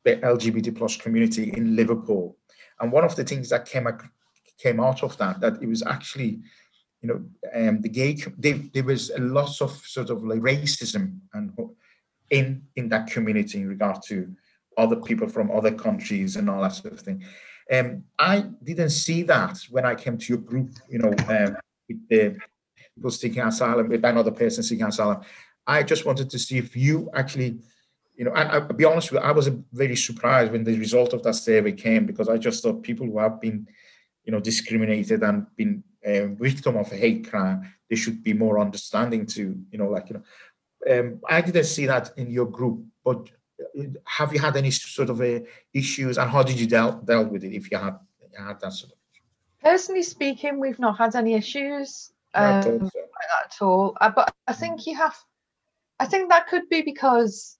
the 0.04 0.16
LGBT 0.16 0.74
plus 0.74 0.96
community 0.96 1.52
in 1.52 1.76
Liverpool. 1.76 2.38
And 2.80 2.90
one 2.90 3.04
of 3.04 3.14
the 3.14 3.24
things 3.24 3.50
that 3.50 3.66
came 3.66 3.86
came 4.56 4.80
out 4.80 5.02
of 5.02 5.18
that 5.18 5.40
that 5.40 5.62
it 5.62 5.68
was 5.68 5.82
actually 5.82 6.40
you 7.04 7.10
know 7.10 7.68
um, 7.68 7.82
the 7.82 7.88
gay 7.88 8.16
they, 8.38 8.52
there 8.52 8.82
was 8.84 9.10
a 9.10 9.20
lot 9.20 9.60
of 9.60 9.70
sort 9.84 10.08
of 10.08 10.24
like 10.24 10.40
racism 10.40 11.18
and 11.34 11.52
in 12.30 12.62
in 12.76 12.88
that 12.88 13.06
community 13.08 13.58
in 13.58 13.68
regard 13.68 13.98
to 14.06 14.34
other 14.78 14.96
people 14.96 15.28
from 15.28 15.50
other 15.50 15.70
countries 15.70 16.36
and 16.36 16.48
all 16.48 16.62
that 16.62 16.72
sort 16.72 16.94
of 16.94 17.00
thing. 17.00 17.22
Um, 17.72 18.04
i 18.18 18.44
didn't 18.62 18.90
see 18.90 19.22
that 19.22 19.56
when 19.70 19.86
i 19.86 19.94
came 19.94 20.18
to 20.18 20.26
your 20.32 20.42
group 20.50 20.70
you 20.90 20.98
know 20.98 21.14
um, 21.28 21.56
with 21.88 22.08
the 22.10 22.36
people 22.94 23.10
seeking 23.10 23.42
asylum 23.42 23.88
with 23.88 24.04
another 24.04 24.30
person 24.30 24.62
seeking 24.62 24.86
asylum. 24.86 25.20
I 25.66 25.82
just 25.82 26.04
wanted 26.04 26.28
to 26.30 26.38
see 26.38 26.58
if 26.58 26.76
you 26.76 27.10
actually 27.14 27.58
you 28.16 28.24
know, 28.24 28.32
and 28.32 28.48
I'll 28.48 28.68
be 28.82 28.84
honest 28.84 29.10
with 29.10 29.20
you, 29.22 29.28
I 29.28 29.32
was 29.32 29.48
very 29.72 29.96
surprised 29.96 30.52
when 30.52 30.62
the 30.62 30.78
result 30.78 31.14
of 31.14 31.24
that 31.24 31.34
survey 31.34 31.72
came 31.72 32.06
because 32.06 32.28
I 32.28 32.38
just 32.38 32.62
thought 32.62 32.84
people 32.84 33.06
who 33.06 33.18
have 33.18 33.40
been 33.40 33.66
you 34.24 34.32
know, 34.32 34.40
discriminated 34.40 35.22
and 35.22 35.46
been 35.56 35.84
a 36.04 36.26
victim 36.26 36.76
of 36.76 36.92
a 36.92 36.96
hate 36.96 37.28
crime, 37.30 37.72
they 37.88 37.96
should 37.96 38.22
be 38.22 38.32
more 38.32 38.58
understanding 38.58 39.26
to, 39.26 39.56
you 39.70 39.78
know, 39.78 39.88
like, 39.88 40.10
you 40.10 40.16
know, 40.16 40.98
um, 40.98 41.20
I 41.28 41.40
didn't 41.40 41.64
see 41.64 41.86
that 41.86 42.10
in 42.16 42.30
your 42.30 42.46
group, 42.46 42.84
but 43.04 43.28
uh, 43.60 43.82
have 44.04 44.32
you 44.32 44.38
had 44.38 44.56
any 44.56 44.70
sort 44.70 45.10
of 45.10 45.20
uh, 45.20 45.40
issues 45.72 46.18
and 46.18 46.30
how 46.30 46.42
did 46.42 46.60
you 46.60 46.66
deal, 46.66 46.92
dealt 47.04 47.30
with 47.30 47.44
it 47.44 47.54
if 47.54 47.70
you 47.70 47.78
had, 47.78 47.98
you 48.20 48.44
had 48.44 48.60
that 48.60 48.72
sort 48.72 48.92
of? 48.92 48.98
Personally 49.62 50.02
speaking, 50.02 50.60
we've 50.60 50.78
not 50.78 50.98
had 50.98 51.16
any 51.16 51.34
issues 51.34 52.12
um, 52.34 52.44
at 52.44 52.66
all. 52.66 52.90
So. 52.90 53.00
At 53.44 53.56
all. 53.62 53.96
Uh, 54.00 54.10
but 54.14 54.34
I 54.46 54.52
think 54.52 54.86
you 54.86 54.94
have, 54.96 55.16
I 55.98 56.04
think 56.04 56.28
that 56.28 56.48
could 56.48 56.68
be 56.68 56.82
because, 56.82 57.56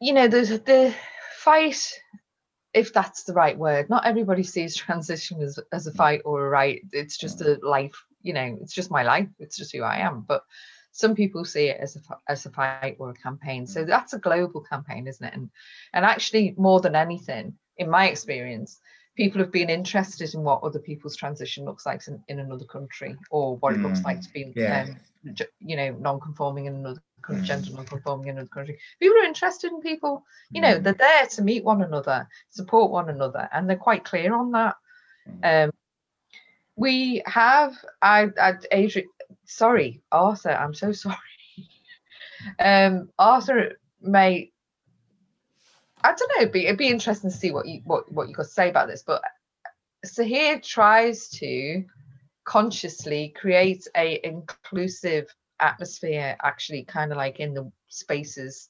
you 0.00 0.14
know, 0.14 0.28
there's 0.28 0.48
the 0.48 0.94
fight 1.36 1.92
if 2.78 2.92
that's 2.92 3.24
the 3.24 3.32
right 3.32 3.58
word. 3.58 3.90
Not 3.90 4.06
everybody 4.06 4.44
sees 4.44 4.76
transition 4.76 5.42
as, 5.42 5.58
as 5.72 5.88
a 5.88 5.92
fight 5.92 6.22
or 6.24 6.46
a 6.46 6.48
right. 6.48 6.80
It's 6.92 7.18
just 7.18 7.40
a 7.40 7.58
life, 7.62 7.96
you 8.22 8.32
know, 8.32 8.56
it's 8.62 8.72
just 8.72 8.90
my 8.90 9.02
life. 9.02 9.28
It's 9.40 9.56
just 9.56 9.74
who 9.74 9.82
I 9.82 9.98
am. 9.98 10.24
But 10.26 10.44
some 10.92 11.16
people 11.16 11.44
see 11.44 11.66
it 11.66 11.78
as 11.80 11.96
a 11.96 12.00
as 12.28 12.46
a 12.46 12.50
fight 12.50 12.96
or 13.00 13.10
a 13.10 13.14
campaign. 13.14 13.66
So 13.66 13.84
that's 13.84 14.12
a 14.12 14.18
global 14.18 14.60
campaign, 14.60 15.08
isn't 15.08 15.26
it? 15.26 15.34
And 15.34 15.50
and 15.92 16.04
actually, 16.04 16.54
more 16.56 16.80
than 16.80 16.94
anything, 16.94 17.54
in 17.76 17.90
my 17.90 18.08
experience, 18.08 18.80
people 19.16 19.40
have 19.40 19.50
been 19.50 19.70
interested 19.70 20.32
in 20.34 20.42
what 20.44 20.62
other 20.62 20.78
people's 20.78 21.16
transition 21.16 21.64
looks 21.64 21.84
like 21.84 22.06
in, 22.06 22.22
in 22.28 22.38
another 22.38 22.64
country 22.64 23.16
or 23.30 23.56
what 23.56 23.74
it 23.74 23.80
looks 23.80 24.02
like 24.02 24.20
to 24.20 24.30
be, 24.32 24.52
yeah. 24.54 24.86
um, 24.86 25.34
you 25.58 25.76
know, 25.76 25.90
non-conforming 25.98 26.66
in 26.66 26.76
another 26.76 27.02
mm. 27.26 27.42
gender 27.42 27.72
non-conforming 27.72 28.28
in 28.28 28.36
another 28.36 28.48
country. 28.48 28.78
People 29.00 29.18
are 29.18 29.24
interested 29.24 29.72
in 29.72 29.80
people, 29.80 30.24
you 30.50 30.60
know, 30.60 30.78
mm. 30.78 30.82
they're 30.82 30.92
there 30.94 31.26
to 31.26 31.42
meet 31.42 31.64
one 31.64 31.82
another, 31.82 32.28
support 32.50 32.90
one 32.90 33.08
another, 33.08 33.48
and 33.52 33.68
they're 33.68 33.76
quite 33.76 34.04
clear 34.04 34.34
on 34.34 34.52
that. 34.52 34.76
Mm. 35.28 35.64
Um, 35.64 35.70
we 36.76 37.22
have, 37.26 37.74
I, 38.00 38.28
I, 38.40 38.54
Adrian, 38.70 39.08
sorry, 39.44 40.00
Arthur, 40.12 40.52
I'm 40.52 40.74
so 40.74 40.92
sorry. 40.92 41.16
um, 42.58 43.10
Arthur 43.18 43.78
may, 44.00 44.52
I 46.02 46.14
don't 46.14 46.28
know, 46.36 46.42
it'd 46.42 46.52
be, 46.52 46.66
it'd 46.66 46.78
be 46.78 46.88
interesting 46.88 47.30
to 47.30 47.36
see 47.36 47.50
what 47.50 47.66
you 47.66 47.80
what 47.84 48.10
what 48.12 48.28
you 48.28 48.34
got 48.34 48.44
to 48.44 48.48
say 48.48 48.70
about 48.70 48.86
this. 48.86 49.02
But 49.02 49.20
Sahir 50.06 50.62
tries 50.62 51.28
to 51.30 51.84
consciously 52.44 53.34
create 53.36 53.86
a 53.96 54.20
inclusive 54.24 55.26
atmosphere 55.60 56.36
actually 56.42 56.84
kind 56.84 57.10
of 57.12 57.18
like 57.18 57.40
in 57.40 57.54
the 57.54 57.70
spaces 57.88 58.68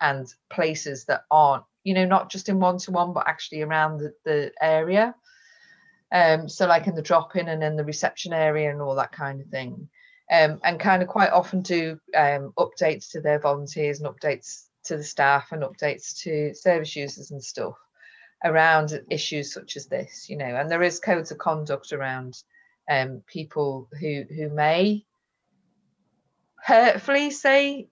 and 0.00 0.32
places 0.50 1.04
that 1.06 1.24
aren't 1.30 1.64
you 1.84 1.94
know 1.94 2.06
not 2.06 2.30
just 2.30 2.48
in 2.48 2.60
one-to-one 2.60 3.12
but 3.12 3.28
actually 3.28 3.62
around 3.62 3.98
the, 3.98 4.12
the 4.24 4.52
area. 4.60 5.14
Um 6.12 6.48
so 6.48 6.66
like 6.66 6.86
in 6.86 6.94
the 6.94 7.02
drop-in 7.02 7.48
and 7.48 7.62
in 7.62 7.76
the 7.76 7.84
reception 7.84 8.32
area 8.32 8.70
and 8.70 8.80
all 8.80 8.94
that 8.96 9.12
kind 9.12 9.40
of 9.40 9.48
thing. 9.48 9.88
Um 10.30 10.60
and 10.64 10.80
kind 10.80 11.02
of 11.02 11.08
quite 11.08 11.30
often 11.30 11.62
do 11.62 11.98
um 12.16 12.52
updates 12.58 13.10
to 13.10 13.20
their 13.20 13.38
volunteers 13.38 14.00
and 14.00 14.08
updates 14.08 14.66
to 14.84 14.96
the 14.96 15.04
staff 15.04 15.52
and 15.52 15.62
updates 15.62 16.18
to 16.22 16.54
service 16.54 16.96
users 16.96 17.30
and 17.30 17.42
stuff 17.42 17.74
around 18.42 18.98
issues 19.10 19.52
such 19.52 19.76
as 19.76 19.86
this 19.86 20.28
you 20.28 20.36
know. 20.36 20.56
And 20.56 20.70
there 20.70 20.82
is 20.82 21.00
codes 21.00 21.30
of 21.30 21.38
conduct 21.38 21.92
around 21.92 22.42
um 22.90 23.22
people 23.26 23.88
who 24.00 24.24
who 24.34 24.48
may 24.48 25.04
hurtfully 26.64 27.30
say 27.30 27.88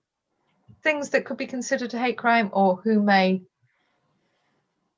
things 0.83 1.11
that 1.11 1.25
could 1.25 1.37
be 1.37 1.47
considered 1.47 1.93
a 1.95 1.99
hate 1.99 2.19
crime 2.19 2.51
or 2.53 2.77
who 2.77 3.03
may 3.03 3.43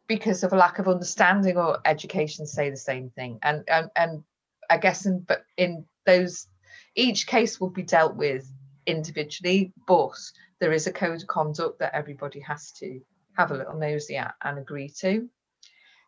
because 0.06 0.42
of 0.42 0.52
a 0.52 0.56
lack 0.56 0.80
of 0.80 0.88
understanding 0.88 1.56
or 1.56 1.78
education 1.84 2.44
say 2.44 2.68
the 2.68 2.76
same 2.76 3.10
thing. 3.10 3.38
And 3.42 3.64
and, 3.68 3.90
and 3.96 4.24
i 4.68 4.76
guess 4.76 5.06
in 5.06 5.20
but 5.20 5.44
in 5.56 5.84
those 6.06 6.48
each 6.94 7.26
case 7.26 7.60
will 7.60 7.70
be 7.70 7.82
dealt 7.82 8.16
with 8.16 8.50
individually 8.86 9.72
but 9.86 10.18
there 10.60 10.72
is 10.72 10.86
a 10.86 10.92
code 10.92 11.20
of 11.22 11.28
conduct 11.28 11.78
that 11.78 11.94
everybody 11.94 12.40
has 12.40 12.72
to 12.72 13.00
have 13.36 13.50
a 13.50 13.54
little 13.54 13.78
nosy 13.78 14.16
at 14.16 14.34
and 14.42 14.58
agree 14.58 14.88
to. 15.00 15.28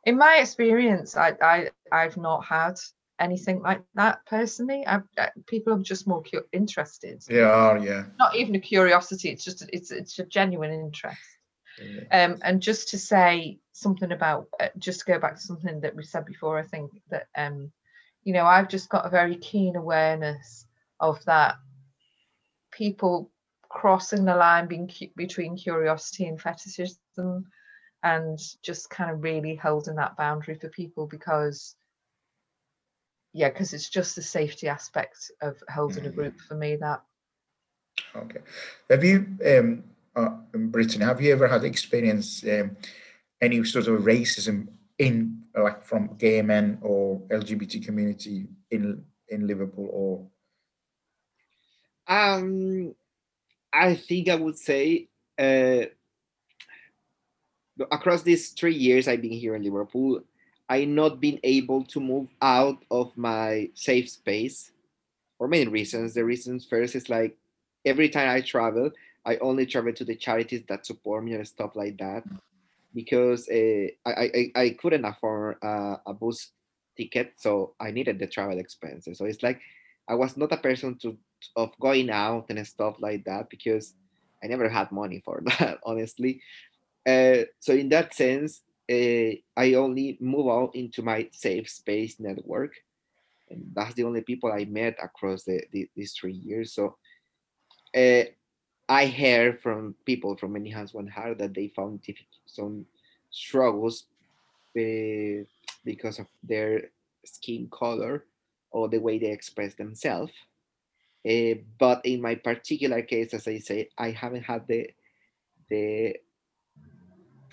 In 0.05 0.19
my 0.19 0.39
experience 0.39 1.17
i, 1.17 1.33
I 1.41 1.71
i've 1.93 2.17
not 2.17 2.45
had 2.45 2.75
anything 3.23 3.63
like 3.63 3.83
that 3.95 4.19
personally. 4.27 4.85
I, 4.87 5.01
I, 5.17 5.31
people 5.47 5.73
are 5.73 5.83
just 5.83 6.07
more 6.07 6.23
cu- 6.23 6.49
interested. 6.53 7.23
They 7.29 7.41
are, 7.41 7.79
yeah. 7.79 8.05
Not 8.19 8.37
even 8.37 8.55
a 8.57 8.61
curiosity. 8.61 9.31
It's 9.31 9.45
just 9.45 9.65
it's 9.73 9.91
it's 9.91 10.19
a 10.19 10.25
genuine 10.25 10.73
interest. 10.73 11.21
Yeah. 11.81 12.25
Um, 12.25 12.39
and 12.43 12.61
just 12.61 12.89
to 12.89 12.99
say 12.99 13.59
something 13.73 14.13
about, 14.13 14.49
uh, 14.61 14.69
just 14.79 15.01
to 15.01 15.07
go 15.07 15.19
back 15.19 15.37
to 15.37 15.41
something 15.41 15.81
that 15.81 15.97
we 15.97 16.05
said 16.05 16.27
before, 16.27 16.59
I 16.59 16.63
think 16.63 16.91
that, 17.11 17.29
um, 17.37 17.73
you 18.25 18.33
know, 18.35 18.45
I've 18.45 18.69
just 18.69 18.89
got 18.91 19.07
a 19.07 19.11
very 19.11 19.37
keen 19.37 19.77
awareness 19.77 20.67
of 21.01 21.25
that 21.25 21.55
people 22.71 23.31
crossing 23.69 24.25
the 24.25 24.37
line 24.37 24.67
being, 24.67 24.91
between 25.17 25.57
curiosity 25.57 26.27
and 26.27 26.41
fetishism 26.41 27.47
and 28.03 28.39
just 28.63 28.91
kind 28.91 29.11
of 29.11 29.23
really 29.23 29.57
holding 29.57 29.97
that 29.97 30.17
boundary 30.17 30.57
for 30.57 30.69
people 30.69 31.07
because, 31.07 31.75
yeah, 33.33 33.49
because 33.49 33.73
it's 33.73 33.89
just 33.89 34.17
the 34.17 34.23
safety 34.23 34.69
aspect 34.69 35.31
of 35.41 35.63
holding 35.73 36.07
a 36.07 36.11
Mhm. 36.11 36.15
group 36.15 36.41
for 36.41 36.55
me 36.55 36.77
that 36.77 37.03
Okay. 38.15 38.41
Have 38.91 39.05
you, 39.05 39.27
um, 39.47 39.85
uh, 40.15 40.37
in 40.55 40.71
Britain, 40.71 41.01
have 41.01 41.21
you 41.21 41.33
ever 41.33 41.49
had 41.49 41.65
experience 41.65 42.45
um, 42.45 42.77
any 43.41 43.65
sort 43.65 43.87
of 43.87 44.03
racism 44.03 44.69
in, 44.99 45.43
like, 45.57 45.83
from 45.85 46.15
gay 46.19 46.43
men 46.43 46.79
or 46.83 47.21
LGBT 47.31 47.85
community 47.85 48.49
in 48.71 49.05
in 49.29 49.47
Liverpool 49.47 49.89
or? 49.91 50.27
Um, 52.07 52.95
I 53.73 53.95
think 53.95 54.29
I 54.29 54.35
would 54.35 54.59
say 54.59 55.09
uh, 55.39 55.85
across 57.91 58.23
these 58.23 58.51
three 58.51 58.75
years 58.75 59.09
I've 59.09 59.23
been 59.23 59.33
here 59.33 59.55
in 59.55 59.63
Liverpool, 59.63 60.23
I 60.73 60.87
not 60.87 61.21
been 61.21 61.39
able 61.45 61.85
to 61.85 62.01
move 62.01 62.29
out 62.41 62.83
of 62.91 63.15
my 63.15 63.69
safe 63.75 64.09
space 64.09 64.73
for 65.37 65.47
many 65.47 65.69
reasons. 65.69 66.15
The 66.15 66.25
reasons 66.25 66.65
first 66.65 66.95
is 66.95 67.11
like 67.11 67.37
every 67.85 68.09
time 68.09 68.31
I 68.31 68.41
travel, 68.41 68.91
I 69.27 69.37
only 69.37 69.67
travel 69.67 69.93
to 69.93 70.03
the 70.03 70.17
charities 70.17 70.63
that 70.69 70.87
support 70.87 71.25
me 71.25 71.35
and 71.35 71.47
stuff 71.47 71.77
like 71.77 71.99
that 71.99 72.25
because 72.95 73.51
uh, 73.51 73.89
I, 74.07 74.25
I 74.33 74.53
I 74.57 74.77
couldn't 74.81 75.05
afford 75.05 75.57
uh, 75.63 75.99
a 76.07 76.15
bus 76.15 76.53
ticket, 76.97 77.35
so 77.37 77.75
I 77.79 77.91
needed 77.91 78.19
the 78.19 78.27
travel 78.27 78.59
expenses. 78.59 79.19
So 79.19 79.27
it's 79.27 79.43
like 79.43 79.61
I 80.09 80.15
was 80.15 80.39
not 80.39 80.53
a 80.53 80.57
person 80.57 80.97
to 81.03 81.19
of 81.55 81.79
going 81.81 82.09
out 82.09 82.47
and 82.49 82.67
stuff 82.67 82.97
like 82.99 83.27
that 83.27 83.51
because 83.51 83.93
I 84.43 84.47
never 84.47 84.71
had 84.71 84.91
money 84.91 85.21
for 85.23 85.43
that, 85.59 85.81
honestly. 85.85 86.41
Uh, 87.05 87.45
so 87.61 87.75
in 87.75 87.91
that 87.91 88.15
sense, 88.15 88.63
uh, 88.93 89.35
I 89.57 89.75
only 89.75 90.19
move 90.21 90.49
out 90.49 90.75
into 90.75 91.03
my 91.03 91.29
safe 91.33 91.69
space 91.71 92.21
network, 92.21 92.75
and 93.51 93.71
that's 93.75 93.95
the 93.95 94.05
only 94.05 94.21
people 94.21 94.53
I 94.53 94.65
met 94.67 94.97
across 95.03 95.45
the, 95.45 95.63
the 95.73 95.89
these 95.97 96.13
three 96.13 96.35
years. 96.35 96.75
So 96.75 96.97
uh, 97.97 98.25
I 98.89 99.07
hear 99.07 99.55
from 99.55 99.95
people 100.05 100.37
from 100.37 100.53
many 100.53 100.71
hands 100.71 100.93
one 100.93 101.07
heart 101.07 101.39
that 101.39 101.55
they 101.55 101.69
found 101.69 102.05
some 102.47 102.87
struggles 103.31 104.05
uh, 104.77 105.45
because 105.85 106.19
of 106.19 106.27
their 106.43 106.91
skin 107.25 107.69
color 107.71 108.27
or 108.71 108.89
the 108.89 108.99
way 108.99 109.19
they 109.19 109.31
express 109.31 109.75
themselves. 109.75 110.33
Uh, 111.29 111.55
but 111.79 112.05
in 112.05 112.21
my 112.21 112.35
particular 112.35 113.01
case, 113.03 113.33
as 113.33 113.47
I 113.47 113.59
say, 113.59 113.89
I 113.97 114.11
haven't 114.11 114.43
had 114.43 114.67
the 114.67 114.91
the 115.71 116.17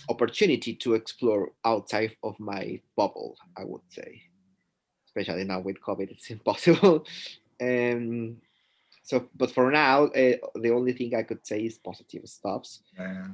opportunity 0.08 0.74
to 0.76 0.94
explore 0.94 1.52
outside 1.66 2.16
of 2.24 2.40
my 2.40 2.80
bubble. 2.96 3.36
I 3.58 3.64
would 3.66 3.82
say, 3.90 4.22
especially 5.06 5.44
now 5.44 5.60
with 5.60 5.82
COVID, 5.82 6.10
it's 6.12 6.30
impossible. 6.38 7.06
um, 7.62 8.38
so, 9.04 9.28
but 9.36 9.52
for 9.52 9.72
now, 9.72 10.06
uh, 10.06 10.34
the 10.56 10.72
only 10.72 10.94
thing 10.94 11.16
I 11.16 11.24
could 11.24 11.46
say 11.46 11.62
is 11.62 11.78
positive 11.80 12.28
stuffs. 12.30 12.82
Uh, 12.98 13.28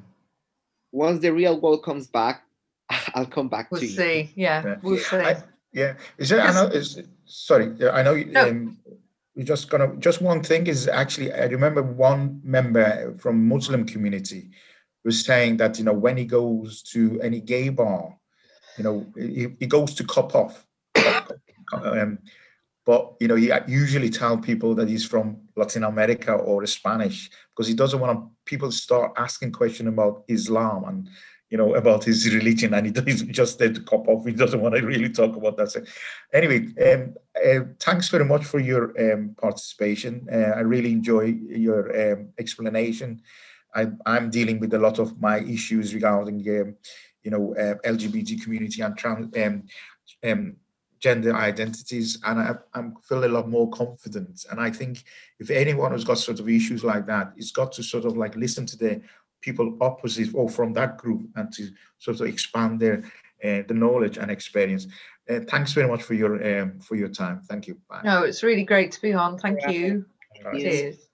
Once 0.91 1.19
the 1.21 1.33
real 1.33 1.59
world 1.59 1.83
comes 1.83 2.07
back, 2.07 2.43
I'll 3.13 3.25
come 3.25 3.49
back 3.49 3.71
we'll 3.71 3.81
to 3.81 3.85
you. 3.87 3.91
see. 3.91 4.31
Yeah, 4.35 4.63
Yeah. 4.65 4.75
we'll 4.81 4.97
see. 4.97 5.17
I, 5.17 5.43
yeah, 5.73 5.93
is 6.17 6.29
there? 6.29 6.41
I 6.41 6.53
know. 6.53 6.67
Is, 6.67 7.01
sorry, 7.25 7.73
I 7.91 8.01
know. 8.03 8.13
you- 8.13 8.25
No. 8.25 8.47
Um, 8.49 8.77
we're 9.35 9.43
just 9.43 9.69
gonna. 9.69 9.93
Just 9.97 10.21
one 10.21 10.41
thing 10.41 10.67
is 10.67 10.87
actually, 10.87 11.33
I 11.33 11.45
remember 11.47 11.83
one 11.83 12.39
member 12.45 13.13
from 13.17 13.45
Muslim 13.49 13.85
community 13.85 14.51
was 15.05 15.23
saying 15.23 15.57
that 15.57 15.77
you 15.77 15.85
know 15.85 15.93
when 15.93 16.17
he 16.17 16.25
goes 16.25 16.81
to 16.81 17.21
any 17.21 17.39
gay 17.39 17.69
bar, 17.69 18.17
you 18.77 18.83
know, 18.83 19.05
he, 19.15 19.47
he 19.59 19.67
goes 19.67 19.93
to 19.95 20.03
cop 20.03 20.35
off. 20.35 20.65
um, 21.73 22.19
but 22.85 23.13
you 23.19 23.27
know, 23.27 23.35
he 23.35 23.51
usually 23.67 24.09
tell 24.09 24.37
people 24.37 24.75
that 24.75 24.89
he's 24.89 25.05
from 25.05 25.37
Latin 25.55 25.83
America 25.83 26.33
or 26.33 26.65
Spanish 26.65 27.29
because 27.49 27.67
he 27.67 27.73
doesn't 27.73 27.99
want 27.99 28.29
people 28.45 28.69
to 28.69 28.75
start 28.75 29.13
asking 29.17 29.51
questions 29.51 29.89
about 29.89 30.23
Islam 30.27 30.83
and 30.85 31.09
you 31.49 31.57
know 31.57 31.75
about 31.75 32.03
his 32.03 32.33
religion, 32.33 32.73
and 32.73 32.87
he, 32.87 33.03
he's 33.05 33.21
just 33.23 33.59
there 33.59 33.71
to 33.71 33.81
cop 33.81 34.07
off. 34.07 34.25
He 34.25 34.33
doesn't 34.33 34.61
want 34.61 34.75
to 34.75 34.81
really 34.81 35.09
talk 35.09 35.35
about 35.35 35.57
that. 35.57 35.71
So, 35.71 35.81
anyway, 36.33 36.67
um, 36.91 37.15
uh, 37.43 37.65
thanks 37.79 38.09
very 38.09 38.25
much 38.25 38.45
for 38.45 38.59
your 38.59 38.83
um, 38.99 39.35
participation. 39.39 40.27
Uh, 40.31 40.53
I 40.57 40.61
really 40.61 40.91
enjoy 40.91 41.35
your 41.47 42.13
um, 42.13 42.29
explanation. 42.39 43.21
I, 43.75 43.87
I'm 44.05 44.29
dealing 44.29 44.59
with 44.59 44.73
a 44.73 44.79
lot 44.79 44.99
of 44.99 45.19
my 45.21 45.39
issues 45.39 45.93
regarding, 45.93 46.39
um, 46.59 46.75
you 47.23 47.31
know, 47.31 47.53
uh, 47.55 47.75
LGBT 47.85 48.41
community 48.41 48.81
and 48.81 48.97
trans, 48.97 49.35
um, 49.37 49.63
um, 50.23 50.55
gender 50.99 51.35
identities, 51.35 52.19
and 52.23 52.39
I, 52.39 52.55
I'm 52.73 52.95
feeling 53.07 53.29
a 53.29 53.33
lot 53.33 53.49
more 53.49 53.69
confident. 53.69 54.45
And 54.49 54.59
I 54.59 54.71
think 54.71 55.03
if 55.39 55.49
anyone 55.49 55.91
who's 55.91 56.03
got 56.03 56.17
sort 56.17 56.39
of 56.39 56.49
issues 56.49 56.83
like 56.83 57.05
that, 57.07 57.33
it's 57.37 57.51
got 57.51 57.71
to 57.73 57.83
sort 57.83 58.05
of 58.05 58.17
like 58.17 58.35
listen 58.35 58.65
to 58.67 58.77
the 58.77 59.01
people 59.41 59.77
opposite 59.81 60.33
or 60.33 60.49
from 60.49 60.73
that 60.73 60.97
group 60.97 61.27
and 61.35 61.51
to 61.53 61.69
sort 61.99 62.19
of 62.21 62.27
expand 62.27 62.79
their 62.79 63.03
uh, 63.43 63.61
the 63.67 63.73
knowledge 63.73 64.17
and 64.17 64.31
experience. 64.31 64.87
Uh, 65.29 65.41
thanks 65.47 65.73
very 65.73 65.87
much 65.87 66.01
for 66.01 66.13
your 66.13 66.61
um, 66.61 66.79
for 66.79 66.95
your 66.95 67.09
time. 67.09 67.41
Thank 67.47 67.67
you. 67.67 67.77
Bye. 67.89 68.01
No, 68.03 68.23
it's 68.23 68.41
really 68.41 68.63
great 68.63 68.91
to 68.93 69.01
be 69.01 69.13
on. 69.13 69.37
Thank 69.37 69.59
Yeah. 69.61 69.69
you. 69.69 70.05
All 70.43 70.51
right. 70.51 70.61
Cheers. 70.61 71.04